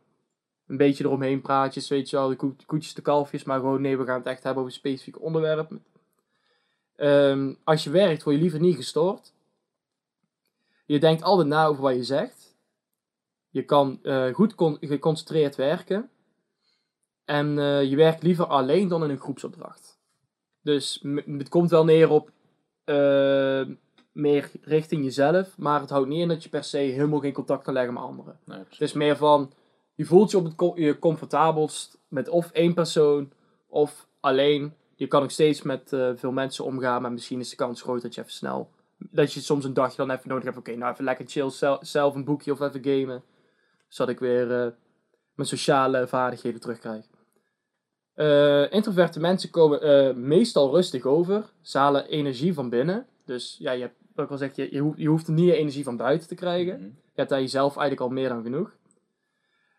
een 0.68 0.78
beetje 0.78 1.04
eromheen 1.04 1.42
praatjes, 1.42 1.88
weet 1.88 2.10
je 2.10 2.16
wel, 2.16 2.30
de 2.30 2.36
koe- 2.36 2.56
koetjes, 2.66 2.94
de 2.94 3.02
kalfjes. 3.02 3.44
Maar 3.44 3.60
gewoon, 3.60 3.82
nee, 3.82 3.98
we 3.98 4.06
gaan 4.06 4.18
het 4.18 4.28
echt 4.28 4.44
hebben 4.44 4.64
over 4.64 4.74
een 4.74 4.80
specifiek 4.80 5.22
onderwerp. 5.22 5.72
Ehm, 7.00 7.54
als 7.64 7.84
je 7.84 7.90
werkt, 7.90 8.24
word 8.24 8.36
je 8.36 8.42
liever 8.42 8.60
niet 8.60 8.76
gestoord. 8.76 9.34
Je 10.86 11.00
denkt 11.00 11.22
altijd 11.24 11.48
na 11.48 11.66
over 11.66 11.82
wat 11.84 11.96
je 11.96 12.04
zegt. 12.04 12.56
Je 13.50 13.64
kan 13.64 14.00
eh, 14.04 14.34
goed 14.34 14.56
con- 14.56 14.78
geconcentreerd 14.82 15.56
werken. 15.56 16.10
En 17.26 17.60
eh, 17.60 17.84
je 17.90 17.96
werkt 17.96 18.24
liever 18.24 18.46
alleen 18.46 18.88
dan 18.88 19.04
in 19.04 19.10
een 19.10 19.20
groepsopdracht. 19.20 20.00
Dus 20.62 21.06
het 21.26 21.50
komt 21.50 21.70
wel 21.70 21.84
neer 21.84 22.10
op 22.10 22.32
eh, 22.84 23.66
meer 24.12 24.52
richting 24.62 25.04
jezelf. 25.04 25.58
Maar 25.58 25.80
het 25.82 25.90
houdt 25.90 26.08
niet 26.10 26.22
in 26.22 26.28
dat 26.28 26.44
je 26.44 26.50
per 26.50 26.64
se 26.64 26.78
helemaal 26.78 27.20
geen 27.20 27.34
contact 27.34 27.64
kan 27.64 27.74
leggen 27.74 27.94
met 27.94 28.04
anderen. 28.04 28.40
Nee, 28.46 28.60
Het 28.60 28.82
is 28.82 28.94
meer 28.94 29.18
van, 29.18 29.52
je 29.96 30.06
voelt 30.06 30.32
je 30.32 30.38
op 30.38 30.44
het 30.44 30.56
co- 30.56 30.74
je 30.76 31.00
comfortabelst 31.00 31.98
met 32.08 32.30
of 32.30 32.52
één 32.52 32.74
persoon 32.74 33.32
of 33.68 34.08
alleen. 34.20 34.74
Je 35.00 35.08
kan 35.08 35.22
nog 35.22 35.32
steeds 35.32 35.62
met 35.62 35.94
eh, 35.94 36.12
veel 36.16 36.32
mensen 36.32 36.66
omgaan, 36.66 37.02
maar 37.02 37.12
misschien 37.12 37.40
is 37.40 37.50
de 37.50 37.56
kans 37.56 37.82
groot 37.82 38.02
dat 38.02 38.16
je 38.16 38.22
even 38.22 38.34
snel, 38.34 38.70
dat 38.98 39.34
je 39.34 39.40
soms 39.40 39.66
een 39.66 39.74
dagje 39.74 39.98
dan 39.98 40.12
even 40.12 40.30
nodig 40.30 40.44
hebt. 40.44 40.58
Oké, 40.58 40.76
nou 40.76 40.92
even 40.92 41.04
lekker 41.04 41.26
chill, 41.28 41.50
zel- 41.50 41.78
zelf 41.82 42.16
een 42.16 42.24
boekje 42.24 42.52
of 42.52 42.60
even 42.60 42.84
gamen. 42.84 43.24
Zodat 43.88 44.14
ik 44.14 44.20
weer 44.20 44.52
eh, 44.52 44.72
mijn 45.34 45.48
sociale 45.48 46.08
vaardigheden 46.08 46.60
terugkrijg. 46.60 47.06
Eh, 48.14 48.72
introverte 48.72 49.20
mensen 49.20 49.50
komen 49.50 50.28
meestal 50.28 50.72
rustig 50.72 51.06
over. 51.06 51.44
Ze 51.62 51.78
halen 51.78 52.06
energie 52.08 52.54
van 52.54 52.70
binnen. 52.70 53.08
Dus 53.26 53.56
ja, 53.60 53.72
je 53.72 53.82
hebt, 53.82 53.96
wat 54.16 54.26
ik 54.26 54.32
al 54.32 54.38
zeg, 54.38 54.56
je, 54.56 54.72
je, 54.72 54.80
hoeft, 54.80 54.98
je 54.98 55.08
hoeft 55.08 55.28
niet 55.28 55.46
je 55.46 55.56
energie 55.56 55.84
van 55.84 55.98
buiten 55.98 56.28
te 56.28 56.36
krijgen. 56.36 56.76
Mhm. 56.76 56.86
Je 56.86 57.16
hebt 57.26 57.30
daar 57.30 57.40
jezelf 57.42 57.78
eigenlijk 57.78 58.02
al 58.02 58.16
meer 58.16 58.30
dan 58.30 58.44
genoeg. 58.44 58.72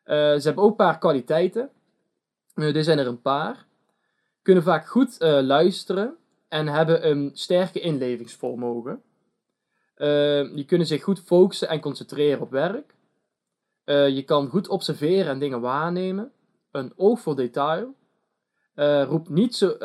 Ze 0.05 0.41
hebben 0.43 0.65
ook 0.65 0.71
een 0.71 0.77
paar 0.77 0.99
kwaliteiten. 0.99 1.71
Er 2.55 2.85
zijn 2.85 2.99
er 2.99 3.07
een 3.07 3.21
paar. 3.21 3.69
Kunnen 4.43 4.63
vaak 4.63 4.89
goed 4.89 5.19
eh, 5.19 5.41
luisteren 5.43 6.17
en 6.49 6.67
hebben 6.67 7.09
een 7.09 7.31
sterke 7.35 7.81
inlevingsvermogen. 7.81 9.03
Eh, 10.01 10.55
die 10.55 10.65
kunnen 10.65 10.87
zich 10.87 11.03
goed 11.03 11.21
focussen 11.21 11.69
en 11.69 11.81
concentreren 11.81 12.41
op 12.41 12.51
werk. 12.51 12.95
Eh, 13.85 14.09
je 14.09 14.23
kan 14.23 14.49
goed 14.49 14.69
observeren 14.69 15.27
en 15.27 15.39
dingen 15.39 15.61
waarnemen. 15.61 16.33
Een 16.71 16.93
oog 16.97 17.21
voor 17.21 17.37
detail. 17.37 17.95
Eh, 18.75 19.03
roept, 19.05 19.29
niet 19.29 19.55
zo, 19.55 19.77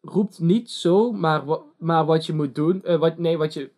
roept 0.00 0.38
niet 0.38 0.70
zo, 0.70 1.12
maar, 1.12 1.42
maar 1.76 2.04
wat 2.04 2.26
je 2.26 2.32
moet 2.32 2.54
doen. 2.54 2.82
wat, 2.98 3.18
nee, 3.18 3.38
wat 3.38 3.54
je, 3.54 3.70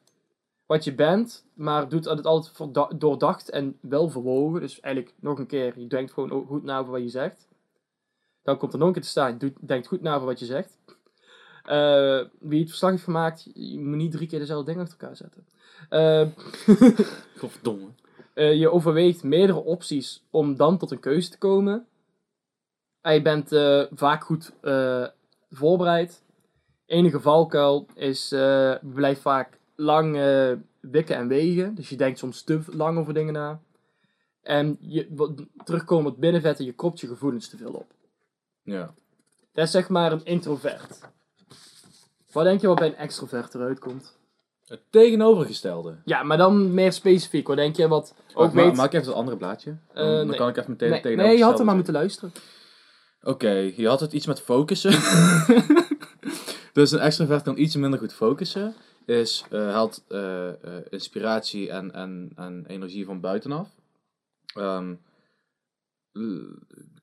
wat 0.66 0.84
je 0.84 0.94
bent, 0.94 1.44
maar 1.54 1.88
doet 1.88 2.04
het 2.04 2.26
altijd 2.26 3.00
doordacht 3.00 3.50
en 3.50 3.78
wel 3.80 4.08
verwogen. 4.08 4.60
Dus 4.60 4.80
eigenlijk 4.80 5.14
nog 5.20 5.38
een 5.38 5.46
keer, 5.46 5.78
je 5.78 5.86
denkt 5.86 6.12
gewoon 6.12 6.46
goed 6.46 6.62
na 6.62 6.78
over 6.78 6.92
wat 6.92 7.02
je 7.02 7.08
zegt. 7.08 7.48
Dan 8.42 8.58
komt 8.58 8.72
er 8.72 8.78
nog 8.78 8.88
een 8.88 8.94
keer 8.94 9.02
te 9.02 9.08
staan, 9.08 9.32
je 9.32 9.38
doet- 9.38 9.68
denkt 9.68 9.86
goed 9.86 10.00
na 10.02 10.14
over 10.14 10.26
wat 10.26 10.38
je 10.38 10.46
zegt. 10.46 10.78
Eh, 11.64 12.20
wie 12.40 12.60
het 12.60 12.68
verslag 12.68 12.90
heeft 12.90 13.04
gemaakt, 13.04 13.50
je 13.54 13.80
moet 13.80 13.96
niet 13.96 14.12
drie 14.12 14.28
keer 14.28 14.38
dezelfde 14.38 14.72
ding 14.72 14.80
achter 14.80 14.98
elkaar 15.00 15.16
zetten. 15.16 15.46
Eh, 15.88 16.26
Godverdomme. 17.40 17.86
eh, 18.34 18.54
je 18.54 18.70
overweegt 18.70 19.22
meerdere 19.22 19.64
opties 19.64 20.22
om 20.30 20.56
dan 20.56 20.78
tot 20.78 20.90
een 20.90 21.00
keuze 21.00 21.30
te 21.30 21.38
komen. 21.38 21.86
En 23.00 23.14
je 23.14 23.22
bent 23.22 23.48
vaak 23.98 24.24
goed 24.24 24.52
voorbereid. 25.50 26.22
Enige 26.86 27.20
valkuil 27.20 27.86
is, 27.94 28.28
je 28.28 28.78
blijft 28.82 29.20
vaak 29.20 29.58
lang 29.76 30.12
wikken 30.80 31.16
en 31.16 31.28
wegen. 31.28 31.74
Dus 31.74 31.88
je 31.88 31.96
denkt 31.96 32.18
soms 32.18 32.42
te 32.42 32.60
lang 32.66 32.98
over 32.98 33.14
dingen 33.14 33.32
na. 33.32 33.60
En 34.42 34.76
je, 34.80 35.32
terugkomen 35.64 36.10
op 36.12 36.20
binnenvetten, 36.20 36.64
je 36.64 36.72
kropt 36.72 37.00
je 37.00 37.06
gevoelens 37.06 37.48
te 37.48 37.56
veel 37.56 37.72
op. 37.72 37.86
Ja. 38.72 38.94
Dat 39.52 39.64
is 39.64 39.70
zeg 39.70 39.88
maar 39.88 40.12
een 40.12 40.24
introvert. 40.24 40.98
Wat 42.32 42.44
denk 42.44 42.60
je 42.60 42.66
wat 42.66 42.78
bij 42.78 42.88
een 42.88 42.96
extrovert 42.96 43.54
eruit 43.54 43.78
komt? 43.78 44.18
Het 44.66 44.80
tegenovergestelde. 44.90 45.96
Ja, 46.04 46.22
maar 46.22 46.36
dan 46.36 46.74
meer 46.74 46.92
specifiek. 46.92 47.46
Wat 47.46 47.56
denk 47.56 47.76
je 47.76 47.88
wat 47.88 48.14
ook 48.34 48.52
weet... 48.52 48.74
Maak 48.76 48.92
even 48.92 49.06
het 49.06 49.16
andere 49.16 49.36
blaadje. 49.36 49.76
Dan, 49.94 50.04
Eh, 50.06 50.12
dan 50.14 50.26
nee. 50.26 50.36
kan 50.36 50.48
ik 50.48 50.56
even 50.56 50.70
meteen 50.70 50.88
nee, 50.88 50.98
het 50.98 51.06
nee, 51.06 51.16
tegenovergestelde 51.16 51.38
je 51.38 51.44
had 51.44 51.58
er 51.58 51.64
maar 51.64 51.74
moeten 51.74 51.92
luisteren. 51.94 52.32
Oké, 53.22 53.72
je 53.76 53.88
had 53.88 54.00
het 54.00 54.12
iets 54.12 54.26
met 54.26 54.40
focussen. 54.40 54.90
dus 56.72 56.90
een 56.90 56.98
extrovert 56.98 57.42
kan 57.42 57.58
iets 57.58 57.76
minder 57.76 57.98
goed 57.98 58.12
focussen. 58.12 58.74
Is, 59.06 59.44
eh 59.50 59.72
haalt 59.72 60.04
eh, 60.08 60.48
eh, 60.48 60.54
inspiratie 60.90 61.70
en, 61.70 61.92
en, 61.92 62.32
en 62.36 62.64
energie 62.66 63.04
van 63.04 63.20
buitenaf. 63.20 63.68
Ehm, 64.54 64.94
l- 66.12 66.58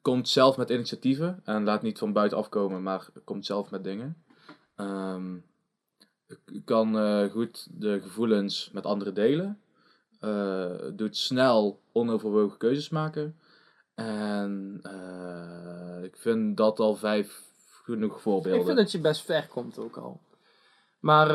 komt 0.08 0.30
zelf 0.30 0.58
met 0.58 0.70
initiatieven 0.70 1.42
en 1.44 1.64
laat 1.64 1.82
niet 1.82 1.98
van 1.98 2.14
buitenaf 2.14 2.50
komen, 2.50 2.84
maar 2.84 3.08
komt 3.24 3.46
zelf 3.46 3.72
met 3.72 3.84
dingen. 3.84 4.24
K- 6.28 6.66
kan 6.66 6.98
eh, 6.98 7.32
goed 7.32 7.68
de 7.72 8.00
gevoelens 8.02 8.70
met 8.74 8.86
anderen 8.86 9.14
delen. 9.14 9.62
Eh, 10.20 10.72
doet 10.94 11.18
snel 11.18 11.82
onoverwogen 11.92 12.58
keuzes 12.58 12.90
maken. 12.90 13.40
En 13.96 14.80
eh, 14.82 16.04
ik 16.04 16.18
vind 16.18 16.58
dat 16.58 16.80
al 16.80 16.96
vijf 16.96 17.44
genoeg 17.84 18.22
voorbeelden. 18.22 18.60
Ik 18.60 18.66
vind 18.66 18.78
dat 18.78 18.92
je 18.92 19.00
best 19.00 19.22
ver 19.22 19.48
komt 19.48 19.80
ook 19.80 19.98
al. 19.98 20.22
Maar 21.00 21.30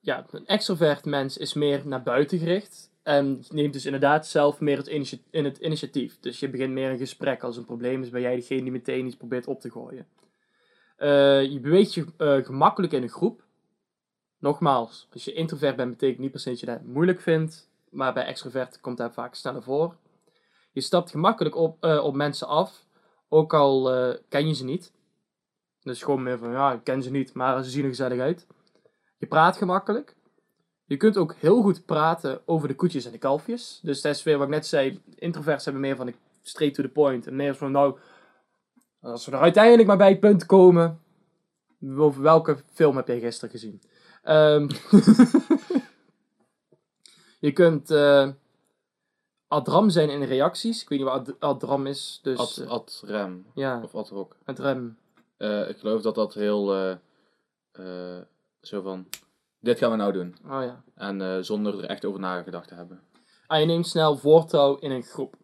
ja, 0.00 0.26
een 0.30 0.46
extrovert 0.46 1.04
mens 1.04 1.36
is 1.36 1.54
meer 1.54 1.86
naar 1.86 2.02
buiten 2.02 2.38
gericht. 2.38 2.89
En 3.10 3.44
neemt 3.48 3.72
dus 3.72 3.84
inderdaad 3.84 4.26
zelf 4.26 4.60
meer 4.60 4.76
het, 4.76 4.86
initia- 4.86 5.18
in 5.30 5.44
het 5.44 5.58
initiatief. 5.58 6.20
Dus 6.20 6.40
je 6.40 6.50
begint 6.50 6.72
meer 6.72 6.90
een 6.90 6.98
gesprek. 6.98 7.42
Als 7.42 7.56
een 7.56 7.64
probleem 7.64 8.02
is, 8.02 8.10
ben 8.10 8.20
jij 8.20 8.34
degene 8.34 8.62
die 8.62 8.72
meteen 8.72 9.06
iets 9.06 9.16
probeert 9.16 9.46
op 9.46 9.60
te 9.60 9.70
gooien. 9.70 10.06
Eh, 10.96 11.42
je 11.42 11.60
beweegt 11.60 11.94
je 11.94 12.06
eh, 12.16 12.44
gemakkelijk 12.44 12.92
in 12.92 13.02
een 13.02 13.08
groep. 13.08 13.42
Nogmaals, 14.38 15.08
als 15.12 15.24
je 15.24 15.32
introvert 15.32 15.76
bent, 15.76 15.90
betekent 15.90 16.18
niet 16.18 16.30
per 16.30 16.40
se 16.40 16.48
dat 16.48 16.60
je 16.60 16.66
dat 16.66 16.82
moeilijk 16.82 17.20
vindt. 17.20 17.70
Maar 17.90 18.12
bij 18.12 18.24
extrovert 18.24 18.80
komt 18.80 18.96
dat 18.96 19.12
vaak 19.12 19.34
sneller 19.34 19.62
voor. 19.62 19.96
Je 20.72 20.80
stapt 20.80 21.10
gemakkelijk 21.10 21.56
op, 21.56 21.84
eh, 21.84 22.04
op 22.04 22.14
mensen 22.14 22.46
af. 22.46 22.84
Ook 23.28 23.54
al 23.54 23.82
ken 24.28 24.48
je 24.48 24.54
ze 24.54 24.64
niet. 24.64 24.92
Dus 25.82 26.02
gewoon 26.02 26.22
meer 26.22 26.38
van, 26.38 26.50
ja, 26.50 26.72
ik 26.72 26.84
ken 26.84 27.02
ze 27.02 27.10
niet, 27.10 27.34
maar 27.34 27.64
ze 27.64 27.70
zien 27.70 27.82
er 27.82 27.88
gezellig 27.88 28.20
uit. 28.20 28.46
Je 29.16 29.26
praat 29.26 29.56
gemakkelijk. 29.56 30.16
Je 30.90 30.96
kunt 30.96 31.16
ook 31.16 31.34
heel 31.34 31.62
goed 31.62 31.84
praten 31.84 32.40
over 32.44 32.68
de 32.68 32.74
koetjes 32.74 33.04
en 33.04 33.12
de 33.12 33.18
kalfjes. 33.18 33.80
Dus 33.82 34.00
dat 34.00 34.14
is 34.14 34.22
weer 34.22 34.38
wat 34.38 34.46
ik 34.46 34.52
net 34.52 34.66
zei. 34.66 35.00
Introverts 35.14 35.64
hebben 35.64 35.82
meer 35.82 35.96
van, 35.96 36.08
ik 36.08 36.16
straight 36.42 36.76
to 36.76 36.82
the 36.82 36.88
point. 36.88 37.26
En 37.26 37.36
meer 37.36 37.54
van, 37.54 37.72
nou, 37.72 37.98
als 39.00 39.26
we 39.26 39.32
er 39.32 39.40
uiteindelijk 39.40 39.88
maar 39.88 39.96
bij 39.96 40.08
het 40.08 40.20
punt 40.20 40.46
komen, 40.46 41.00
over 41.96 42.22
welke 42.22 42.56
film 42.72 42.96
heb 42.96 43.06
jij 43.06 43.20
gisteren 43.20 43.50
gezien? 43.50 43.82
Ehm, 44.22 44.68
je 47.46 47.52
kunt 47.52 47.90
eh 47.90 48.28
adram 49.48 49.90
zijn 49.90 50.10
in 50.10 50.22
reacties. 50.22 50.82
Ik 50.82 50.88
weet 50.88 50.98
niet 50.98 51.08
wat 51.08 51.28
ad- 51.28 51.40
adram 51.40 51.86
is, 51.86 52.20
dus 52.22 52.38
Ad, 52.68 53.02
eh, 53.06 53.26
ja, 53.54 53.80
Of 53.82 53.94
ad 53.94 54.08
hoc. 54.08 54.36
het 54.44 54.58
rem. 54.58 54.98
Eh, 55.36 55.68
ik 55.68 55.78
geloof 55.78 56.02
dat 56.02 56.14
dat 56.14 56.34
heel... 56.34 56.66
zo 58.60 58.82
van... 58.82 59.06
Dit 59.60 59.78
gaan 59.78 59.90
we 59.90 59.96
nou 59.96 60.12
doen. 60.12 60.36
Oh 60.44 60.62
ja. 60.62 60.82
En 60.94 61.20
eh, 61.20 61.36
zonder 61.40 61.78
er 61.78 61.84
echt 61.84 62.04
over 62.04 62.20
nagedacht 62.20 62.68
te 62.68 62.74
hebben. 62.74 63.00
Ah, 63.46 63.60
je 63.60 63.66
neemt 63.66 63.86
snel 63.86 64.16
voortouw 64.16 64.76
in 64.76 64.90
een 64.90 65.02
groep. 65.02 65.34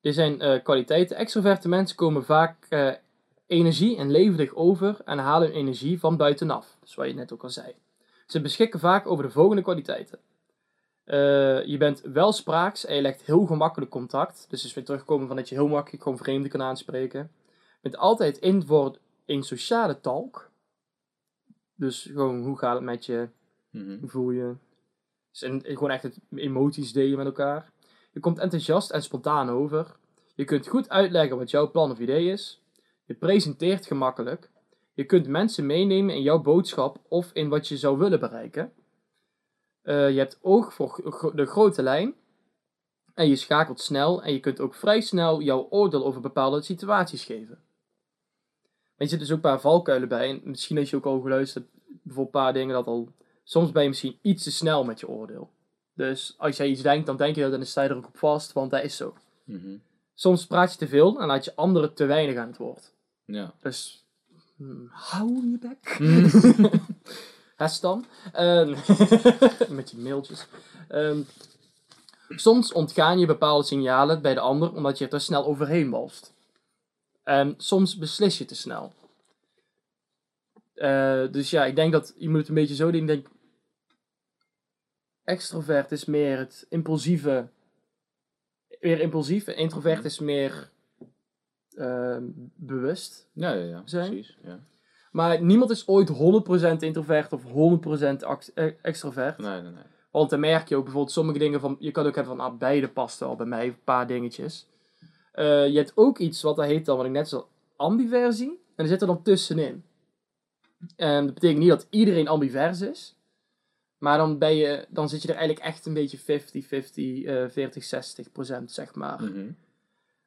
Dit 0.00 0.14
zijn 0.14 0.40
eh, 0.40 0.62
kwaliteiten. 0.62 1.16
Extroverte 1.16 1.68
mensen 1.68 1.96
komen 1.96 2.24
vaak 2.24 2.66
eh, 2.68 2.92
energie 3.46 3.96
en 3.96 4.10
levendig 4.10 4.54
over 4.54 4.96
en 5.04 5.18
halen 5.18 5.48
hun 5.48 5.56
energie 5.56 6.00
van 6.00 6.16
buitenaf. 6.16 6.76
Dat 6.80 6.88
is 6.88 6.94
wat 6.94 7.06
je 7.06 7.14
net 7.14 7.32
ook 7.32 7.42
al 7.42 7.50
zei. 7.50 7.74
Ze 8.26 8.40
beschikken 8.40 8.80
vaak 8.80 9.06
over 9.06 9.24
de 9.24 9.30
volgende 9.30 9.62
kwaliteiten. 9.62 10.18
Je 11.66 11.76
bent 11.78 12.00
welspraaks 12.00 12.84
en 12.84 12.94
je 12.94 13.02
legt 13.02 13.22
heel 13.22 13.46
gemakkelijk 13.46 13.90
contact. 13.90 14.46
Dus 14.48 14.62
als 14.62 14.74
we 14.74 14.82
terugkomen 14.82 15.26
van 15.26 15.36
dat 15.36 15.48
je 15.48 15.54
heel 15.54 15.68
makkelijk 15.68 16.02
gewoon 16.02 16.18
vreemden 16.18 16.50
kan 16.50 16.62
aanspreken. 16.62 17.20
Je 17.50 17.78
bent 17.80 17.96
altijd 17.96 18.38
in 18.38 18.66
voor 18.66 18.98
een 19.26 19.42
sociale 19.42 20.00
talk. 20.00 20.50
Dus 21.78 22.02
gewoon, 22.02 22.42
hoe 22.42 22.58
gaat 22.58 22.74
het 22.74 22.84
met 22.84 23.06
je? 23.06 23.28
Mhm. 23.70 23.98
Hoe 23.98 24.08
voel 24.08 24.30
je? 24.30 24.54
Dus 25.30 25.42
en, 25.42 25.62
gewoon 25.64 25.90
echt 25.90 26.02
het 26.02 26.18
emoties 26.34 26.92
delen 26.92 27.16
met 27.16 27.26
elkaar. 27.26 27.72
Je 28.12 28.20
komt 28.20 28.38
enthousiast 28.38 28.90
en 28.90 29.02
spontaan 29.02 29.48
over. 29.48 29.96
Je 30.34 30.44
kunt 30.44 30.66
goed 30.66 30.88
uitleggen 30.88 31.38
wat 31.38 31.50
jouw 31.50 31.70
plan 31.70 31.90
of 31.90 31.98
idee 31.98 32.30
is. 32.32 32.62
Je 33.04 33.14
presenteert 33.14 33.86
gemakkelijk. 33.86 34.50
Je 34.94 35.04
kunt 35.04 35.26
mensen 35.26 35.66
meenemen 35.66 36.14
in 36.14 36.22
jouw 36.22 36.42
boodschap 36.42 36.98
of 37.08 37.30
in 37.32 37.48
wat 37.48 37.68
je 37.68 37.76
zou 37.76 37.98
willen 37.98 38.20
bereiken. 38.20 38.72
Eh, 39.82 40.10
je 40.10 40.18
hebt 40.18 40.38
oog 40.42 40.74
voor 40.74 41.32
de 41.34 41.46
grote 41.46 41.82
lijn. 41.82 42.14
En 43.14 43.28
je 43.28 43.36
schakelt 43.36 43.80
snel 43.80 44.22
en 44.22 44.32
je 44.32 44.40
kunt 44.40 44.60
ook 44.60 44.74
vrij 44.74 45.00
snel 45.00 45.40
jouw 45.40 45.66
oordeel 45.70 46.04
over 46.06 46.20
bepaalde 46.20 46.62
situaties 46.62 47.24
geven. 47.24 47.62
Maar 48.98 49.06
je 49.06 49.08
zit 49.08 49.18
dus 49.18 49.28
ook 49.28 49.36
een 49.36 49.50
paar 49.50 49.60
valkuilen 49.60 50.08
bij. 50.08 50.28
En 50.28 50.40
misschien 50.44 50.78
als 50.78 50.90
je 50.90 50.96
ook 50.96 51.06
al 51.06 51.20
geluisterd 51.20 51.66
bijvoorbeeld 52.02 52.34
een 52.34 52.42
paar 52.42 52.52
dingen 52.52 52.74
dat 52.74 52.86
al 52.86 53.08
soms 53.44 53.72
ben 53.72 53.82
je 53.82 53.88
misschien 53.88 54.18
iets 54.22 54.42
te 54.42 54.50
snel 54.50 54.84
met 54.84 55.00
je 55.00 55.08
oordeel. 55.08 55.50
Dus 55.94 56.34
als 56.38 56.56
jij 56.56 56.68
iets 56.68 56.82
denkt, 56.82 57.06
dan 57.06 57.16
denk 57.16 57.34
je 57.34 57.40
dat 57.42 57.52
en 57.52 57.58
dan 57.58 57.66
sta 57.66 57.82
je 57.82 57.88
er 57.88 57.96
ook 57.96 58.06
op 58.06 58.18
vast, 58.18 58.52
want 58.52 58.70
dat 58.70 58.82
is 58.82 58.96
zo. 58.96 59.14
Mhm. 59.44 59.76
Soms 60.14 60.46
praat 60.46 60.72
je 60.72 60.78
te 60.78 60.88
veel 60.88 61.20
en 61.20 61.26
laat 61.26 61.44
je 61.44 61.56
anderen 61.56 61.94
te 61.94 62.04
weinig 62.04 62.36
aan 62.36 62.46
het 62.46 62.56
woord. 62.56 62.92
Ja. 63.24 63.54
Dus 63.60 64.04
hmm, 64.56 64.88
hou 64.90 65.50
je 65.50 65.58
bek. 65.58 65.98
Hest 67.56 67.80
dan. 67.80 68.04
Ehm, 68.32 68.68
met 69.76 69.90
je 69.90 69.96
mailtjes. 69.96 70.46
Ehm, 70.88 71.20
soms 72.28 72.72
ontgaan 72.72 73.18
je 73.18 73.26
bepaalde 73.26 73.64
signalen 73.64 74.22
bij 74.22 74.34
de 74.34 74.40
ander 74.40 74.74
omdat 74.74 74.98
je 74.98 75.04
er 75.04 75.10
te 75.10 75.18
snel 75.18 75.46
overheen 75.46 75.90
walst. 75.90 76.32
En 77.28 77.54
soms 77.56 77.98
beslis 77.98 78.38
je 78.38 78.44
te 78.44 78.54
snel. 78.54 78.92
Eh, 80.74 81.30
dus 81.30 81.50
ja, 81.50 81.64
ik 81.64 81.76
denk 81.76 81.92
dat 81.92 82.14
je 82.18 82.28
moet 82.28 82.38
het 82.38 82.48
een 82.48 82.54
beetje 82.54 82.74
zo 82.74 82.90
doen. 82.90 83.00
Ik 83.00 83.06
denk, 83.06 83.26
extrovert 85.24 85.92
is 85.92 86.04
meer 86.04 86.38
het 86.38 86.66
impulsieve. 86.68 87.48
Weer 88.80 89.00
impulsief. 89.00 89.46
Introvert 89.46 90.04
is 90.04 90.18
meer 90.18 90.70
ehm, 91.76 92.24
bewust. 92.54 93.28
Ja, 93.32 93.52
ja, 93.52 93.64
ja. 93.64 93.82
Zijn? 93.84 94.10
Precies. 94.10 94.38
Ja. 94.42 94.60
Maar 95.12 95.42
niemand 95.42 95.70
is 95.70 95.88
ooit 95.88 96.08
100% 96.08 96.82
introvert 96.82 97.32
of 97.32 97.42
100% 97.44 98.24
act- 98.24 98.52
eh, 98.54 98.72
extrovert. 98.82 99.38
Nee, 99.38 99.62
nee, 99.62 99.72
nee. 99.72 99.84
Want 100.10 100.30
dan 100.30 100.40
merk 100.40 100.68
je 100.68 100.76
ook 100.76 100.84
bijvoorbeeld 100.84 101.14
sommige 101.14 101.38
dingen 101.38 101.60
van... 101.60 101.76
Je 101.78 101.90
kan 101.90 102.06
ook 102.06 102.14
hebben 102.14 102.36
van, 102.36 102.46
ah, 102.46 102.58
beide 102.58 102.88
past 102.88 103.18
wel 103.18 103.36
bij 103.36 103.46
mij. 103.46 103.66
Een 103.66 103.82
paar 103.84 104.06
dingetjes. 104.06 104.67
Eh, 105.38 105.68
je 105.68 105.76
hebt 105.76 105.92
ook 105.94 106.18
iets 106.18 106.42
wat 106.42 106.56
dat 106.56 106.64
heet 106.66 106.84
dan, 106.84 106.96
wat 106.96 107.06
ik 107.06 107.12
net 107.12 107.28
zo 107.28 107.48
ambiversie. 107.76 108.48
En 108.74 108.84
er 108.84 108.86
zit 108.86 109.00
er 109.00 109.06
dan 109.06 109.22
tussenin. 109.22 109.82
En 110.96 111.24
dat 111.24 111.34
betekent 111.34 111.58
niet 111.58 111.68
dat 111.68 111.86
iedereen 111.90 112.28
ambivers 112.28 112.80
is. 112.80 113.16
Maar 113.98 114.18
dan, 114.18 114.38
ben 114.38 114.56
je, 114.56 114.86
dan 114.88 115.08
zit 115.08 115.22
je 115.22 115.28
er 115.28 115.34
eigenlijk 115.36 115.66
echt 115.66 115.86
een 115.86 115.94
beetje 115.94 116.18
50-50, 116.18 117.24
eh 117.26 118.24
40-60 118.26 118.32
procent, 118.32 118.72
zeg 118.72 118.94
maar. 118.94 119.20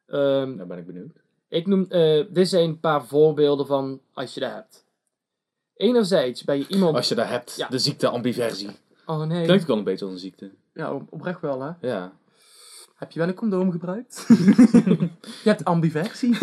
Ehm, 0.06 0.56
Daar 0.56 0.66
ben 0.66 0.78
ik 0.78 0.86
benieuwd. 0.86 1.16
ik 1.48 1.66
noem, 1.66 1.86
eh, 1.88 2.24
dit 2.30 2.48
zijn 2.48 2.68
een 2.68 2.80
paar 2.80 3.04
voorbeelden 3.06 3.66
van 3.66 4.00
als 4.12 4.34
je 4.34 4.40
dat 4.40 4.50
hebt. 4.52 4.84
Enerzijds 5.76 6.44
ben 6.44 6.58
je 6.58 6.66
iemand... 6.68 6.96
Als 6.96 7.08
je 7.08 7.14
dat 7.14 7.28
hebt, 7.28 7.54
Ja. 7.56 7.68
de 7.68 7.78
ziekte 7.78 8.08
ambiversie. 8.08 8.70
Oh 9.06 9.22
nee. 9.22 9.44
Klinkt 9.44 9.62
ook 9.62 9.68
wel 9.68 9.76
een 9.78 9.84
beetje 9.84 10.04
als 10.04 10.14
een 10.14 10.20
ziekte. 10.20 10.50
Ja, 10.74 10.94
op- 10.94 11.12
oprecht 11.12 11.40
wel 11.40 11.60
hè. 11.60 11.70
Ja. 11.80 12.12
Heb 13.02 13.10
je 13.10 13.18
wel 13.18 13.28
een 13.28 13.34
condoom 13.34 13.70
gebruikt? 13.70 14.24
je 15.42 15.48
hebt 15.48 15.64
ambiversie. 15.64 16.36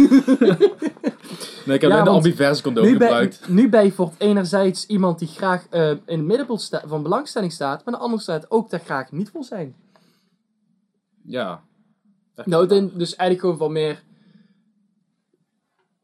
Nee, 1.65 1.75
ik 1.75 1.81
heb 1.81 1.91
Ja, 1.91 1.95
want 1.95 2.07
ambiverse 2.07 2.63
condoom 2.63 2.83
nu, 2.85 2.97
ben, 2.97 3.07
gebruikt. 3.07 3.47
nu 3.49 3.69
ben 3.69 3.83
je 3.85 3.91
voor 3.91 4.05
het 4.09 4.19
enerzijds 4.19 4.85
iemand 4.85 5.19
die 5.19 5.27
graag 5.27 5.67
eh, 5.69 5.89
in 5.89 5.99
het 6.05 6.21
middenpunt 6.21 6.69
van 6.85 7.03
belangstelling 7.03 7.51
staat, 7.51 7.85
maar 7.85 7.93
de 7.93 7.99
andere 7.99 8.21
staat 8.21 8.51
ook 8.51 8.69
daar 8.69 8.79
graag 8.79 9.11
niet 9.11 9.29
voor 9.29 9.43
zijn. 9.43 9.75
Ja. 11.23 11.63
Nou, 12.45 12.67
dan- 12.67 12.91
dus 12.93 13.15
eigenlijk 13.15 13.39
gewoon 13.39 13.57
van 13.57 13.71
meer... 13.71 14.03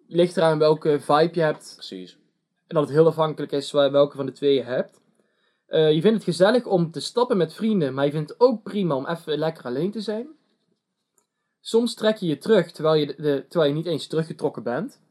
Ligt 0.07 0.37
eraan 0.37 0.57
welke 0.59 0.99
vibe 0.99 1.29
je 1.33 1.41
hebt. 1.41 1.71
Precies. 1.75 2.11
En 2.67 2.75
dat 2.75 2.83
het 2.83 2.93
heel 2.93 3.07
afhankelijk 3.07 3.51
is 3.51 3.71
welke 3.71 4.15
van 4.15 4.25
de 4.25 4.31
twee 4.31 4.53
je 4.53 4.63
hebt. 4.63 5.01
Eh, 5.65 5.91
je 5.91 6.01
vindt 6.01 6.15
het 6.15 6.23
gezellig 6.23 6.65
om 6.65 6.91
te 6.91 6.99
stappen 6.99 7.37
met 7.37 7.53
vrienden, 7.53 7.93
maar 7.93 8.05
je 8.05 8.11
vindt 8.11 8.29
het 8.29 8.39
ook 8.39 8.63
prima 8.63 8.95
om 8.95 9.07
even 9.07 9.37
lekker 9.37 9.63
alleen 9.65 9.91
te 9.91 10.01
zijn. 10.01 10.27
Soms 11.65 11.93
trek 11.93 12.17
je 12.17 12.25
je 12.25 12.37
terug 12.37 12.71
terwijl 12.71 12.95
je, 12.95 13.05
de, 13.05 13.45
terwijl 13.49 13.69
je 13.69 13.75
niet 13.75 13.85
eens 13.85 14.07
teruggetrokken 14.07 14.63
bent. 14.63 15.01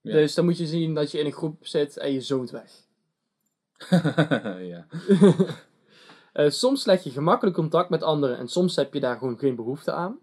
Ja. 0.00 0.12
Dus 0.12 0.34
dan 0.34 0.44
moet 0.44 0.58
je 0.58 0.66
zien 0.66 0.94
dat 0.94 1.10
je 1.10 1.18
in 1.18 1.26
een 1.26 1.32
groep 1.32 1.66
zit 1.66 1.96
en 1.96 2.12
je 2.12 2.20
zoont 2.20 2.50
weg. 2.50 2.70
ja. 4.72 4.86
Eh, 6.32 6.50
soms 6.50 6.84
leg 6.84 7.04
je 7.04 7.10
gemakkelijk 7.10 7.56
contact 7.56 7.90
met 7.90 8.02
anderen 8.02 8.38
en 8.38 8.48
soms 8.48 8.76
heb 8.76 8.94
je 8.94 9.00
daar 9.00 9.18
gewoon 9.18 9.38
geen 9.38 9.56
behoefte 9.56 9.92
aan. 9.92 10.18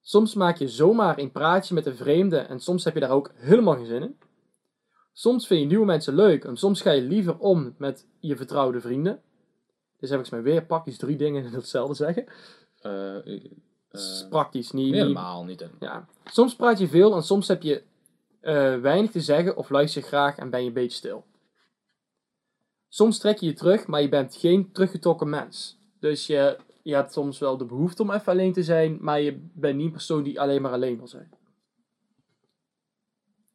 Soms 0.00 0.34
maak 0.34 0.56
je 0.56 0.68
zomaar 0.68 1.18
een 1.18 1.32
praatje 1.32 1.74
met 1.74 1.86
een 1.86 1.96
vreemde 1.96 2.38
en 2.38 2.60
soms 2.60 2.84
heb 2.84 2.94
je 2.94 3.00
daar 3.00 3.10
ook 3.10 3.32
helemaal 3.34 3.74
geen 3.74 3.86
zin 3.86 4.02
in. 4.02 4.18
Soms 5.12 5.46
vind 5.46 5.60
je 5.60 5.66
nieuwe 5.66 5.84
mensen 5.84 6.14
leuk 6.14 6.44
en 6.44 6.56
soms 6.56 6.80
ga 6.80 6.90
je 6.90 7.02
liever 7.02 7.38
om 7.38 7.74
met 7.78 8.06
je 8.18 8.36
vertrouwde 8.36 8.80
vrienden. 8.80 9.22
Dus 9.98 10.10
heb 10.10 10.18
ik 10.18 10.24
eens 10.24 10.34
maar 10.34 10.42
weer 10.42 10.64
praktisch 10.64 10.98
drie 10.98 11.16
dingen 11.16 11.44
in 11.46 11.52
hetzelfde 11.52 11.94
zeggen. 11.94 12.24
Eh, 12.80 13.16
Dat 13.92 14.00
is 14.00 14.22
eh, 14.22 14.28
praktisch, 14.28 14.70
niet, 14.70 14.94
helemaal, 14.94 15.44
niet. 15.44 15.64
Ja. 15.80 16.06
Soms 16.24 16.56
praat 16.56 16.78
je 16.78 16.88
veel 16.88 17.14
en 17.14 17.22
soms 17.22 17.48
heb 17.48 17.62
je 17.62 17.82
eh, 18.40 18.80
weinig 18.80 19.10
te 19.10 19.20
zeggen 19.20 19.56
of 19.56 19.70
luister 19.70 20.02
je 20.02 20.08
graag 20.08 20.36
en 20.36 20.50
ben 20.50 20.60
je 20.60 20.66
een 20.66 20.72
beetje 20.72 20.96
stil. 20.96 21.24
Soms 22.88 23.18
trek 23.18 23.38
je 23.38 23.46
je 23.46 23.52
terug, 23.52 23.86
maar 23.86 24.02
je 24.02 24.08
bent 24.08 24.36
geen 24.36 24.72
teruggetrokken 24.72 25.28
mens. 25.28 25.78
Dus 26.00 26.26
je, 26.26 26.58
je 26.82 26.94
hebt 26.94 27.12
soms 27.12 27.38
wel 27.38 27.56
de 27.56 27.64
behoefte 27.64 28.02
om 28.02 28.10
even 28.10 28.32
alleen 28.32 28.52
te 28.52 28.62
zijn, 28.62 28.98
maar 29.00 29.20
je 29.20 29.48
bent 29.54 29.76
niet 29.76 29.86
een 29.86 29.92
persoon 29.92 30.22
die 30.22 30.40
alleen 30.40 30.62
maar 30.62 30.72
alleen 30.72 30.96
wil 30.96 31.08
zijn. 31.08 31.30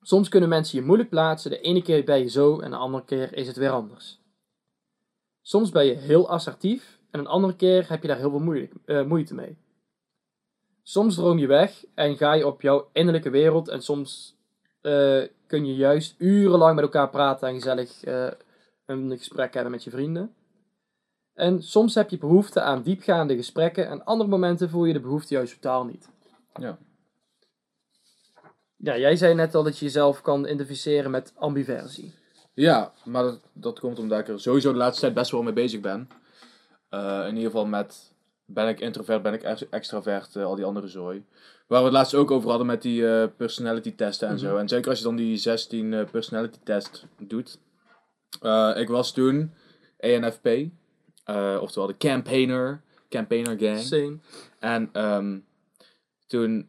Soms 0.01 0.29
kunnen 0.29 0.49
mensen 0.49 0.79
je 0.79 0.85
moeilijk 0.85 1.09
plaatsen. 1.09 1.51
De 1.51 1.61
ene 1.61 1.81
keer 1.81 2.03
ben 2.03 2.19
je 2.19 2.29
zo 2.29 2.59
en 2.59 2.71
de 2.71 2.77
andere 2.77 3.03
keer 3.03 3.33
is 3.33 3.47
het 3.47 3.57
weer 3.57 3.71
anders. 3.71 4.19
Soms 5.41 5.69
ben 5.69 5.85
je 5.85 5.93
heel 5.93 6.29
assertief 6.29 6.99
en 7.11 7.19
een 7.19 7.27
andere 7.27 7.55
keer 7.55 7.89
heb 7.89 8.01
je 8.01 8.07
daar 8.07 8.17
heel 8.17 8.29
veel 8.29 8.39
moeilijk, 8.39 8.73
eh, 8.85 9.03
moeite 9.03 9.33
mee. 9.33 9.57
Soms 10.87 11.15
droom 11.15 11.37
je 11.37 11.47
weg 11.47 11.85
en 11.93 12.17
ga 12.17 12.33
je 12.33 12.47
op 12.47 12.61
jouw 12.61 12.89
innerlijke 12.93 13.29
wereld 13.29 13.67
en 13.67 13.81
soms 13.81 14.35
eh, 14.81 15.23
kun 15.47 15.65
je 15.65 15.75
juist 15.75 16.15
urenlang 16.17 16.75
met 16.75 16.83
elkaar 16.83 17.09
praten 17.09 17.47
en 17.47 17.53
gezellig 17.53 18.03
eh, 18.03 18.31
een 18.85 19.17
gesprek 19.17 19.53
hebben 19.53 19.71
met 19.71 19.83
je 19.83 19.89
vrienden. 19.89 20.35
En 21.33 21.63
soms 21.63 21.95
heb 21.95 22.09
je 22.09 22.17
behoefte 22.17 22.61
aan 22.61 22.81
diepgaande 22.81 23.35
gesprekken 23.35 23.87
en 23.87 24.05
andere 24.05 24.29
momenten 24.29 24.69
voel 24.69 24.85
je 24.85 24.93
de 24.93 24.99
behoefte 24.99 25.33
juist 25.33 25.53
totaal 25.53 25.85
niet. 25.85 26.09
Ja. 26.59 26.77
Ja, 28.75 28.97
jij 28.97 29.15
zei 29.15 29.33
net 29.33 29.55
al 29.55 29.63
dat 29.63 29.77
je 29.77 29.85
jezelf 29.85 30.21
kan 30.21 30.45
identificeren 30.45 31.11
met 31.11 31.33
ambiversie. 31.35 32.13
Ja, 32.53 32.93
maar 33.05 33.23
dat, 33.23 33.39
dat 33.53 33.79
komt 33.79 33.99
omdat 33.99 34.19
ik 34.19 34.27
er 34.27 34.39
sowieso 34.39 34.71
de 34.71 34.77
laatste 34.77 35.01
tijd 35.01 35.13
best 35.13 35.31
wel 35.31 35.43
mee 35.43 35.53
bezig 35.53 35.79
ben. 35.81 36.09
Eh, 36.89 37.23
in 37.27 37.35
ieder 37.35 37.51
geval 37.51 37.65
met, 37.65 38.15
ben 38.49 38.67
ik 38.67 38.79
introvert, 38.79 39.21
ben 39.21 39.33
ik 39.33 39.43
ex- 39.43 39.69
extravert, 39.69 40.35
eh, 40.35 40.43
al 40.43 40.55
die 40.55 40.65
andere 40.65 40.87
zooi. 40.87 41.25
Waar 41.67 41.79
we 41.79 41.85
het 41.85 41.93
laatst 41.93 42.13
ook 42.13 42.31
over 42.31 42.49
hadden 42.49 42.67
met 42.67 42.81
die 42.81 43.07
eh, 43.07 43.27
personality 43.37 43.95
testen 43.95 44.27
en 44.27 44.39
zo. 44.39 44.49
Mhm. 44.49 44.57
En 44.57 44.67
zeker 44.69 44.89
als 44.89 44.97
je 44.97 45.03
dan 45.03 45.15
die 45.15 45.37
16 45.37 45.93
eh, 45.93 46.09
personality 46.11 46.59
test 46.63 47.05
doet. 47.17 47.59
Ik 48.75 48.87
was 48.87 49.13
toen 49.13 49.53
ENFP, 49.97 50.47
oftewel 51.59 51.87
de 51.87 51.97
campaigner, 51.97 52.81
campaigner 53.09 53.57
gang. 53.59 53.79
Same. 53.79 54.17
En 54.59 54.89
ehm, 54.91 55.39
toen 56.27 56.67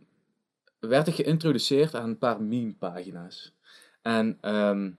werd 0.78 1.06
ik 1.06 1.14
geïntroduceerd 1.14 1.94
aan 1.94 2.08
een 2.08 2.18
paar 2.18 2.42
meme-pagina's. 2.42 3.54
En 4.02 4.38
ehm, 4.40 4.90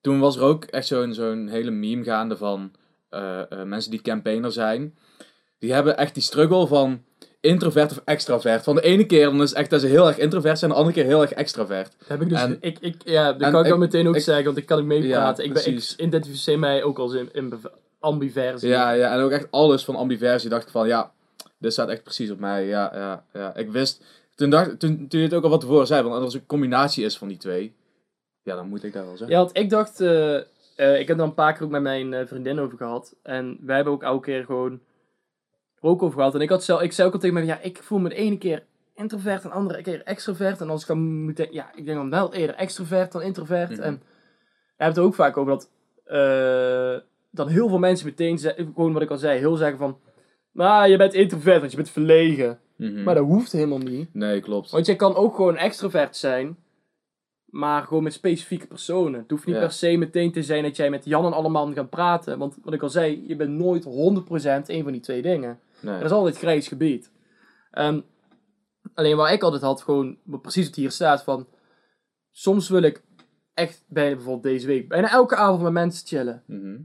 toen 0.00 0.20
was 0.20 0.36
er 0.36 0.42
ook 0.42 0.64
echt 0.64 0.86
zo'n 0.86 1.14
zo'n 1.14 1.48
hele 1.48 1.70
meme 1.70 2.04
gaande 2.04 2.36
van 2.36 2.72
mensen 3.64 3.90
die 3.90 4.02
campaigner 4.02 4.52
zijn. 4.52 4.94
Die 5.64 5.72
hebben 5.72 5.96
echt 5.96 6.14
die 6.14 6.22
struggle 6.22 6.66
van 6.66 7.02
introvert 7.40 7.90
of 7.90 8.02
extravert. 8.04 8.64
Van 8.64 8.74
de 8.74 8.82
ene 8.82 9.06
keer 9.06 9.24
dan 9.24 9.42
is 9.42 9.52
echt 9.52 9.70
dat 9.70 9.80
ze 9.80 9.86
heel 9.86 10.06
erg 10.06 10.18
introvert 10.18 10.58
zijn, 10.58 10.70
de 10.70 10.76
andere 10.76 10.94
keer 10.94 11.04
heel 11.04 11.20
erg 11.20 11.32
extravert. 11.32 11.92
Dat 11.98 12.08
heb 12.08 12.20
ik 12.22 12.28
dus. 12.28 12.40
En- 12.40 12.56
ik, 12.60 12.78
ik, 12.80 12.94
ja, 13.04 13.32
dat 13.32 13.50
kan 13.50 13.60
ik 13.62 13.68
wel 13.68 13.78
meteen 13.78 14.08
ook 14.08 14.16
ik- 14.16 14.22
zeggen, 14.22 14.44
want 14.44 14.56
ik 14.56 14.66
kan 14.66 14.78
ik 14.78 14.84
meepraten. 14.84 15.44
Ja, 15.44 15.48
ik, 15.48 15.54
ben, 15.54 15.66
ik 15.66 15.72
precies. 15.72 15.96
identificeer 15.96 16.58
mij 16.58 16.82
ook 16.82 16.98
als 16.98 17.14
in, 17.14 17.28
in 17.32 17.52
ambiversie. 17.98 18.68
Ja, 18.68 18.90
ja, 18.90 19.14
en 19.14 19.20
ook 19.20 19.30
echt 19.30 19.46
alles 19.50 19.84
van 19.84 19.96
ambiversie. 19.96 20.50
dacht 20.50 20.62
ik 20.64 20.70
van, 20.70 20.86
ja, 20.86 21.12
dit 21.58 21.72
staat 21.72 21.88
echt 21.88 22.02
precies 22.02 22.30
op 22.30 22.38
mij. 22.38 22.66
Ja, 22.66 22.90
ja, 22.94 23.24
ja. 23.32 23.56
Ik 23.56 23.70
wist, 23.70 24.02
toen, 24.34 24.50
dacht, 24.50 24.78
toen, 24.78 25.08
toen 25.08 25.20
je 25.20 25.26
het 25.26 25.34
ook 25.34 25.44
al 25.44 25.50
wat 25.50 25.60
tevoren 25.60 25.86
zei, 25.86 26.02
want 26.02 26.14
als 26.14 26.32
het 26.32 26.42
een 26.42 26.48
combinatie 26.48 27.04
is 27.04 27.18
van 27.18 27.28
die 27.28 27.36
twee, 27.36 27.74
ja, 28.42 28.54
dan 28.54 28.68
moet 28.68 28.84
ik 28.84 28.92
dat 28.92 29.04
wel 29.04 29.16
zeggen. 29.16 29.36
Ja, 29.36 29.42
want 29.42 29.56
ik 29.58 29.70
dacht, 29.70 30.00
eh, 30.00 30.36
eh, 30.76 31.00
ik 31.00 31.08
heb 31.08 31.16
daar 31.16 31.26
een 31.26 31.34
paar 31.34 31.52
keer 31.52 31.62
ook 31.64 31.70
met 31.70 31.82
mijn 31.82 32.14
eh, 32.14 32.26
vriendin 32.26 32.60
over 32.60 32.76
gehad. 32.76 33.14
En 33.22 33.58
wij 33.60 33.74
hebben 33.76 33.92
ook 33.94 34.02
elke 34.02 34.24
keer 34.24 34.44
gewoon 34.44 34.72
er 34.72 34.78
ook 35.84 36.02
over 36.02 36.18
gehad. 36.18 36.34
En 36.34 36.40
ik, 36.40 36.48
had 36.48 36.64
zelf, 36.64 36.80
ik 36.82 36.92
zei 36.92 37.06
ook 37.08 37.14
al 37.14 37.20
tegen 37.20 37.34
mij, 37.34 37.44
ja, 37.44 37.58
ik 37.60 37.82
voel 37.82 37.98
me 37.98 38.08
de 38.08 38.14
ene 38.14 38.38
keer 38.38 38.64
introvert 38.94 39.42
en 39.44 39.48
de 39.48 39.54
andere 39.54 39.82
keer 39.82 40.02
extrovert. 40.02 40.60
En 40.60 40.70
als 40.70 40.80
ik 40.82 40.86
dan 40.88 41.22
moet 41.24 41.46
ja, 41.50 41.70
ik 41.74 41.84
denk 41.84 41.96
dan 41.96 42.10
wel 42.10 42.34
eerder 42.34 42.56
extrovert 42.56 43.12
dan 43.12 43.22
introvert. 43.22 43.70
Mhm. 43.70 43.80
En 43.80 43.92
we 43.94 44.04
hebben 44.76 44.96
het 45.02 45.06
ook 45.10 45.14
vaak 45.14 45.36
over 45.36 45.52
dat, 45.52 45.70
eh, 46.04 46.96
dat 47.30 47.48
heel 47.48 47.68
veel 47.68 47.78
mensen 47.78 48.06
meteen, 48.06 48.38
ze- 48.38 48.54
gewoon 48.74 48.92
wat 48.92 49.02
ik 49.02 49.10
al 49.10 49.16
zei, 49.18 49.38
heel 49.38 49.56
zeggen 49.56 49.78
van, 49.78 49.98
nou, 50.52 50.88
je 50.90 50.96
bent 50.96 51.14
introvert, 51.14 51.58
want 51.58 51.70
je 51.70 51.76
bent 51.76 51.90
verlegen. 51.90 52.58
Mhm. 52.76 53.02
Maar 53.02 53.14
dat 53.14 53.24
hoeft 53.24 53.52
helemaal 53.52 53.78
niet. 53.78 54.14
Nee, 54.14 54.40
klopt. 54.40 54.70
Want 54.70 54.86
je 54.86 54.96
kan 54.96 55.14
ook 55.14 55.34
gewoon 55.34 55.56
extrovert 55.56 56.16
zijn, 56.16 56.56
maar 57.46 57.82
gewoon 57.82 58.02
met 58.02 58.12
specifieke 58.12 58.66
personen. 58.66 59.20
Het 59.20 59.30
hoeft 59.30 59.46
niet 59.46 59.54
Ja. 59.54 59.60
per 59.60 59.70
se 59.72 59.96
meteen 59.96 60.32
te 60.32 60.42
zijn 60.42 60.62
dat 60.62 60.76
jij 60.76 60.90
met 60.90 61.04
Jan 61.04 61.24
en 61.26 61.32
allemaal 61.32 61.72
gaat 61.72 61.90
praten. 61.90 62.38
Want 62.38 62.56
wat 62.62 62.74
ik 62.74 62.82
al 62.82 62.88
zei, 62.88 63.24
je 63.26 63.36
bent 63.36 63.50
nooit 63.50 63.84
100% 63.84 64.68
een 64.68 64.82
van 64.82 64.92
die 64.92 65.00
twee 65.00 65.22
dingen. 65.22 65.58
Nee. 65.84 65.98
Er 65.98 66.04
is 66.04 66.10
altijd 66.10 66.38
grijs 66.38 66.68
gebied. 66.68 67.10
Ehm, 67.70 68.00
alleen 68.94 69.16
waar 69.16 69.32
ik 69.32 69.42
altijd 69.42 69.62
had, 69.62 69.82
gewoon 69.82 70.18
precies 70.42 70.66
wat 70.66 70.74
hier 70.74 70.90
staat 70.90 71.22
van... 71.22 71.46
Soms 72.30 72.68
wil 72.68 72.82
ik 72.82 73.02
echt, 73.54 73.84
bijna 73.88 74.14
bijvoorbeeld 74.14 74.42
deze 74.54 74.66
week, 74.66 74.88
bijna 74.88 75.10
elke 75.10 75.36
avond 75.36 75.62
met 75.62 75.72
mensen 75.72 76.06
chillen. 76.06 76.42
Mhm. 76.46 76.80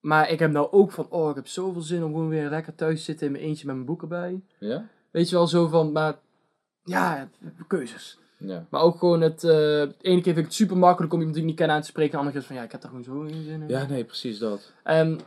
Maar 0.00 0.30
ik 0.30 0.38
heb 0.38 0.50
nou 0.50 0.70
ook 0.70 0.92
van, 0.92 1.06
oh, 1.10 1.30
ik 1.30 1.34
heb 1.34 1.46
zoveel 1.46 1.80
zin 1.80 2.04
om 2.04 2.12
gewoon 2.12 2.28
weer 2.28 2.48
lekker 2.48 2.74
thuis 2.74 2.98
te 2.98 3.04
zitten 3.04 3.26
in 3.26 3.32
mijn 3.32 3.44
eentje 3.44 3.66
met 3.66 3.74
mijn 3.74 3.86
boeken 3.86 4.08
bij. 4.08 4.42
Ja? 4.58 4.88
Weet 5.10 5.28
je 5.28 5.36
wel, 5.36 5.46
zo 5.46 5.66
van, 5.66 5.92
maar 5.92 6.18
ja, 6.84 7.28
keuzes. 7.66 8.18
Ja. 8.38 8.66
Maar 8.70 8.80
ook 8.80 8.98
gewoon 8.98 9.20
het, 9.20 9.44
eh 9.44 9.50
de 9.50 9.94
ene 10.00 10.20
keer 10.20 10.34
vind 10.34 10.38
ik 10.38 10.44
het 10.44 10.54
super 10.54 10.76
makkelijk 10.76 11.12
om 11.12 11.18
iemand 11.18 11.36
die 11.36 11.44
ik 11.44 11.50
niet 11.50 11.60
ken 11.60 11.70
aan 11.70 11.80
te 11.80 11.86
spreken. 11.86 12.12
De 12.12 12.16
andere 12.18 12.34
keer 12.34 12.42
is 12.42 12.46
van, 12.46 12.56
ja, 12.56 12.62
ik 12.62 12.72
heb 12.72 12.80
daar 12.80 12.90
gewoon 12.90 13.04
zo 13.04 13.20
geen 13.20 13.44
zin 13.44 13.62
in. 13.62 13.68
Ja, 13.68 13.86
nee, 13.86 14.04
precies 14.04 14.38
dat. 14.38 14.72
En 14.82 15.20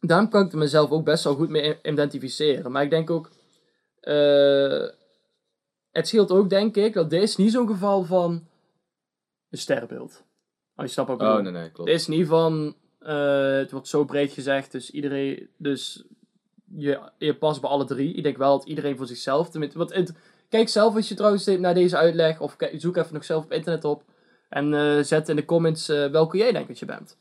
daarom 0.00 0.28
kan 0.28 0.46
ik 0.46 0.52
er 0.52 0.58
mezelf 0.58 0.90
ook 0.90 1.04
best 1.04 1.24
wel 1.24 1.34
goed 1.34 1.48
mee 1.48 1.78
identificeren. 1.82 2.72
Maar 2.72 2.82
ik 2.82 2.90
denk 2.90 3.10
ook, 3.10 3.30
eh, 4.00 4.86
het 5.90 6.08
scheelt 6.08 6.30
ook, 6.30 6.50
denk 6.50 6.76
ik, 6.76 6.92
dat 6.92 7.10
dit 7.10 7.22
is 7.22 7.36
niet 7.36 7.52
zo'n 7.52 7.66
geval 7.66 8.04
van 8.04 8.48
een 9.50 9.58
sterrenbeeld. 9.58 10.22
Als 10.74 10.86
je 10.86 10.92
snapt 10.92 11.08
wat 11.08 11.20
ik 11.20 11.26
Oh, 11.26 11.42
nee, 11.42 11.52
nee, 11.52 11.70
klopt. 11.70 11.90
Het 11.90 12.00
is 12.00 12.06
niet 12.06 12.26
van, 12.26 12.74
eh, 12.98 13.52
het 13.52 13.70
wordt 13.70 13.88
zo 13.88 14.04
breed 14.04 14.32
gezegd, 14.32 14.72
dus 14.72 14.90
iedereen, 14.90 15.48
dus 15.56 16.04
je, 16.76 17.00
je 17.18 17.36
past 17.36 17.60
bij 17.60 17.70
alle 17.70 17.84
drie. 17.84 18.14
Ik 18.14 18.22
denk 18.22 18.36
wel 18.36 18.58
dat 18.58 18.68
iedereen 18.68 18.96
voor 18.96 19.06
zichzelf, 19.06 19.50
tenminste, 19.50 19.78
het, 19.78 20.12
kijk 20.48 20.68
zelf 20.68 20.94
als 20.94 21.08
je 21.08 21.14
trouwens 21.14 21.46
naar 21.46 21.74
deze 21.74 21.96
uitleg, 21.96 22.40
of 22.40 22.56
kijk, 22.56 22.80
zoek 22.80 22.96
even 22.96 23.14
nog 23.14 23.24
zelf 23.24 23.44
op 23.44 23.52
internet 23.52 23.84
op, 23.84 24.04
en 24.48 24.74
eh, 24.74 25.02
zet 25.02 25.28
in 25.28 25.36
de 25.36 25.44
comments 25.44 25.86
welke 25.86 26.36
jij 26.36 26.52
denkt 26.52 26.68
dat 26.68 26.78
je 26.78 26.86
bent. 26.86 27.16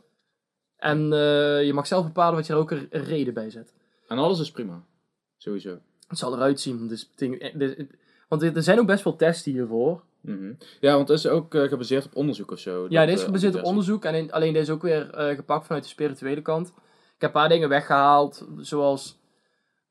En 0.79 1.13
eh, 1.13 1.63
je 1.65 1.71
mag 1.73 1.87
zelf 1.87 2.05
bepalen 2.05 2.35
wat 2.35 2.47
je 2.47 2.53
er 2.53 2.59
ook 2.59 2.71
een, 2.71 2.87
reden 2.91 3.33
bij 3.33 3.49
zet. 3.49 3.73
En 4.07 4.17
alles 4.17 4.39
is 4.39 4.51
prima. 4.51 4.81
Sowieso. 5.37 5.77
Het 6.07 6.17
zal 6.17 6.33
eruit 6.33 6.59
zien, 6.59 6.87
dus, 6.87 7.09
want 8.27 8.41
er 8.43 8.63
zijn 8.63 8.79
ook 8.79 8.85
best 8.87 9.01
veel 9.01 9.15
testen 9.15 9.51
hiervoor. 9.51 10.01
Mhm. 10.21 10.51
Ja, 10.79 10.95
want 10.95 11.07
het 11.07 11.17
is 11.17 11.27
ook 11.27 11.55
eh, 11.55 11.63
gebaseerd 11.63 12.05
op 12.05 12.15
onderzoek 12.15 12.51
of 12.51 12.59
zo. 12.59 12.85
Ja, 12.89 13.05
dit 13.05 13.17
is 13.17 13.23
gebaseerd 13.23 13.55
op 13.55 13.63
onderzoek. 13.63 14.05
En 14.05 14.15
in- 14.15 14.31
alleen 14.31 14.53
dit 14.53 14.61
is 14.61 14.69
ook 14.69 14.81
weer 14.81 15.09
gepakt 15.35 15.65
vanuit 15.65 15.83
de 15.83 15.89
spirituele 15.89 16.41
kant. 16.41 16.67
Ik 16.67 16.73
heb 17.25 17.35
een 17.35 17.41
paar 17.41 17.49
dingen 17.49 17.69
weggehaald. 17.69 18.47
Zoals 18.57 19.17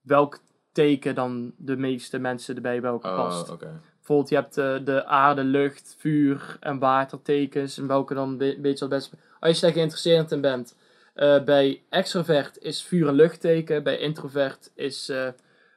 welk 0.00 0.40
teken 0.72 1.14
dan 1.14 1.52
de 1.56 1.76
meeste 1.76 2.18
mensen 2.18 2.54
erbij 2.56 2.80
bij 2.80 2.90
elkaar 2.90 3.16
past. 3.16 3.50
Oh. 3.50 3.58
Bijvoorbeeld, 3.96 4.28
je 4.28 4.34
hebt 4.34 4.86
de 4.86 5.04
aarde, 5.04 5.44
lucht, 5.44 5.94
vuur 5.98 6.56
en 6.60 6.78
watertekens. 6.78 7.78
En 7.78 7.86
welke 7.86 8.14
dan 8.14 8.28
een 8.28 8.36
be- 8.36 8.58
beetje 8.60 8.84
het 8.84 8.94
best... 8.94 9.12
Als 9.40 9.54
je 9.54 9.60
daar 9.66 9.72
geïnteresseerd 9.74 10.32
in 10.32 10.40
bent. 10.40 10.74
Eh, 11.18 11.44
bij 11.44 11.82
extrovert 11.88 12.58
is 12.58 12.82
vuur- 12.82 13.08
en 13.08 13.14
luchtteken. 13.14 13.82
Bij 13.82 13.98
introvert 13.98 14.70
is 14.74 15.08
eh, 15.08 15.28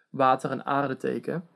water- 0.09 0.51
en 0.51 0.65
aardeteken. 0.65 1.47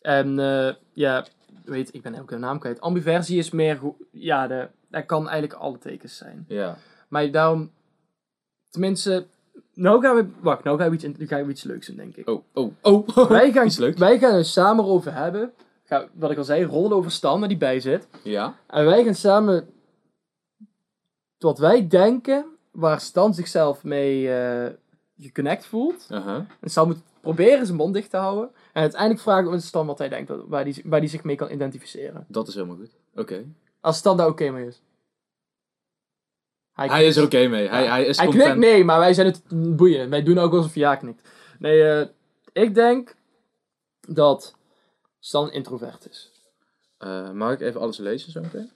En 0.00 0.38
eh, 0.38 0.74
ja, 0.92 1.26
weet 1.64 1.94
ik 1.94 2.02
ben 2.02 2.20
ook 2.20 2.28
de 2.28 2.38
naam 2.38 2.58
kwijt. 2.58 2.80
Ambiversie 2.80 3.38
is 3.38 3.50
meer... 3.50 3.80
Ja, 4.10 4.46
de, 4.46 4.68
dat 4.88 5.06
kan 5.06 5.28
eigenlijk 5.28 5.60
alle 5.60 5.78
tekens 5.78 6.16
zijn. 6.16 6.44
Ja. 6.48 6.76
Maar 7.08 7.30
daarom... 7.30 7.70
Tenminste... 8.70 9.26
Nou 9.74 10.00
gaan 10.02 10.16
we... 10.16 10.26
Wacht, 10.40 10.64
nou 10.64 10.78
gaan 10.78 10.88
we 10.88 10.94
iets, 10.94 11.04
in- 11.04 11.16
gaan 11.28 11.44
we 11.44 11.50
iets 11.50 11.62
leuks 11.62 11.86
doen, 11.86 11.96
denk 11.96 12.16
ik. 12.16 12.28
Oh, 12.28 12.42
oh, 12.54 12.72
oh. 12.82 13.28
Wij 13.30 13.52
gaan, 13.52 13.66
Iets 13.66 13.78
leuks. 13.78 13.98
wij 13.98 14.18
gaan 14.18 14.34
er 14.34 14.44
samen 14.44 14.84
over 14.84 15.14
hebben. 15.14 15.52
Wat 16.12 16.30
ik 16.30 16.38
al 16.38 16.44
zei, 16.44 16.64
rollen 16.64 16.96
over 16.96 17.10
Stan, 17.10 17.48
die 17.48 17.56
bij 17.56 17.80
zit. 17.80 18.08
Ja. 18.22 18.54
En 18.66 18.84
wij 18.84 19.04
gaan 19.04 19.14
samen 19.14 19.68
wat 21.38 21.58
wij 21.58 21.88
denken, 21.88 22.44
waar 22.70 23.00
Stan 23.00 23.34
zichzelf 23.34 23.84
mee 23.84 24.34
eh 24.34 24.72
geconnect 25.20 25.66
voelt. 25.66 26.06
Uh-huh. 26.10 26.36
En 26.60 26.70
Stan 26.70 26.86
moet 26.86 27.02
proberen 27.20 27.66
zijn 27.66 27.78
mond 27.78 27.94
dicht 27.94 28.10
te 28.10 28.16
houden. 28.16 28.50
En 28.72 28.82
uiteindelijk 28.82 29.20
vragen 29.20 29.44
we 29.44 29.50
aan 29.50 29.60
Stan 29.60 29.86
wat 29.86 29.98
hij 29.98 30.08
denkt, 30.08 30.32
waar 30.46 30.62
hij 30.62 30.82
waar 30.84 31.00
die 31.00 31.08
zich 31.08 31.24
mee 31.24 31.36
kan 31.36 31.50
identificeren. 31.50 32.24
Dat 32.28 32.48
is 32.48 32.54
helemaal 32.54 32.76
goed. 32.76 32.90
Oké. 33.14 33.44
Als 33.80 33.96
Stan 33.96 34.16
daar 34.16 34.26
oké 34.26 34.50
mee 34.50 34.66
is. 34.66 34.82
Hij 36.72 37.06
is 37.06 37.16
er 37.16 37.24
oké 37.24 37.46
mee. 37.46 37.68
Hij, 37.68 37.86
hij 37.86 38.04
is 38.04 38.18
Hij 38.18 38.28
knikt 38.28 38.56
nee, 38.56 38.84
maar 38.84 38.98
wij 38.98 39.14
zijn 39.14 39.26
het 39.26 39.42
boeien. 39.76 40.10
Wij 40.10 40.22
doen 40.22 40.38
ook 40.38 40.52
alsof 40.52 40.74
hij 40.74 40.82
ja 40.82 40.96
knikt. 40.96 41.28
Nee, 41.58 41.88
eh, 41.88 42.06
ik 42.52 42.74
denk 42.74 43.14
dat 44.00 44.54
Stan 45.18 45.52
introvert 45.52 46.08
is. 46.10 46.32
Eh, 46.98 47.30
mag 47.30 47.52
ik 47.52 47.60
even 47.60 47.80
alles 47.80 47.98
lezen 47.98 48.32
zo 48.32 48.40
meteen? 48.40 48.70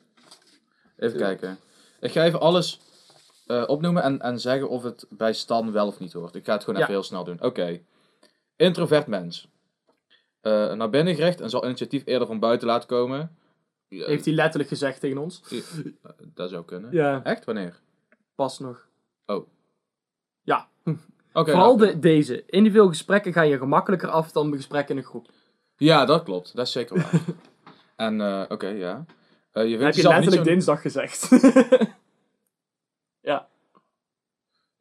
Even 0.97 1.19
kijken. 1.19 1.59
Ik 2.03 2.13
ga 2.13 2.25
even 2.25 2.41
alles 2.41 2.81
eh, 3.47 3.65
opnoemen 3.67 4.03
en, 4.03 4.21
en 4.21 4.41
zeggen 4.41 4.69
of 4.69 4.83
het 4.83 5.07
bij 5.11 5.33
Stan 5.33 5.73
wel 5.73 5.87
of 5.87 5.99
niet 5.99 6.13
hoort. 6.13 6.35
Ik 6.35 6.45
ga 6.45 6.53
het 6.53 6.65
gewoon 6.65 6.79
Ja. 6.79 6.83
even 6.83 6.95
heel 6.95 7.03
snel 7.05 7.25
doen. 7.25 7.43
Oké. 7.43 7.81
Introvert 8.57 9.07
mens. 9.07 9.49
Eh, 10.41 10.73
naar 10.73 10.91
binnen 10.91 11.15
gericht 11.15 11.41
en 11.41 11.51
zal 11.51 11.65
initiatief 11.65 12.03
eerder 12.07 12.27
van 12.27 12.39
buiten 12.39 12.67
laten 12.67 12.89
komen. 12.89 13.37
Heeft 13.89 14.25
hij 14.25 14.35
letterlijk 14.35 14.69
gezegd 14.69 15.01
tegen 15.01 15.19
ons. 15.19 15.43
eh, 15.51 15.59
dat 16.35 16.51
zou 16.51 16.65
kunnen. 16.65 16.93
Ja, 16.93 17.21
Echt? 17.25 17.45
Wanneer? 17.45 17.81
pas 18.35 18.59
nog. 18.59 18.87
Oh. 19.27 19.47
Ja, 20.43 20.69
Oké. 21.33 21.51
vooral 21.51 21.77
nou, 21.77 21.93
de, 21.93 21.99
deze. 21.99 22.45
Individuele 22.47 22.89
gesprekken 22.89 23.33
ga 23.33 23.43
je 23.43 23.59
gemakkelijker 23.59 24.09
af 24.09 24.33
dan 24.33 24.53
gesprekken 24.57 24.95
in 24.97 25.01
een 25.03 25.09
groep. 25.09 25.29
Ja, 25.77 26.05
dat 26.05 26.23
klopt. 26.23 26.57
Dat 26.57 26.67
is 26.67 26.73
zeker 26.73 26.97
waar. 26.97 27.21
en, 28.07 28.47
oké, 28.51 28.67
ja. 28.69 29.05
Eh, 29.53 29.63
je 29.63 29.79
vindt 29.79 29.97
heb 29.97 30.05
je 30.05 30.09
letterlijk 30.09 30.45
dinsdag 30.45 30.81
gezegd. 30.81 31.29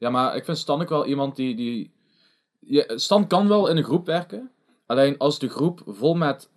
Ja, 0.02 0.10
maar 0.10 0.36
ik 0.36 0.46
vind 0.46 0.58
Stan 0.58 0.82
ook 0.82 0.90
wel 0.90 1.06
iemand 1.06 1.36
die... 1.36 1.56
die... 1.56 1.92
Ja, 2.60 2.98
Stan 2.98 3.28
kan 3.28 3.48
wel 3.48 3.68
in 3.68 3.78
een 3.78 3.84
groep 3.84 4.06
werken. 4.06 4.52
Alleen 4.86 5.18
als 5.18 5.40
de 5.40 5.50
groep 5.50 5.82
vol 5.86 6.14
met 6.14 6.50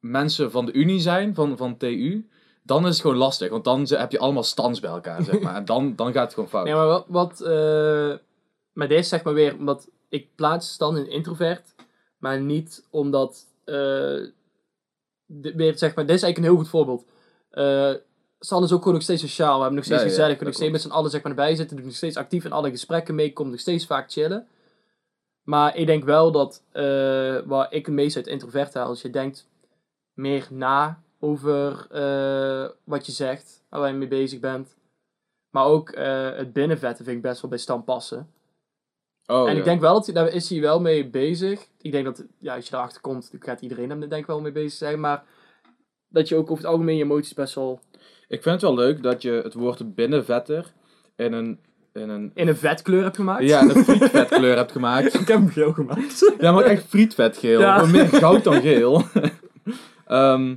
mensen 0.00 0.50
van 0.50 0.66
de 0.66 0.72
Unie 0.72 1.00
zijn, 1.00 1.34
van, 1.34 1.56
van 1.56 1.76
TU, 1.76 2.28
dan 2.62 2.86
is 2.86 2.92
het 2.92 3.00
gewoon 3.00 3.16
lastig. 3.16 3.50
Want 3.50 3.64
dan 3.64 3.86
heb 3.88 4.12
je 4.12 4.18
allemaal 4.18 4.42
stans 4.42 4.80
bij 4.80 4.90
elkaar, 4.90 5.22
zeg 5.22 5.40
maar. 5.40 5.54
En 5.54 5.64
dan, 5.64 5.96
dan 5.96 6.12
gaat 6.12 6.24
het 6.24 6.34
gewoon 6.34 6.48
fout. 6.48 6.64
nee, 6.64 6.74
maar 6.74 6.86
wat... 6.86 7.04
wat 7.08 7.40
eh, 7.40 8.14
maar 8.72 8.88
deze 8.88 9.08
zeg 9.08 9.22
maar 9.22 9.34
weer, 9.34 9.56
omdat 9.56 9.88
ik 10.08 10.34
plaats 10.34 10.72
Stan 10.72 10.96
in 10.96 11.10
introvert. 11.10 11.74
Maar 12.18 12.40
niet 12.40 12.86
omdat... 12.90 13.44
eh, 13.64 14.20
weer, 15.26 15.78
zeg 15.78 15.94
maar, 15.94 16.06
dit 16.06 16.16
is 16.16 16.22
eigenlijk 16.22 16.36
een 16.36 16.42
heel 16.42 16.56
goed 16.56 16.68
voorbeeld. 16.68 17.04
Eh 17.50 17.94
Stan 18.40 18.62
is 18.62 18.72
ook 18.72 18.78
gewoon 18.78 18.94
nog 18.94 19.02
steeds 19.02 19.20
sociaal. 19.20 19.54
We 19.54 19.60
hebben 19.60 19.74
nog 19.74 19.84
steeds 19.84 20.00
Ja, 20.00 20.06
ja, 20.06 20.12
gezellig. 20.12 20.28
dat 20.28 20.38
kunnen 20.38 20.54
nog 20.54 20.62
steeds 20.62 20.82
met 20.82 20.92
z'n 20.92 20.98
allen 20.98 21.10
zeg 21.10 21.22
maar, 21.22 21.30
erbij 21.30 21.54
zitten. 21.54 21.76
Doen 21.76 21.86
nog 21.86 21.94
steeds 21.94 22.16
actief 22.16 22.44
in 22.44 22.52
alle 22.52 22.70
gesprekken 22.70 23.14
mee. 23.14 23.32
Komt 23.32 23.50
nog 23.50 23.60
steeds 23.60 23.86
vaak 23.86 24.12
chillen. 24.12 24.46
Maar 25.42 25.76
ik 25.76 25.86
denk 25.86 26.04
wel 26.04 26.32
dat 26.32 26.62
eh, 26.72 26.82
waar 27.44 27.72
ik 27.72 27.86
het 27.86 27.94
meest 27.94 28.16
uit 28.16 28.26
introvert 28.26 28.74
haal, 28.74 28.86
als 28.86 29.02
je 29.02 29.10
denkt 29.10 29.48
meer 30.14 30.46
na 30.50 31.02
over 31.20 31.86
eh, 31.90 32.68
wat 32.84 33.06
je 33.06 33.12
zegt, 33.12 33.64
waar 33.68 33.88
je 33.88 33.94
mee 33.94 34.08
bezig 34.08 34.40
bent. 34.40 34.76
Maar 35.50 35.64
ook 35.64 35.90
eh, 35.90 36.36
het 36.36 36.52
binnenvetten 36.52 37.04
vind 37.04 37.16
ik 37.16 37.22
best 37.22 37.40
wel 37.40 37.50
bij 37.50 37.58
Stan 37.58 37.84
passen. 37.84 38.30
Oh, 39.26 39.48
en 39.48 39.52
ja. 39.52 39.58
ik 39.58 39.64
denk 39.64 39.80
wel 39.80 39.94
dat 39.94 40.06
hij, 40.06 40.14
daar 40.14 40.28
is 40.28 40.50
hij 40.50 40.60
wel 40.60 40.80
mee 40.80 41.06
bezig. 41.08 41.66
Ik 41.80 41.92
denk 41.92 42.04
dat, 42.04 42.24
ja, 42.38 42.54
als 42.54 42.68
je 42.68 42.74
erachter 42.74 43.00
komt, 43.00 43.30
gaat 43.38 43.60
iedereen 43.60 43.90
hem 43.90 44.00
denk 44.00 44.12
ik 44.12 44.26
wel 44.26 44.40
mee 44.40 44.52
bezig 44.52 44.72
zijn. 44.72 45.00
Maar 45.00 45.24
dat 46.08 46.28
je 46.28 46.36
ook 46.36 46.50
over 46.50 46.64
het 46.64 46.72
algemeen 46.72 46.96
je 46.96 47.04
emoties 47.04 47.34
best 47.34 47.54
wel 47.54 47.80
Ik 48.28 48.42
vind 48.42 48.54
het 48.54 48.62
wel 48.62 48.74
leuk 48.74 49.02
dat 49.02 49.22
je 49.22 49.30
het 49.30 49.54
woord 49.54 49.94
binnenvetter 49.94 50.72
in 51.16 51.32
een... 51.32 51.58
In 51.92 52.08
een 52.08 52.30
in 52.34 52.48
een 52.48 52.56
vetkleur 52.56 53.02
hebt 53.02 53.16
gemaakt. 53.16 53.42
ja, 53.42 53.60
in 53.60 53.68
een 53.68 53.84
frietvetkleur 53.84 54.56
hebt 54.56 54.72
gemaakt. 54.72 55.14
Ik 55.20 55.28
heb 55.28 55.38
hem 55.38 55.48
geel 55.48 55.72
gemaakt. 55.72 56.34
Ja, 56.38 56.52
maar 56.52 56.64
echt 56.64 56.84
frietvetgeel. 56.88 57.60
Ja. 57.60 57.76
Maar 57.76 57.90
Meer 57.90 58.08
goud 58.08 58.44
dan 58.44 58.60
geel. 58.60 59.02
Ehm, 60.06 60.54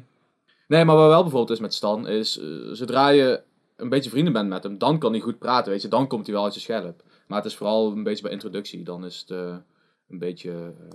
nee, 0.67 0.85
maar 0.85 0.95
wat 0.95 1.07
wel 1.07 1.21
bijvoorbeeld 1.21 1.49
is 1.49 1.59
met 1.59 1.73
Stan, 1.73 2.07
is 2.07 2.39
eh, 2.39 2.45
zodra 2.71 3.09
je 3.09 3.41
een 3.75 3.89
beetje 3.89 4.09
vrienden 4.09 4.33
bent 4.33 4.49
met 4.49 4.63
hem, 4.63 4.77
dan 4.77 4.99
kan 4.99 5.11
hij 5.11 5.21
goed 5.21 5.39
praten, 5.39 5.71
weet 5.71 5.81
je. 5.81 5.87
Dan 5.87 6.07
komt 6.07 6.25
hij 6.25 6.35
wel 6.35 6.43
uit 6.43 6.53
je 6.53 6.59
scherp. 6.59 7.03
Maar 7.29 7.37
het 7.37 7.47
is 7.47 7.55
vooral 7.57 7.91
een 7.91 8.03
beetje 8.03 8.23
bij 8.23 8.31
introductie. 8.31 8.83
Dan 8.83 9.05
is 9.05 9.19
het 9.27 9.31
eh, 9.37 9.55
een 10.09 10.19
beetje 10.19 10.51
eh, 10.51 10.87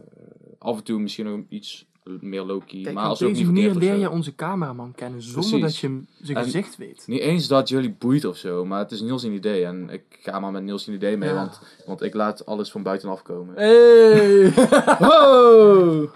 af 0.58 0.76
en 0.76 0.84
toe 0.84 1.00
misschien 1.00 1.24
nog 1.24 1.40
iets 1.48 1.86
meer 2.04 2.42
low-key. 2.42 2.82
Kijk, 2.82 2.94
maar 2.94 3.04
op 3.04 3.10
als 3.10 3.22
ook 3.22 3.28
deze 3.34 3.44
manier 3.44 3.74
leer 3.74 3.94
je 3.96 4.10
onze 4.10 4.34
cameraman 4.34 4.92
kennen 4.94 5.22
zonder 5.22 5.42
Precies. 5.42 5.60
dat 5.60 5.76
je 5.76 5.86
hem 5.86 6.06
zijn 6.22 6.36
En- 6.36 6.44
gezicht 6.44 6.76
weet. 6.76 7.04
Niet 7.06 7.20
eens 7.20 7.48
dat 7.48 7.68
jullie 7.68 7.94
boeit 7.98 8.24
of 8.24 8.36
zo, 8.36 8.64
maar 8.64 8.78
het 8.78 8.90
is 8.90 9.00
Niels 9.00 9.22
een 9.22 9.32
idee. 9.32 9.64
En 9.64 9.90
ik 9.90 10.02
ga 10.20 10.40
maar 10.40 10.50
met 10.50 10.62
Niels 10.62 10.86
een 10.86 10.94
idee 10.94 11.16
mee, 11.16 11.28
Ja. 11.28 11.34
want, 11.34 11.60
want 11.86 12.02
ik 12.02 12.14
laat 12.14 12.46
alles 12.46 12.70
van 12.70 12.82
buitenaf 12.82 13.22
komen. 13.22 13.54
Hey! 13.54 14.52
Wow! 14.98 16.10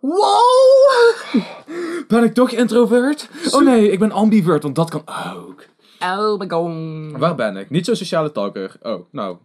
wow! 0.00 1.42
Ben 2.08 2.24
ik 2.24 2.34
toch 2.34 2.50
introvert? 2.50 3.28
Oh 3.50 3.62
nee, 3.64 3.90
ik 3.90 3.98
ben 3.98 4.12
ambivert, 4.12 4.62
want 4.62 4.74
dat 4.74 4.90
kan 4.90 5.02
ook. 5.36 5.64
Elbegon. 5.98 7.18
Waar 7.18 7.34
ben 7.34 7.56
ik? 7.56 7.70
Niet 7.70 7.84
zo'n 7.86 7.96
sociale 7.96 8.32
talker. 8.32 8.76
Oh, 8.82 9.00
nou. 9.10 9.36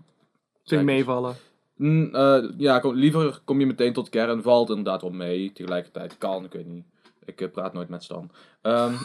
Vind 0.67 0.81
ik 0.81 0.87
meevallen. 0.87 1.35
Mm, 1.75 2.15
eh, 2.15 2.43
ja, 2.57 2.79
kom, 2.79 2.93
liever 2.95 3.39
kom 3.43 3.59
je 3.59 3.65
meteen 3.65 3.93
tot 3.93 4.09
kern. 4.09 4.41
Valt 4.41 4.69
inderdaad 4.69 5.01
wel 5.01 5.11
mee. 5.11 5.51
Tegelijkertijd 5.53 6.17
kan, 6.17 6.43
ik 6.43 6.51
weet 6.53 6.67
niet. 6.67 6.85
Ik 7.25 7.41
eh, 7.41 7.51
praat 7.51 7.73
nooit 7.73 7.89
met 7.89 8.03
Stan. 8.03 8.29
Ehm, 8.61 8.93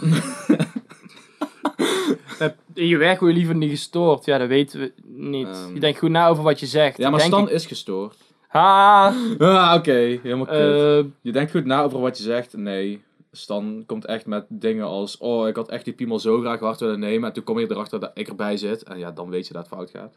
In 2.74 2.86
je 2.86 2.96
werk 2.96 3.20
word 3.20 3.32
je 3.32 3.38
liever 3.38 3.54
niet 3.54 3.70
gestoord. 3.70 4.24
Ja, 4.24 4.38
dat 4.38 4.48
weten 4.48 4.80
we 4.80 4.92
niet. 5.04 5.46
Ehm. 5.48 5.74
je 5.74 5.80
denkt 5.80 5.98
goed 5.98 6.10
na 6.10 6.28
over 6.28 6.42
wat 6.42 6.60
je 6.60 6.66
zegt. 6.66 6.96
ja, 6.98 7.10
maar 7.10 7.18
Denk 7.18 7.32
Stan 7.32 7.46
ik- 7.46 7.52
is 7.54 7.66
gestoord. 7.66 8.16
Ha! 8.48 9.06
Ah, 9.38 9.74
oké. 9.76 9.92
Helemaal 9.92 10.46
kut. 10.46 10.56
Eh, 11.04 11.10
Je 11.20 11.32
denkt 11.32 11.50
goed 11.50 11.64
na 11.64 11.82
over 11.82 12.00
wat 12.00 12.16
je 12.16 12.22
zegt. 12.22 12.56
Nee. 12.56 13.02
Stan 13.32 13.82
komt 13.86 14.04
echt 14.04 14.26
met 14.26 14.44
dingen 14.48 14.86
als... 14.86 15.16
Oh, 15.18 15.48
ik 15.48 15.56
had 15.56 15.68
echt 15.68 15.84
die 15.84 15.94
piemel 15.94 16.18
zo 16.18 16.40
graag 16.40 16.60
hard 16.60 16.80
willen 16.80 16.98
nemen. 16.98 17.28
En 17.28 17.34
toen 17.34 17.44
kom 17.44 17.58
je 17.58 17.70
erachter 17.70 18.00
dat 18.00 18.10
ik 18.14 18.28
erbij 18.28 18.56
zit. 18.56 18.82
En 18.82 18.98
ja, 18.98 19.10
dan 19.10 19.30
weet 19.30 19.46
je 19.46 19.52
dat 19.52 19.68
het 19.68 19.72
fout 19.74 19.90
gaat. 19.90 20.14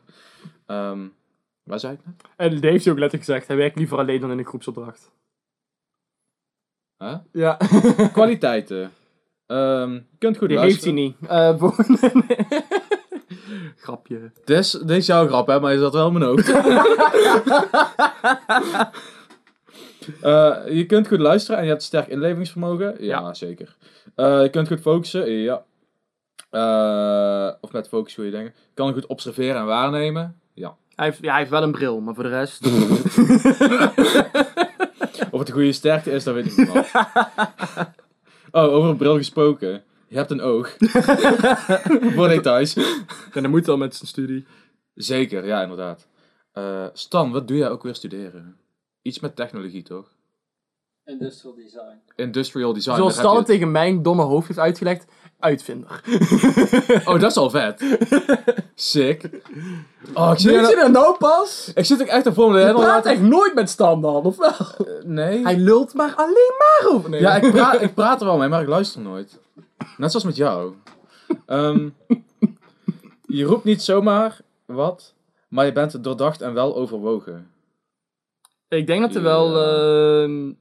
Ehm, 0.66 1.00
waar 1.66 1.80
zei 1.80 1.93
ik 1.93 1.99
net? 2.05 2.22
en 2.36 2.49
Dave 2.53 2.68
heeft 2.68 2.88
ook 2.88 2.97
letterlijk 2.99 3.24
gezegd, 3.30 3.47
hij 3.47 3.57
werkt 3.57 3.78
liever 3.78 3.97
alleen 3.97 4.22
dan 4.22 4.32
in 4.32 4.38
een 4.38 4.45
groepsopdracht. 4.45 5.11
Huh? 6.97 7.18
Ja. 7.32 7.57
Kwaliteiten. 8.13 8.91
Je 9.47 10.03
kunt 10.20 10.38
goed 10.38 10.49
Die 10.49 10.59
heeft 10.59 10.86
luisteren. 10.86 10.95
hij 10.95 11.03
niet. 11.03 11.30
Eh. 11.30 12.70
Grapje. 13.84 14.32
Dit 14.45 14.57
is, 14.59 14.72
dit 14.72 14.89
is 14.89 15.05
jouw 15.05 15.28
grap, 15.28 15.47
hè, 15.47 15.59
maar 15.59 15.74
je 15.74 15.80
zat 15.80 15.93
wel 15.93 16.07
in 16.07 16.13
mijn 16.13 16.26
hoofd. 16.26 16.51
Eh, 20.22 20.57
je 20.70 20.86
kunt 20.86 21.07
goed 21.07 21.20
luisteren 21.20 21.57
en 21.57 21.63
je 21.66 21.70
hebt 21.72 21.84
sterk 21.84 22.07
inlevingsvermogen. 22.07 22.95
Ja, 22.99 23.20
Ja. 23.20 23.34
zeker. 23.34 23.76
Eh, 24.16 24.41
je 24.41 24.49
kunt 24.49 24.68
goed 24.68 24.80
focussen. 24.82 25.32
Ja. 25.32 25.66
Eh, 26.49 27.53
of 27.61 27.72
met 27.72 27.88
focus 27.88 28.16
dingen. 28.16 28.43
Je 28.43 28.51
kan 28.74 28.93
goed 28.93 29.05
observeren 29.05 29.55
en 29.55 29.66
waarnemen. 29.66 30.39
Ja. 30.53 30.76
Hij 30.96 31.06
heeft, 31.06 31.20
ja, 31.22 31.30
hij 31.30 31.39
heeft 31.39 31.52
wel 31.52 31.64
een 31.64 31.72
bril, 31.72 32.00
maar 32.00 32.14
voor 32.14 32.24
de 32.24 32.30
rest... 32.30 32.66
Of 35.32 35.39
het 35.39 35.48
een 35.50 35.56
goede 35.56 35.72
sterkte 35.72 36.12
is, 36.12 36.24
dat 36.24 36.34
weet 36.34 36.46
ik 36.46 36.58
niet. 36.58 36.74
man. 36.74 36.86
Oh, 38.52 38.74
over 38.74 38.89
een 38.89 38.98
bril 38.98 39.18
gesproken. 39.18 39.84
Je 40.08 40.16
hebt 40.16 40.32
een 40.32 40.41
oog. 40.41 40.76
Voor 42.16 42.28
details. 42.28 42.76
en 43.32 43.41
dat 43.41 43.48
moet 43.48 43.66
wel 43.66 43.78
met 43.78 43.96
zijn 43.96 44.08
studie. 44.08 44.46
Zeker, 44.93 45.46
ja, 45.46 45.62
inderdaad. 45.62 46.08
Eh, 46.52 46.86
Stan, 46.93 47.32
wat 47.32 47.48
doe 47.48 47.58
jij 47.58 47.70
ook 47.70 47.84
weer 47.84 47.96
studeren? 47.96 48.58
Iets 49.02 49.20
met 49.20 49.36
technologie, 49.36 49.84
toch? 49.84 50.16
Industrial 51.06 51.56
design. 51.56 52.02
Industrial 52.16 52.74
design. 52.74 52.96
Zoals 52.96 53.16
daar 53.16 53.24
heb 53.24 53.32
Stan 53.34 53.43
je 53.46 53.52
tegen 53.52 53.72
mijn 53.72 54.04
domme 54.04 54.24
hoofd 54.24 54.48
heeft 54.48 54.60
uitgelegd, 54.60 55.06
uitvinder. 55.40 56.02
Oh, 57.06 57.20
dat 57.20 57.32
is 57.32 57.38
al 57.38 57.50
vet. 57.50 57.98
Sick. 58.76 59.30
Oh, 60.14 60.30
ik 60.34 60.40
zit, 60.40 60.52
Weet 60.56 60.70
je 60.70 60.76
er, 60.76 60.82
dat 60.82 60.92
nou 60.92 61.18
pas? 61.18 61.72
ik 61.76 61.86
zit 61.86 62.02
ook 62.02 62.08
echt 62.08 62.28
voor 62.34 62.48
me. 62.52 62.54
Hij 62.54 62.62
helemaal 62.66 62.84
praat 62.84 62.96
laten- 62.96 63.12
echt 63.12 63.22
nooit 63.22 63.54
met 63.54 63.70
Stan 63.70 64.02
dan, 64.02 64.24
of 64.24 64.38
wel? 64.38 64.54
Nee. 65.06 65.44
Hij 65.44 65.58
lult 65.58 65.94
maar 65.94 66.14
alleen 66.16 66.52
maar 66.58 66.92
over. 66.94 67.10
Nee. 67.10 67.22
Ja, 67.22 67.36
ik 67.36 67.52
praat, 67.52 67.82
ik 67.82 67.94
praat 67.94 68.20
er 68.22 68.28
wel 68.28 68.38
mee, 68.38 68.50
maar 68.50 68.62
ik 68.62 68.68
luister 68.68 69.02
nooit. 69.02 69.40
Net 69.98 70.10
zoals 70.12 70.26
met 70.26 70.36
jou. 70.36 70.74
Ehm, 71.46 71.90
je 73.26 73.44
roept 73.44 73.64
niet 73.64 73.82
zomaar 73.82 74.40
wat, 74.66 75.14
maar 75.48 75.66
je 75.66 75.72
bent 75.72 76.04
doordacht 76.04 76.42
en 76.42 76.54
wel 76.54 76.76
overwogen. 76.76 77.50
Ik 78.68 78.88
denk 78.88 79.02
dat 79.02 79.16
er 79.16 79.22
wel 79.22 79.62
ehm, 79.62 80.52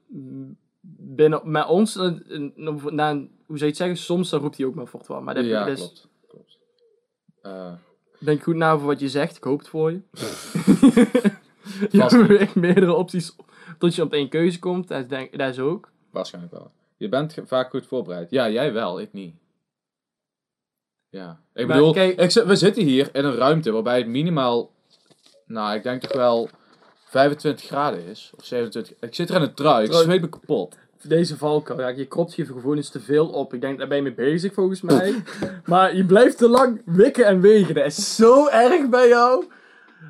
binnen 0.96 1.40
met 1.44 1.66
ons, 1.66 1.96
eh, 1.96 2.02
een- 2.04 2.52
een- 2.56 2.80
na 2.94 3.10
een- 3.10 3.30
hoe 3.46 3.58
zou 3.58 3.60
je 3.60 3.66
het 3.66 3.76
zeggen, 3.76 3.96
soms 3.96 4.30
dan 4.30 4.40
roept 4.40 4.56
hij 4.56 4.66
ook 4.66 4.74
maar 4.74 4.86
voort 4.86 5.06
wel. 5.06 5.20
Maar 5.22 5.34
dat, 5.34 5.44
ja, 5.44 5.64
dus, 5.64 5.78
klopt. 5.78 6.08
klopt. 6.28 6.58
Eh, 7.42 7.72
denk 8.18 8.42
goed 8.42 8.54
na 8.56 8.72
over 8.72 8.86
wat 8.86 9.00
je 9.00 9.08
zegt, 9.08 9.36
ik 9.36 9.44
hoop 9.44 9.58
het 9.58 9.68
voor 9.68 9.90
je. 9.92 10.00
je 11.90 12.24
beweegt 12.26 12.54
meerdere 12.54 12.94
opties 12.94 13.36
tot 13.78 13.94
je 13.94 14.02
op 14.02 14.12
één 14.12 14.28
keuze 14.28 14.58
komt, 14.58 14.88
dat 14.88 15.00
is, 15.02 15.08
denk, 15.08 15.38
dat 15.38 15.48
is 15.48 15.58
ook. 15.58 15.90
waarschijnlijk 16.10 16.54
wel. 16.54 16.70
Je 16.96 17.08
bent 17.08 17.36
vaak 17.46 17.70
goed 17.70 17.86
voorbereid. 17.86 18.30
Ja, 18.30 18.50
jij 18.50 18.72
wel, 18.72 19.00
ik 19.00 19.12
niet. 19.12 19.34
Ja. 21.08 21.40
Ik 21.54 21.66
Maar 21.66 21.76
bedoel, 21.76 21.92
kijk- 21.92 22.20
ik, 22.20 22.44
we 22.44 22.56
zitten 22.56 22.82
hier 22.82 23.08
in 23.12 23.24
een 23.24 23.34
ruimte 23.34 23.70
waarbij 23.70 23.98
het 23.98 24.06
minimaal, 24.06 24.70
nou, 25.46 25.76
ik 25.76 25.82
denk 25.82 26.02
toch 26.02 26.12
wel 26.12 26.48
25 27.04 27.64
graden 27.64 28.04
is. 28.04 28.32
Of 28.36 28.44
27. 28.44 28.96
Ik 29.08 29.14
zit 29.14 29.28
er 29.30 29.36
in 29.36 29.42
een 29.42 29.54
trui, 29.54 29.86
ik 29.86 29.92
zweet 29.92 30.20
me 30.20 30.28
kapot. 30.28 30.76
Deze 31.08 31.36
valkuil, 31.36 31.80
ja, 31.80 31.88
je 31.88 32.06
kropt 32.06 32.34
je 32.34 32.44
gewoon 32.46 32.76
eens 32.76 32.88
te 32.90 33.00
veel 33.00 33.28
op. 33.28 33.54
Ik 33.54 33.60
denk, 33.60 33.78
daar 33.78 33.88
ben 33.88 33.96
je 33.96 34.02
mee 34.02 34.14
bezig 34.14 34.54
volgens 34.54 34.80
mij. 34.80 35.14
maar 35.64 35.96
je 35.96 36.04
blijft 36.04 36.38
te 36.38 36.48
lang 36.48 36.82
wikken 36.84 37.26
en 37.26 37.40
wegen. 37.40 37.74
Dat 37.74 37.86
is 37.86 38.16
zo 38.16 38.48
erg 38.48 38.88
bij 38.88 39.08
jou. 39.08 39.44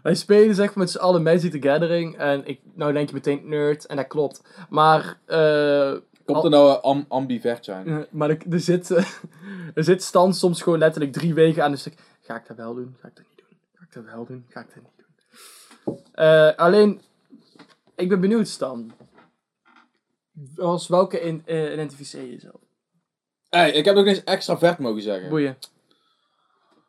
Wij 0.02 0.14
spelen 0.14 0.54
zeg 0.54 0.66
maar 0.66 0.78
met 0.78 0.90
z'n 0.90 0.98
allen 0.98 1.22
Magic 1.22 1.50
the 1.50 1.68
Gathering. 1.68 2.16
En 2.16 2.46
ik, 2.46 2.60
nou 2.74 2.92
denk 2.92 3.08
je 3.08 3.14
meteen 3.14 3.48
nerd, 3.48 3.86
en 3.86 3.96
dat 3.96 4.06
klopt. 4.06 4.42
Maar, 4.68 5.18
eh, 5.26 5.92
Komt 6.24 6.44
er 6.44 6.50
nou 6.50 6.70
een 6.70 6.80
am 6.82 7.04
ambivert 7.08 7.64
zijn? 7.64 7.86
eh, 7.86 7.96
maar 8.10 8.30
er, 8.30 8.38
er 8.50 8.60
zit, 8.60 8.90
eh, 8.90 9.04
er 9.74 9.84
zit 9.84 10.02
stand 10.02 10.36
soms 10.36 10.62
gewoon 10.62 10.78
letterlijk 10.78 11.12
drie 11.12 11.34
wegen 11.34 11.64
aan 11.64 11.70
een 11.72 11.78
stuk. 11.78 11.94
Ga 12.20 12.36
ik 12.36 12.46
dat 12.46 12.56
wel 12.56 12.74
doen? 12.74 12.96
Ga 13.00 13.08
ik 13.08 13.16
dat 13.16 13.24
niet 13.28 13.46
doen? 13.48 13.58
Ga 13.74 13.84
ik 13.84 13.92
dat 13.92 14.04
wel 14.14 14.24
doen? 14.26 14.44
Ga 14.48 14.60
ik 14.60 14.66
dat 14.74 14.82
niet 14.82 14.92
doen? 14.96 16.00
Eh, 16.12 16.50
alleen, 16.56 17.00
ik 17.96 18.08
ben 18.08 18.20
benieuwd 18.20 18.48
Stan. 18.48 18.92
Als 20.56 20.88
welke 20.88 21.20
in, 21.20 21.42
eh, 21.46 21.72
identificeer 21.72 22.22
je 22.22 22.30
jezelf? 22.32 22.60
Hey, 23.48 23.70
ik 23.72 23.84
heb 23.84 23.94
nog 23.94 24.06
eens 24.06 24.24
extra 24.24 24.58
vert 24.58 24.78
mogen 24.78 25.02
zeggen. 25.02 25.28
Boeien. 25.28 25.56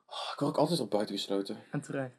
Oh, 0.07 0.31
ik 0.33 0.39
word 0.39 0.51
ook 0.51 0.57
altijd 0.57 0.79
op 0.79 0.89
buiten 0.91 1.15
gesloten. 1.15 1.57
En 1.71 1.81
terecht. 1.81 2.13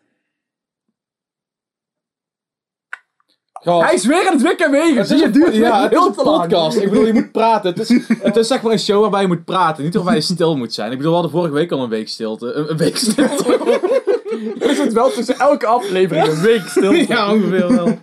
Gast, 3.52 3.84
Hij 3.86 3.94
is 3.94 4.04
weer 4.06 4.26
aan 4.26 4.32
het 4.32 4.42
wikken 4.42 4.66
en 4.66 4.72
wegen. 4.72 4.96
het 4.96 5.08
Zie 5.08 5.18
je, 5.18 5.30
duurt 5.30 5.54
ja, 5.54 5.82
het 5.82 5.92
is 5.92 5.98
heel 5.98 6.06
een 6.06 6.12
te 6.14 6.24
lang. 6.24 6.40
podcast. 6.40 6.76
Ik 6.76 6.88
bedoel, 6.90 7.06
je 7.06 7.12
moet 7.12 7.32
praten. 7.32 7.70
Het 7.74 7.90
is, 7.90 8.08
het 8.22 8.36
is 8.36 8.46
zeg 8.46 8.62
maar 8.62 8.72
een 8.72 8.78
show 8.78 9.00
waarbij 9.00 9.20
je 9.20 9.26
moet 9.26 9.44
praten. 9.44 9.84
Niet 9.84 9.94
waarbij 9.94 10.14
je 10.14 10.20
stil 10.20 10.56
moet 10.56 10.74
zijn. 10.74 10.90
Ik 10.90 10.96
bedoel, 10.96 11.12
we 11.12 11.18
hadden 11.18 11.36
vorige 11.38 11.54
week 11.54 11.72
al 11.72 11.82
een 11.82 11.88
week 11.88 12.08
stilte. 12.08 12.52
Een, 12.52 12.70
een 12.70 12.76
week 12.76 12.96
stilte. 12.96 13.80
Is 14.58 14.78
het 14.78 14.92
wel 14.92 15.10
tussen 15.10 15.38
elke 15.38 15.66
aflevering 15.66 16.26
een 16.26 16.40
week 16.40 16.66
stil? 16.68 16.92
ja, 17.14 17.32
ongeveer 17.32 17.68
wel. 17.74 17.98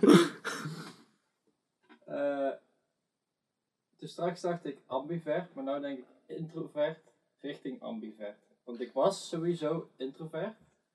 Dus 4.04 4.12
straks 4.12 4.40
dacht 4.40 4.64
ik 4.66 4.76
ambivert, 4.86 5.54
maar 5.54 5.64
nu 5.64 5.80
denk 5.80 5.98
ik 5.98 6.04
introvert 6.26 6.98
richting 7.40 7.82
ambivert. 7.82 8.36
Want 8.64 8.80
ik 8.80 8.90
was 8.92 9.28
sowieso 9.28 9.88
introvert, 9.96 10.54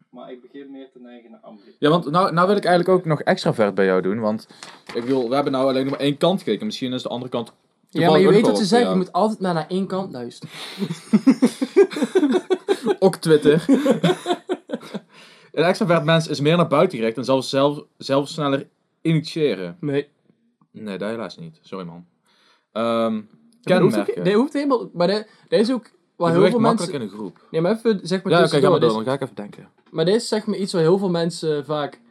maar 0.10 0.32
ik 0.32 0.42
begin 0.42 0.72
meer 0.72 0.90
te 0.92 1.00
neigen 1.00 1.32
naar 1.32 1.40
ambivert. 1.40 1.76
Ja, 1.80 1.90
want 1.90 2.10
nou, 2.10 2.34
nou 2.34 2.48
wil 2.48 2.56
ik 2.56 2.66
eigenlijk 2.66 2.98
ook 3.00 3.06
nog 3.06 3.22
extra 3.22 3.54
vert 3.54 3.76
bij 3.76 3.86
jou 3.86 4.02
doen. 4.02 4.20
Want 4.20 4.48
ik 4.94 5.02
bedoel, 5.02 5.30
we 5.30 5.36
hebben 5.36 5.54
nou 5.54 5.68
alleen 5.68 5.84
nog 5.84 5.92
maar 5.92 6.02
één 6.02 6.18
kant 6.18 6.40
gekeken. 6.40 6.66
Misschien 6.66 6.94
is 6.94 7.02
de 7.02 7.10
andere 7.10 7.32
kant. 7.32 7.54
Ja, 7.90 8.10
maar 8.10 8.20
je 8.20 8.30
weet 8.30 8.46
wat 8.46 8.58
ze 8.58 8.66
zeggen. 8.66 8.90
Je 8.90 8.96
moet 8.96 9.12
altijd 9.12 9.40
maar 9.40 9.54
naar 9.54 9.68
één 9.68 9.88
kant 9.88 10.12
luisteren. 10.12 10.56
Ook 13.06 13.16
Twitter. 13.16 13.66
een 15.52 15.64
extravert 15.64 16.04
mens 16.04 16.28
is 16.28 16.40
meer 16.40 16.58
naar 16.58 16.68
buiten 16.68 16.98
gericht 16.98 17.18
en 17.18 17.26
zal 17.26 17.42
zelf, 17.42 17.84
zelf 17.98 18.28
sneller 18.28 18.68
initiëren. 19.02 19.78
Nee. 19.80 20.08
Nee, 20.72 20.98
dat 20.98 21.10
helaas 21.10 21.38
niet. 21.38 21.60
Sorry 21.62 21.86
man. 21.86 22.06
Ehm 22.72 23.22
hoeft, 23.78 23.98
ook, 23.98 24.06
kenmerken. 24.06 24.24
dat 24.24 24.34
hoeft 24.34 24.54
helemaal... 24.54 24.90
Maar 24.94 25.08
dat, 25.08 25.26
dat 25.48 25.60
is 25.60 25.72
ook... 25.72 25.90
Waar 26.16 26.32
heel 26.32 26.50
veel 26.50 26.60
mensen... 26.60 26.94
in 26.94 27.02
een 27.02 27.10
groep. 27.10 27.48
Nee, 27.52 27.62
maar 27.62 27.76
even 27.76 28.00
zeg 28.04 28.24
maar 28.24 28.34
Ja, 28.34 28.44
oké, 28.44 28.60
ga 28.60 28.70
maar 28.70 28.80
door. 28.80 28.90
Dan 28.90 29.04
ga 29.04 29.14
ik 29.14 29.22
even 29.22 29.36
denken. 29.36 29.70
Maar 29.90 30.06
dit 30.06 30.16
is 30.16 30.28
zeg 30.28 30.46
maar 30.46 30.58
iets 30.58 30.74
waar 30.74 30.82
heel 30.82 30.98
veel 30.98 31.10
mensen 31.10 31.66
vaak 31.66 32.02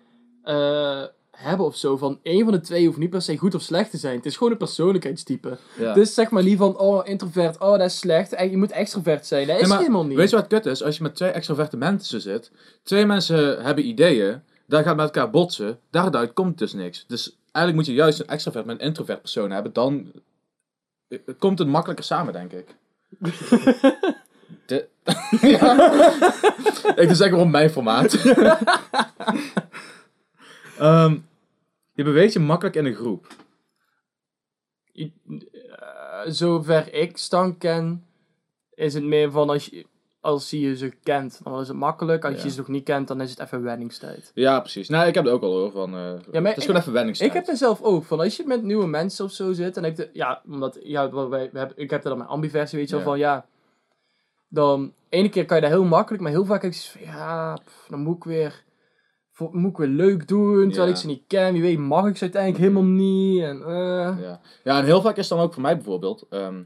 eh, 0.42 1.02
hebben 1.30 1.66
of 1.66 1.76
zo. 1.76 1.96
Van 1.96 2.18
één 2.22 2.44
van 2.44 2.52
de 2.52 2.60
twee 2.60 2.86
hoeft 2.86 2.98
niet 2.98 3.10
per 3.10 3.22
se 3.22 3.36
goed 3.36 3.54
of 3.54 3.62
slecht 3.62 3.90
te 3.90 3.96
zijn. 3.96 4.16
Het 4.16 4.26
is 4.26 4.36
gewoon 4.36 4.52
een 4.52 4.58
persoonlijkheidstype. 4.58 5.58
Ja. 5.78 5.94
Dus 5.94 6.14
zeg 6.14 6.30
maar 6.30 6.42
niet 6.42 6.58
van, 6.58 6.78
oh, 6.78 7.08
introvert, 7.08 7.58
oh, 7.58 7.70
dat 7.70 7.80
is 7.80 7.98
slecht. 7.98 8.32
En 8.32 8.50
je 8.50 8.56
moet 8.56 8.70
extrovert 8.70 9.26
zijn. 9.26 9.46
Dat 9.46 9.60
is 9.60 9.68
maar 9.68 9.78
helemaal 9.78 10.06
niet. 10.06 10.16
Weet 10.16 10.30
je 10.30 10.36
wat 10.36 10.46
kut 10.46 10.66
is? 10.66 10.82
Als 10.82 10.96
je 10.96 11.02
met 11.02 11.14
twee 11.14 11.30
extroverte 11.30 11.76
mensen 11.76 12.20
zit, 12.20 12.50
twee 12.82 13.06
mensen 13.06 13.62
hebben 13.62 13.86
ideeën, 13.86 14.42
daar 14.66 14.82
gaat 14.82 14.96
met 14.96 15.04
elkaar 15.04 15.30
botsen, 15.30 15.78
daaruit 15.90 16.32
komt 16.32 16.58
dus 16.58 16.72
niks. 16.72 17.04
Dus 17.06 17.38
eigenlijk 17.52 17.74
moet 17.76 17.96
je 17.96 18.02
juist 18.02 18.20
een 18.20 18.28
extrovert 18.28 18.64
met 18.64 18.80
een 18.80 18.86
introvert 18.86 19.20
persoon 19.20 19.50
hebben, 19.50 19.72
dan 19.72 20.12
eh, 21.08 21.18
komt 21.38 21.58
het 21.58 21.68
makkelijker 21.68 22.04
samen, 22.04 22.32
denk 22.32 22.52
ik. 22.52 22.74
De... 24.66 24.88
ja. 25.40 25.72
ik 26.82 26.96
eigenlijk 26.96 27.36
op 27.36 27.48
mijn 27.48 27.70
formaat. 27.70 28.14
Ehm, 30.78 31.18
je 31.92 32.04
beweegt 32.04 32.32
je 32.32 32.38
makkelijk 32.38 32.76
in 32.76 32.84
een 32.84 32.94
groep. 32.94 33.26
Eh, 34.94 35.10
zover 36.26 36.94
ik 36.94 37.16
Stan 37.16 37.58
ken, 37.58 38.06
is 38.74 38.94
het 38.94 39.04
meer 39.04 39.30
van 39.30 39.50
als 39.50 39.66
je, 39.66 39.86
als 40.20 40.50
je 40.50 40.76
ze 40.76 40.88
kent, 41.02 41.40
dan 41.44 41.60
is 41.60 41.68
het 41.68 41.76
makkelijk. 41.76 42.24
Als 42.24 42.36
Ja. 42.36 42.42
je 42.42 42.50
ze 42.50 42.58
nog 42.58 42.68
niet 42.68 42.84
kent, 42.84 43.08
dan 43.08 43.20
is 43.20 43.30
het 43.30 43.38
even 43.38 43.62
wenningstijd. 43.62 44.30
Ja, 44.34 44.60
precies. 44.60 44.88
Nou, 44.88 45.06
ik 45.08 45.14
heb 45.14 45.24
het 45.24 45.32
ook 45.32 45.42
al 45.42 45.52
hoor. 45.58 45.70
Van, 45.70 45.94
eh, 45.94 46.40
maar 46.40 46.42
het 46.42 46.56
is 46.56 46.64
gewoon 46.64 46.80
even 46.80 46.92
wenningstijd. 46.92 47.30
Ik 47.30 47.36
heb 47.36 47.48
er 47.48 47.56
zelf 47.56 47.82
ook 47.82 48.04
van, 48.04 48.20
als 48.20 48.36
je 48.36 48.42
met 48.46 48.62
nieuwe 48.62 48.86
mensen 48.86 49.24
of 49.24 49.30
zo 49.32 49.52
zit, 49.52 49.76
en 49.76 49.84
ik 49.84 49.96
de, 49.96 50.10
ja, 50.12 50.42
omdat, 50.46 50.78
ja, 50.82 51.10
wij, 51.28 51.50
we 51.52 51.58
hebben, 51.58 51.76
ik 51.78 51.90
heb 51.90 52.02
er 52.02 52.08
dan 52.08 52.18
mijn 52.18 52.30
ambiversie, 52.30 52.78
weet 52.78 52.88
je 52.88 52.94
wel, 52.94 53.04
Ja. 53.04 53.10
van 53.10 53.18
ja, 53.18 53.46
dan, 54.48 54.92
ene 55.08 55.28
keer 55.28 55.44
kan 55.44 55.56
je 55.56 55.62
dat 55.62 55.72
heel 55.72 55.84
makkelijk, 55.84 56.22
maar 56.22 56.32
heel 56.32 56.44
vaak 56.44 56.62
heb 56.62 56.72
je 56.72 56.78
zoiets 56.78 57.08
van, 57.10 57.16
ja, 57.18 57.54
pff, 57.64 57.86
dan 57.88 58.00
moet 58.00 58.16
ik 58.16 58.24
weer, 58.24 58.64
moet 59.50 59.70
ik 59.70 59.76
weer 59.76 59.86
leuk 59.88 60.28
doen, 60.28 60.66
terwijl 60.66 60.86
Ja. 60.88 60.94
ik 60.94 61.00
ze 61.00 61.06
niet 61.06 61.22
ken, 61.26 61.52
wie 61.52 61.62
weet 61.62 61.78
mag 61.78 62.06
ik 62.06 62.16
ze 62.16 62.22
uiteindelijk 62.22 62.62
helemaal 62.62 62.90
niet, 62.90 63.42
en 63.42 63.62
eh, 63.62 64.18
Ja. 64.20 64.40
ja, 64.64 64.78
en 64.78 64.84
heel 64.84 65.00
vaak 65.00 65.16
is 65.16 65.28
het 65.28 65.38
dan 65.38 65.46
ook 65.46 65.52
voor 65.52 65.62
mij 65.62 65.74
bijvoorbeeld 65.76 66.26
ehm, 66.30 66.62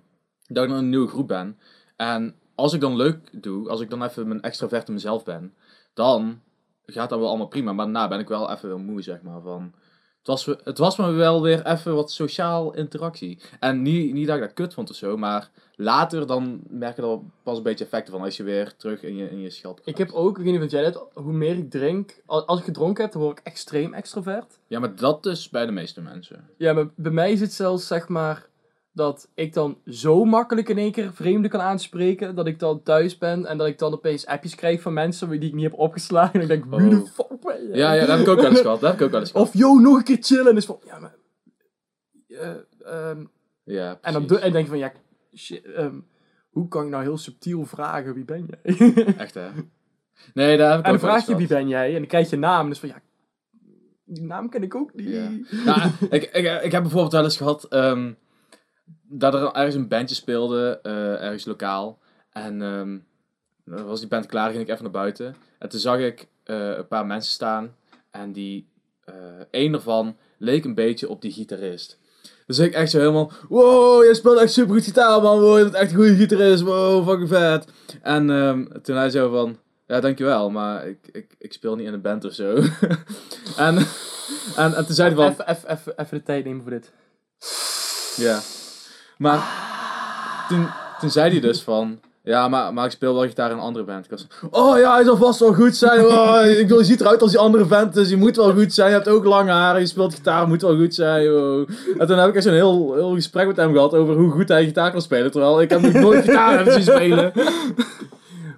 dat 0.46 0.64
ik 0.64 0.68
dan 0.70 0.78
in 0.78 0.84
een 0.84 0.88
nieuwe 0.88 1.08
groep 1.08 1.28
ben. 1.28 1.58
En 1.96 2.34
als 2.54 2.72
ik 2.72 2.80
dan 2.80 2.96
leuk 2.96 3.42
doe, 3.42 3.68
als 3.68 3.80
ik 3.80 3.90
dan 3.90 4.02
even 4.02 4.28
mijn 4.28 4.42
extraverte 4.42 4.92
mezelf 4.92 5.24
ben, 5.24 5.54
dan 5.94 6.40
gaat 6.86 7.10
dat 7.10 7.18
wel 7.18 7.28
allemaal 7.28 7.46
prima. 7.46 7.72
Maar 7.72 7.84
daarna 7.84 8.08
ben 8.08 8.18
ik 8.20 8.28
wel 8.28 8.50
even 8.50 8.68
weer 8.68 8.78
moe, 8.78 9.02
zeg 9.02 9.22
maar. 9.22 9.40
Van, 9.40 9.72
het, 10.18 10.26
was, 10.26 10.46
het 10.64 10.78
was 10.78 10.96
me 10.96 11.10
wel 11.10 11.42
weer 11.42 11.66
even 11.66 11.94
wat 11.94 12.10
sociaal 12.10 12.74
interactie. 12.74 13.38
En 13.60 13.82
niet, 13.82 14.12
niet 14.12 14.26
dat 14.26 14.36
ik 14.36 14.42
dat 14.42 14.52
kut 14.52 14.74
vond 14.74 14.90
of 14.90 14.96
zo, 14.96 15.16
maar 15.16 15.50
later 15.76 16.26
dan 16.26 16.60
merk 16.68 16.96
je 16.96 17.02
er 17.02 17.08
wel 17.08 17.24
pas 17.42 17.56
een 17.56 17.62
beetje 17.62 17.84
effecten 17.84 18.12
van 18.12 18.22
als 18.22 18.36
je 18.36 18.42
weer 18.42 18.76
terug 18.76 19.02
in 19.02 19.16
je, 19.16 19.30
in 19.30 19.40
je 19.40 19.50
schelp 19.50 19.80
Ik 19.84 19.98
heb 19.98 20.10
ook, 20.10 20.38
ik 20.38 20.44
weet 20.44 20.52
niet 20.52 20.60
wat 20.62 20.70
jij 20.70 20.82
net, 20.82 21.04
hoe 21.14 21.32
meer 21.32 21.56
ik 21.56 21.70
drink, 21.70 22.22
al- 22.26 22.46
als 22.46 22.58
ik 22.58 22.64
gedronken 22.64 23.02
heb, 23.04 23.12
dan 23.12 23.22
word 23.22 23.38
ik 23.38 23.44
extreem 23.46 23.94
extrovert. 23.94 24.58
Ja, 24.66 24.78
maar 24.80 24.96
dat 24.96 25.26
is 25.26 25.48
bij 25.48 25.66
de 25.66 25.72
meeste 25.72 26.00
mensen. 26.00 26.48
Ja, 26.56 26.72
maar 26.72 26.86
bij 26.94 27.12
mij 27.12 27.32
is 27.32 27.40
het 27.40 27.52
zelfs, 27.52 27.86
zeg 27.86 28.08
maar, 28.08 28.46
dat 28.92 29.28
ik 29.34 29.52
dan 29.54 29.78
zo 29.86 30.24
makkelijk 30.24 30.68
in 30.68 30.78
één 30.78 30.92
keer 30.92 31.12
vreemden 31.12 31.50
kan 31.50 31.60
aanspreken, 31.60 32.34
dat 32.34 32.46
ik 32.46 32.58
dan 32.58 32.82
thuis 32.82 33.18
ben 33.18 33.46
en 33.46 33.58
dat 33.58 33.66
ik 33.66 33.78
dan 33.78 33.92
opeens 33.92 34.26
appjes 34.26 34.54
krijg 34.54 34.80
van 34.80 34.92
mensen 34.92 35.30
die 35.30 35.48
ik 35.48 35.54
niet 35.54 35.64
heb 35.64 35.78
opgeslagen. 35.78 36.34
En 36.34 36.40
ik 36.40 36.48
denk, 36.48 36.64
wie 36.64 36.88
de 36.88 36.96
Oh. 36.96 37.06
fuck 37.08 37.40
ben 37.40 37.62
je? 37.68 37.74
Ja, 37.76 37.92
ja, 37.92 38.00
dat 38.00 38.08
heb 38.08 38.18
ik 38.20 38.28
ook 38.28 38.40
wel 38.40 38.50
eens 38.50 38.60
gehad. 38.60 38.80
Dat 38.80 38.90
heb 38.90 38.98
ik 39.00 39.04
ook 39.06 39.10
wel 39.12 39.20
eens 39.20 39.30
gehad. 39.30 39.46
Of, 39.46 39.54
yo, 39.54 39.74
nog 39.78 39.96
een 39.96 40.04
keer 40.04 40.18
chillen. 40.20 40.46
En 40.50 40.56
is 40.56 40.64
van, 40.64 40.78
ja, 40.84 40.98
maar... 40.98 41.14
eh, 42.28 42.50
ehm, 42.84 43.24
Ja, 43.64 43.98
en 44.02 44.12
dan 44.12 44.38
en 44.38 44.52
denk 44.52 44.64
je 44.64 44.70
van, 44.70 44.78
ja, 44.78 44.92
shit, 45.34 45.64
ehm, 45.64 45.94
hoe 46.50 46.68
kan 46.68 46.84
ik 46.84 46.90
nou 46.90 47.02
heel 47.02 47.18
subtiel 47.18 47.64
vragen, 47.64 48.14
wie 48.14 48.24
ben 48.24 48.48
jij? 48.62 48.92
Echt 49.16 49.34
hè? 49.34 49.48
Nee, 50.34 50.56
daar 50.56 50.70
heb 50.70 50.78
ik 50.78 50.84
en 50.84 50.90
dan 50.90 51.00
vraag 51.00 51.26
je, 51.26 51.36
wie 51.36 51.46
ben 51.46 51.68
jij? 51.68 51.86
En 51.88 51.94
dan 51.98 52.06
krijg 52.06 52.30
je 52.30 52.36
naam. 52.36 52.62
En 52.62 52.68
dus 52.68 52.78
van, 52.78 52.88
ja, 52.88 53.00
die 54.04 54.22
naam 54.24 54.48
ken 54.48 54.62
ik 54.62 54.74
ook 54.74 54.94
niet. 54.94 55.08
Ja. 55.08 55.30
Nou, 55.64 55.90
ik, 56.10 56.22
ik, 56.22 56.62
ik 56.62 56.72
heb 56.72 56.82
bijvoorbeeld 56.82 57.12
wel 57.12 57.24
eens 57.24 57.36
gehad 57.36 57.64
ehm, 57.64 58.12
dat 59.02 59.34
er 59.34 59.52
ergens 59.52 59.74
een 59.74 59.88
bandje 59.88 60.14
speelde, 60.14 60.80
eh, 60.82 61.22
ergens 61.22 61.44
lokaal. 61.44 61.98
En 62.30 62.58
dan 63.64 63.84
was 63.86 64.00
die 64.00 64.08
band 64.08 64.26
klaar, 64.26 64.50
ging 64.50 64.62
ik 64.62 64.68
even 64.68 64.82
naar 64.82 64.92
buiten. 64.92 65.36
En 65.58 65.68
toen 65.68 65.80
zag 65.80 65.98
ik 65.98 66.28
eh, 66.44 66.76
een 66.76 66.86
paar 66.86 67.06
mensen 67.06 67.32
staan. 67.32 67.74
En 68.10 68.32
die, 68.32 68.68
eh 69.04 69.14
een 69.50 69.74
ervan 69.74 70.16
leek 70.38 70.64
een 70.64 70.74
beetje 70.74 71.08
op 71.08 71.22
die 71.22 71.32
gitarist. 71.32 71.98
Dus 72.46 72.58
ik 72.58 72.72
echt 72.72 72.90
zo 72.90 72.98
helemaal, 72.98 73.32
wow, 73.48 74.04
je 74.04 74.14
speelt 74.14 74.38
echt 74.38 74.52
super 74.52 74.74
goed 74.74 74.84
gitaar 74.84 75.22
man, 75.22 75.40
wow, 75.40 75.56
je 75.58 75.62
bent 75.62 75.74
echt 75.74 75.90
een 75.90 75.96
goede 75.96 76.16
gitarist, 76.16 76.62
wow, 76.62 77.08
fucking 77.08 77.28
vet. 77.28 77.66
En 78.02 78.30
ehm, 78.30 78.64
toen 78.82 78.96
hij 78.96 79.10
zo 79.10 79.30
van, 79.30 79.58
ja 79.86 80.00
dankjewel, 80.00 80.50
maar 80.50 80.88
ik, 80.88 81.08
ik, 81.12 81.34
ik 81.38 81.52
speel 81.52 81.76
niet 81.76 81.86
in 81.86 81.92
een 81.92 82.00
band 82.00 82.24
of 82.24 82.32
zo. 82.32 82.54
en, 83.56 83.76
en, 84.56 84.74
en 84.74 84.86
toen 84.86 84.94
zei 84.94 85.14
hij 85.14 85.16
van, 85.16 85.30
Even, 85.30 85.48
even, 85.48 85.70
even, 85.70 85.98
even 85.98 86.18
de 86.18 86.22
tijd 86.22 86.44
nemen 86.44 86.62
voor 86.62 86.70
dit. 86.70 86.92
ja. 88.16 88.40
Maar 89.22 89.42
toen, 90.48 90.66
toen 91.00 91.10
zei 91.10 91.30
hij 91.30 91.40
dus 91.40 91.62
van... 91.62 92.00
Ja, 92.24 92.48
maar, 92.48 92.72
maar 92.72 92.84
ik 92.84 92.90
speel 92.90 93.14
wel 93.14 93.22
gitaar 93.22 93.50
in 93.50 93.56
een 93.56 93.62
andere 93.62 93.84
band. 93.84 94.04
Ik 94.04 94.10
was, 94.10 94.26
oh 94.50 94.78
ja, 94.78 94.94
hij 94.94 95.04
zal 95.04 95.16
vast 95.16 95.40
wel 95.40 95.54
goed 95.54 95.76
zijn. 95.76 96.06
Oh, 96.06 96.46
ik 96.46 96.56
bedoel, 96.58 96.78
je 96.78 96.84
ziet 96.84 97.00
eruit 97.00 97.22
als 97.22 97.30
die 97.30 97.40
andere 97.40 97.64
band, 97.64 97.94
dus 97.94 98.08
je 98.08 98.16
moet 98.16 98.36
wel 98.36 98.52
goed 98.52 98.74
zijn. 98.74 98.88
Je 98.88 98.94
hebt 98.94 99.08
ook 99.08 99.24
lange 99.24 99.50
haren, 99.50 99.80
je 99.80 99.86
speelt 99.86 100.14
gitaar, 100.14 100.48
moet 100.48 100.62
wel 100.62 100.76
goed 100.76 100.94
zijn. 100.94 101.26
En 101.98 102.06
toen 102.06 102.18
heb 102.18 102.28
ik 102.28 102.34
echt 102.34 102.44
zo'n 102.44 102.52
heel, 102.52 102.94
heel 102.94 103.14
gesprek 103.14 103.46
met 103.46 103.56
hem 103.56 103.72
gehad 103.72 103.94
over 103.94 104.14
hoe 104.14 104.30
goed 104.30 104.48
hij 104.48 104.64
gitaar 104.64 104.90
kan 104.90 105.02
spelen. 105.02 105.30
Terwijl 105.30 105.60
ik 105.60 105.70
heb 105.70 105.80
nog 105.80 105.92
nooit 105.92 106.24
gitaar 106.24 106.56
hebben 106.56 106.72
zien 106.72 106.94
spelen. 106.94 107.32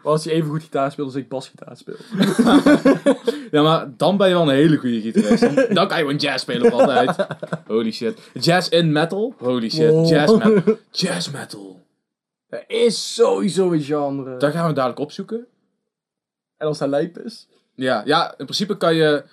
Als 0.05 0.25
je 0.25 0.31
even 0.31 0.51
goed 0.51 0.63
gitaar 0.63 0.93
speelt 0.93 1.07
als 1.07 1.17
ik 1.17 1.29
basgitaar 1.29 1.77
speel. 1.77 1.97
Ja, 3.51 3.63
maar 3.63 3.91
dan 3.97 4.17
ben 4.17 4.29
je 4.29 4.35
wel 4.35 4.43
een 4.43 4.55
hele 4.55 4.77
goede 4.77 5.01
gitarist. 5.01 5.41
Dan, 5.41 5.55
dan 5.75 5.89
kan 5.89 5.99
je 5.99 6.05
gewoon 6.05 6.17
jazz 6.17 6.43
spelen 6.43 6.73
altijd. 6.73 7.27
Holy 7.67 7.93
shit. 7.93 8.31
Jazz 8.33 8.69
in 8.69 8.93
metal? 8.93 9.35
Holy 9.39 9.71
shit. 9.71 9.91
Wow. 9.91 10.09
Jazz 10.09 10.37
metal. 10.37 10.77
Jazz 10.91 11.31
metal. 11.31 11.81
Er 12.49 12.65
is 12.67 13.15
sowieso 13.15 13.73
een 13.73 13.83
genre. 13.83 14.37
Dat 14.37 14.53
gaan 14.53 14.69
we 14.69 14.73
dadelijk 14.75 15.01
opzoeken. 15.01 15.47
En 16.57 16.67
als 16.67 16.79
hij 16.79 16.89
lijp 16.89 17.19
is. 17.19 17.49
Ja, 17.75 18.03
ja, 18.05 18.29
in 18.31 18.45
principe 18.45 18.77
kan 18.77 18.95
je 18.95 19.25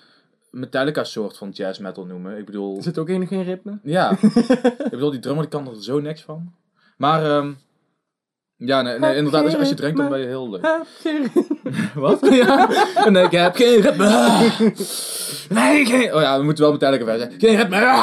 Metallica 0.52 1.04
soort 1.04 1.38
van 1.38 1.50
jazz 1.50 1.80
metal 1.80 2.06
noemen. 2.06 2.38
Ik 2.38 2.46
bedoel, 2.46 2.82
zit 2.82 2.98
ook 2.98 3.08
helemaal 3.08 3.28
geen 3.28 3.44
ritme. 3.44 3.80
ja. 3.84 4.12
ik 4.12 4.90
bedoel, 4.90 5.12
die 5.12 5.20
drummer 5.20 5.50
die 5.50 5.60
kan 5.60 5.68
er 5.68 5.84
zo 5.84 6.00
niks 6.00 6.22
van. 6.22 6.54
Maar, 6.98 7.26
ehm 7.26 7.52
ja, 8.66 8.82
nee, 8.82 9.00
nee, 9.00 9.16
inderdaad, 9.16 9.44
als 9.44 9.52
je, 9.52 9.58
als 9.58 9.70
je 9.70 9.76
drinkt, 9.76 9.98
dan 9.98 10.10
ben 10.10 10.20
je 10.20 10.26
heel 10.26 10.50
leuk. 10.50 10.86
Wat? 11.96 12.28
Ja. 12.32 12.70
Nee, 13.10 13.24
ik 13.24 13.32
heb 13.32 13.56
geen 13.56 13.82
ritme. 13.82 14.08
Nee, 15.50 15.86
geen... 15.86 16.14
Oh 16.14 16.22
ja, 16.22 16.38
we 16.38 16.44
moeten 16.44 16.64
wel 16.64 16.74
Metallica 16.74 17.06
verder 17.06 17.28
zijn. 17.28 17.40
Geen 17.40 17.56
ritme. 17.56 17.80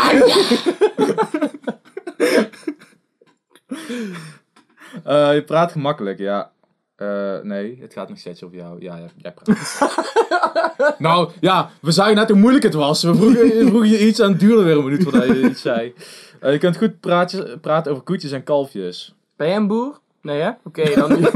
Eh, 5.05 5.35
je 5.35 5.43
praat 5.45 5.73
gemakkelijk, 5.73 6.19
ja. 6.19 6.51
Eh, 6.97 7.39
nee, 7.43 7.79
het 7.81 7.93
gaat 7.93 8.09
nog 8.09 8.19
steeds 8.19 8.43
over 8.43 8.57
jou. 8.57 8.83
Ja, 8.83 8.99
jij, 8.99 9.11
jij 9.17 9.33
praat. 9.33 10.99
nou, 10.99 11.31
ja, 11.41 11.71
we 11.81 11.91
zeiden 11.91 12.17
net 12.17 12.29
hoe 12.29 12.39
moeilijk 12.39 12.65
het 12.65 12.75
was. 12.75 13.03
We 13.03 13.15
vroegen, 13.15 13.89
je 13.89 14.07
iets 14.07 14.19
en 14.19 14.31
het 14.31 14.41
duurde 14.41 14.63
weer 14.63 14.77
een 14.77 14.85
minuut 14.85 15.03
voordat 15.03 15.27
je 15.27 15.49
iets 15.49 15.61
zei. 15.61 15.95
Eh, 16.41 16.53
je 16.53 16.59
kunt 16.59 16.77
goed 16.77 17.01
praatjes, 17.01 17.57
praten 17.61 17.93
over 17.93 18.05
koetjes 18.05 18.33
en 18.33 18.43
kalfjes. 18.43 19.15
Ben 19.37 19.47
jij 19.47 19.57
een 19.57 19.67
boer? 19.67 20.01
Nee 20.29 20.41
hè? 20.41 20.51
Oké, 20.65 20.95
dan 20.95 21.13
niet. 21.13 21.31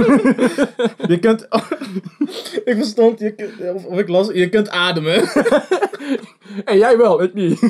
Je 1.12 1.18
kunt... 1.20 1.46
ik 2.70 2.74
verstond, 2.76 3.18
je 3.18 3.34
kunt, 3.34 3.52
of, 3.74 3.84
of 3.84 3.98
ik 3.98 4.08
las, 4.08 4.28
je 4.32 4.48
kunt 4.48 4.68
ademen. 4.68 5.14
en 6.64 6.78
jij 6.78 6.96
wel, 6.96 7.22
ik 7.22 7.34
niet. 7.34 7.60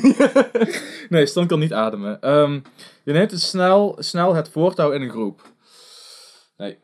nee, 1.09 1.27
Stan 1.27 1.47
kan 1.47 1.59
niet 1.59 1.73
ademen. 1.73 2.21
Ehm, 2.21 2.61
je 3.05 3.13
neemt 3.13 3.31
het 3.31 3.41
snel, 3.41 3.97
snel 3.99 4.35
het 4.35 4.49
voortouw 4.49 4.91
in 4.91 5.03
een 5.03 5.11
groep. 5.11 5.41
Nee. 6.57 6.79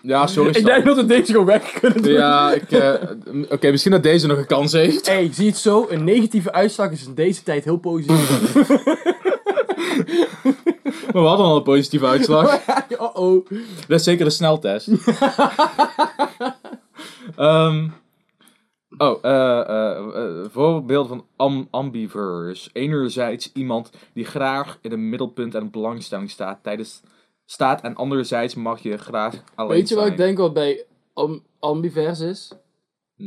ja, 0.00 0.26
sorry 0.26 0.50
ik 0.56 0.64
denk 0.64 0.84
dat 0.84 0.96
we 0.96 1.06
deze 1.06 1.32
gewoon 1.32 1.46
weg 1.46 1.72
kunnen 1.80 2.02
doen. 2.02 2.12
Ja, 2.12 2.52
ik... 2.52 2.70
eh, 2.70 2.94
Oké, 3.48 3.70
misschien 3.70 3.92
dat 3.92 4.02
deze 4.02 4.26
nog 4.26 4.38
een 4.38 4.46
kans 4.46 4.72
heeft. 4.72 5.06
Hey, 5.06 5.32
zie 5.32 5.46
het 5.46 5.56
zo, 5.56 5.86
een 5.88 6.04
negatieve 6.04 6.52
uitslag 6.52 6.90
is 6.90 7.06
in 7.06 7.14
deze 7.14 7.42
tijd 7.42 7.64
heel 7.64 7.76
positief. 7.76 8.54
Maar 11.12 11.22
we 11.22 11.28
hadden 11.28 11.46
al 11.46 11.56
een 11.56 11.62
positieve 11.62 12.06
uitslag. 12.06 12.60
oh 12.98 13.16
oh. 13.16 13.46
Dat 13.88 13.98
is 13.98 14.04
zeker 14.04 14.24
de 14.24 14.30
sneltest. 14.30 14.88
Ehm 17.36 17.88
oh, 18.98 19.18
eh 19.22 19.60
eh, 19.60 19.96
eh, 20.14 20.44
voorbeelden 20.50 21.08
van 21.08 21.26
am 21.36 21.68
ambivers. 21.70 22.70
Enerzijds 22.72 23.50
iemand 23.52 23.90
die 24.14 24.24
graag 24.24 24.78
in 24.80 24.90
het 24.90 25.00
middelpunt 25.00 25.54
en 25.54 25.70
belangstelling 25.70 26.30
staat 26.30 26.58
tijdens 26.62 27.02
staat 27.44 27.80
en 27.80 27.94
anderzijds 27.94 28.54
mag 28.54 28.80
je 28.82 28.96
graag 28.96 29.34
alleen 29.54 29.76
Weet 29.78 29.88
je 29.88 29.94
wat 29.94 30.04
zijn. 30.04 30.16
ik 30.16 30.24
denk 30.24 30.38
wat 30.38 30.52
bij 30.52 30.84
am- 31.14 31.42
ambivers 31.58 32.20
is? 32.20 32.52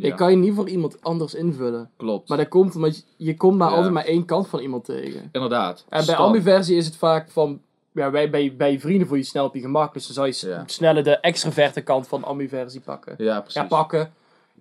Ja, 0.02 0.08
Ik 0.08 0.16
kan 0.16 0.32
je 0.32 0.38
niet 0.38 0.54
voor 0.54 0.70
iemand 0.70 1.02
anders 1.04 1.34
invullen. 1.34 1.90
klopt. 1.98 2.30
Maar 2.30 2.38
dat 2.38 2.48
komt 2.48 2.76
omdat 2.76 2.98
je, 2.98 3.04
je 3.26 3.36
komt 3.38 3.58
maar 3.58 3.70
Ja. 3.70 3.76
altijd 3.76 3.94
maar 3.94 4.06
één 4.06 4.26
kant 4.26 4.48
van 4.48 4.60
iemand 4.60 4.86
tegen. 4.86 5.30
Inderdaad. 5.32 5.86
En 5.90 6.06
bij 6.06 6.16
ambiversie 6.16 6.76
is 6.78 6.86
het 6.86 6.96
vaak 6.96 7.30
van... 7.32 7.62
Ja, 7.92 8.10
bij, 8.10 8.30
bij, 8.30 8.56
bij 8.58 8.72
je 8.72 8.80
vrienden 8.80 9.08
voel 9.08 9.18
je 9.18 9.24
snel 9.24 9.46
op 9.46 9.56
je 9.56 9.62
gemak. 9.62 9.94
Dus 9.94 10.06
dan 10.06 10.14
zou 10.14 10.28
je 10.28 10.56
Ja. 10.56 10.64
sneller 10.66 11.04
de 11.04 11.18
extraverte 11.18 11.82
kant 11.82 12.08
van 12.08 12.24
ambiversie 12.24 12.80
pakken. 12.82 13.16
Ja, 13.18 13.40
precies. 13.42 13.62
Ja, 13.62 13.68
pakken. 13.68 14.14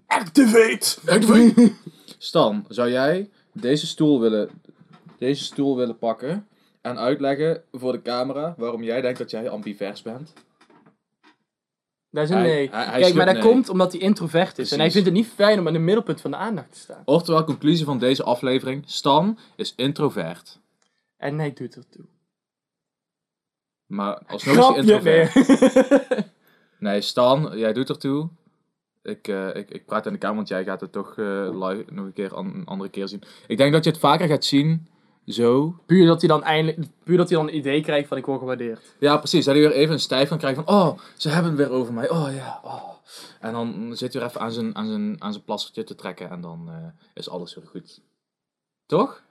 Activate! 0.07 0.97
Activate! 1.07 1.73
Stan, 2.19 2.65
zou 2.69 2.91
jij 2.91 3.29
deze 3.53 3.87
stoel 3.87 4.21
willen, 4.21 4.49
deze 5.19 5.45
stoel 5.45 5.77
willen 5.77 5.99
pakken 5.99 6.47
en 6.81 6.99
uitleggen 6.99 7.63
voor 7.73 7.93
de 7.93 8.03
camera 8.03 8.55
waarom 8.59 8.83
jij 8.83 9.01
denkt 9.01 9.19
dat 9.19 9.31
jij 9.31 9.49
ambivers 9.51 10.03
bent? 10.03 10.33
Dat 12.15 12.25
is 12.25 12.31
een 12.31 12.37
Hij- 12.37 12.47
nee. 12.47 12.69
hij- 12.71 12.85
hij 12.85 13.01
Kijk, 13.01 13.15
maar 13.15 13.27
dat 13.27 13.35
nee. 13.35 13.43
komt 13.45 13.69
omdat 13.69 13.93
hij 13.93 14.01
introvert 14.01 14.59
is. 14.59 14.73
En 14.73 14.79
hij 14.79 14.91
vindt 14.91 15.07
het 15.07 15.17
niet 15.17 15.27
fijn 15.27 15.59
om 15.59 15.67
in 15.67 15.75
het 15.75 15.83
middelpunt 15.83 16.21
van 16.21 16.31
de 16.31 16.37
aandacht 16.37 16.73
te 16.73 16.79
staan. 16.79 17.03
Oftewel, 17.05 17.45
conclusie 17.45 17.85
van 17.85 17.99
deze 17.99 18.23
aflevering: 18.23 18.83
Stan 18.87 19.39
is 19.57 19.73
introvert. 19.77 20.59
En 21.17 21.39
hij 21.39 21.53
doet 21.53 21.77
ertoe. 21.77 22.05
Maar 23.87 24.19
alsnog 24.27 24.41
is 24.41 24.45
hij 24.45 24.55
Grapje, 24.55 24.81
introvert. 24.81 26.09
nee. 26.11 26.25
Nee, 26.93 27.01
Stan, 27.01 27.51
jij 27.59 27.73
doet 27.73 27.89
ertoe. 27.89 28.29
Ik, 29.03 29.29
eh, 29.29 29.55
ik, 29.55 29.71
ik 29.71 29.87
praat 29.87 30.07
in 30.07 30.13
de 30.13 30.19
kamer, 30.19 30.37
want 30.37 30.49
jij 30.49 30.65
gaat 30.65 30.81
het 30.81 30.93
toch 30.93 31.19
eh, 31.19 31.49
live 31.67 31.85
nog 31.93 32.05
een 32.05 32.13
keer 32.13 32.35
an- 32.35 32.55
een 32.55 32.65
andere 32.67 32.91
keer 32.91 33.09
zien. 33.09 33.23
Ik 33.47 33.57
denk 33.57 33.73
dat 33.73 33.85
je 33.85 33.91
het 33.91 33.99
vaker 33.99 34.29
gaat 34.29 34.45
zien. 34.45 34.89
Zo. 35.27 35.75
Puur 35.87 36.07
dat 36.07 36.21
hij 36.21 36.29
dan 36.29 36.43
eindelijk, 36.43 36.89
puur 37.05 37.17
dat 37.17 37.29
hij 37.29 37.39
dan 37.39 37.49
een 37.49 37.57
idee 37.57 37.83
krijgt 37.83 38.09
van 38.09 38.17
ik 38.17 38.27
word 38.27 38.39
gewaardeerd. 38.39 38.95
Ja, 38.99 39.17
precies. 39.17 39.45
Dat 39.45 39.55
hij 39.55 39.63
weer 39.63 39.73
even 39.73 39.93
een 39.93 40.01
stijf 40.01 40.29
kan 40.29 40.39
krijgen 40.39 40.65
van... 40.65 40.75
Oh, 40.75 40.99
ze 41.17 41.29
hebben 41.29 41.51
het 41.51 41.61
weer 41.61 41.71
over 41.71 41.93
mij. 41.93 42.11
Oh 42.11 42.35
ja, 42.35 42.61
oh. 42.65 42.93
En 43.41 43.53
dan 43.53 43.97
zit 43.97 44.13
hij 44.13 44.23
weer 44.23 44.31
even 44.31 44.41
aan 44.41 44.53
zijn, 44.53 44.77
aan 44.77 44.87
zijn, 44.87 45.17
aan 45.19 45.33
zijn 45.33 45.45
plassertje 45.45 45.85
te 45.85 45.95
trekken. 45.95 46.31
En 46.31 46.41
dan 46.41 46.69
eh, 46.69 47.07
is 47.15 47.29
alles 47.29 47.55
weer 47.55 47.67
goed. 47.67 48.01
Toch? 48.87 49.23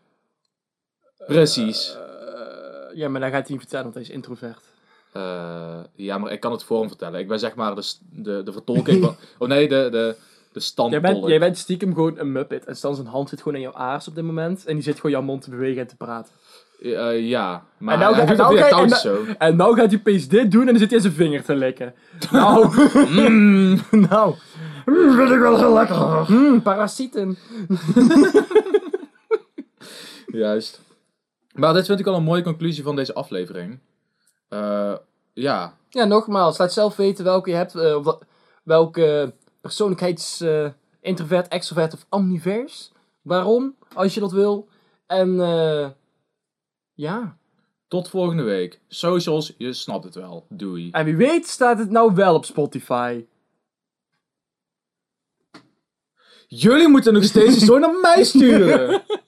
Precies. 1.27 1.95
Eh, 1.95 2.95
ja, 2.95 3.09
maar 3.09 3.21
dan 3.21 3.29
gaat 3.29 3.41
hij 3.41 3.51
niet 3.51 3.59
vertellen, 3.59 3.83
want 3.83 3.95
hij 3.95 4.03
is 4.03 4.09
introvert. 4.09 4.63
Eh, 5.11 5.79
ja, 5.95 6.17
maar 6.17 6.31
ik 6.31 6.39
kan 6.39 6.51
het 6.51 6.63
voor 6.63 6.79
hem 6.79 6.87
vertellen. 6.87 7.19
Ik 7.19 7.27
ben 7.27 7.39
zeg 7.39 7.55
maar 7.55 7.75
de, 7.75 7.93
de, 8.09 8.43
de 8.43 8.51
vertolking 8.51 9.01
van... 9.05 9.15
Oh 9.37 9.47
nee, 9.47 9.67
de, 9.67 9.87
de, 9.91 10.15
de 10.53 10.89
Jij 10.89 11.01
bent, 11.01 11.27
jij 11.27 11.39
bent 11.39 11.57
stiekem 11.57 11.93
gewoon 11.93 12.19
een 12.19 12.31
muppet. 12.31 12.65
En 12.65 12.75
Stan 12.75 12.95
zijn 12.95 13.07
hand 13.07 13.29
zit 13.29 13.41
gewoon 13.41 13.55
in 13.57 13.63
jouw 13.63 13.73
aars 13.73 14.07
op 14.07 14.15
dit 14.15 14.23
moment. 14.23 14.65
En 14.65 14.73
die 14.73 14.83
zit 14.83 14.95
gewoon 14.95 15.11
jouw 15.11 15.21
mond 15.21 15.41
te 15.41 15.49
bewegen 15.49 15.81
en 15.81 15.87
te 15.87 15.95
praten. 15.95 16.31
Eh, 16.81 17.27
ja, 17.29 17.63
maar 17.77 17.93
En 17.93 17.99
nou 17.99 18.15
hij 18.15 18.25
en 18.25 18.37
nou 18.37 18.83
en 18.83 18.89
zo. 18.89 19.23
En 19.37 19.55
nou 19.55 19.75
gaat 19.75 19.89
hij 19.91 19.99
opeens 19.99 20.27
dit 20.27 20.51
doen 20.51 20.61
en 20.61 20.67
dan 20.67 20.77
zit 20.77 20.91
hij 20.91 20.99
zijn 20.99 21.13
vinger 21.13 21.43
te 21.43 21.55
likken. 21.55 21.93
Nou, 22.31 22.67
Mm. 23.09 23.79
nou. 24.09 24.35
Mm, 24.85 25.15
vind 25.15 25.29
ik 25.29 25.39
wel 25.39 25.57
heel 25.57 25.73
lekker. 25.73 26.25
Mm, 26.31 26.61
parasieten. 26.61 27.37
Juist. 30.25 30.81
Maar 31.53 31.73
dit 31.73 31.85
vind 31.85 31.99
ik 31.99 32.05
al 32.07 32.15
een 32.15 32.23
mooie 32.23 32.41
conclusie 32.43 32.83
van 32.83 32.95
deze 32.95 33.13
aflevering. 33.13 33.79
Eh, 34.49 34.93
ja, 35.33 35.73
Ja, 35.89 36.03
nogmaals, 36.05 36.57
laat 36.57 36.73
zelf 36.73 36.95
weten 36.95 37.23
welke 37.23 37.49
je 37.49 37.55
hebt. 37.55 37.75
eh, 37.75 38.03
wat- 38.03 38.23
welke 38.63 39.33
persoonlijkheids... 39.63 40.41
eh, 40.41 40.69
introvert, 41.01 41.47
extrovert 41.47 41.93
of 41.93 42.05
omnivers. 42.09 42.91
Waarom, 43.21 43.75
als 43.93 44.13
je 44.13 44.19
dat 44.19 44.31
wil. 44.31 44.67
En 45.07 45.39
eh 45.39 45.89
ja. 46.93 47.37
tot 47.87 48.09
volgende 48.09 48.43
week. 48.43 48.81
Socials, 48.87 49.53
je 49.57 49.73
snapt 49.73 50.03
het 50.03 50.15
wel. 50.15 50.45
Doei. 50.49 50.89
En 50.91 51.05
wie 51.05 51.15
weet 51.15 51.47
staat 51.47 51.77
het 51.77 51.89
nou 51.89 52.13
wel 52.13 52.35
op 52.35 52.45
Spotify. 52.45 53.25
Jullie 56.47 56.87
moeten 56.87 57.13
nog 57.13 57.23
steeds 57.23 57.57
zo 57.57 57.79
naar 57.79 57.99
mij 58.01 58.23
sturen. 58.23 59.03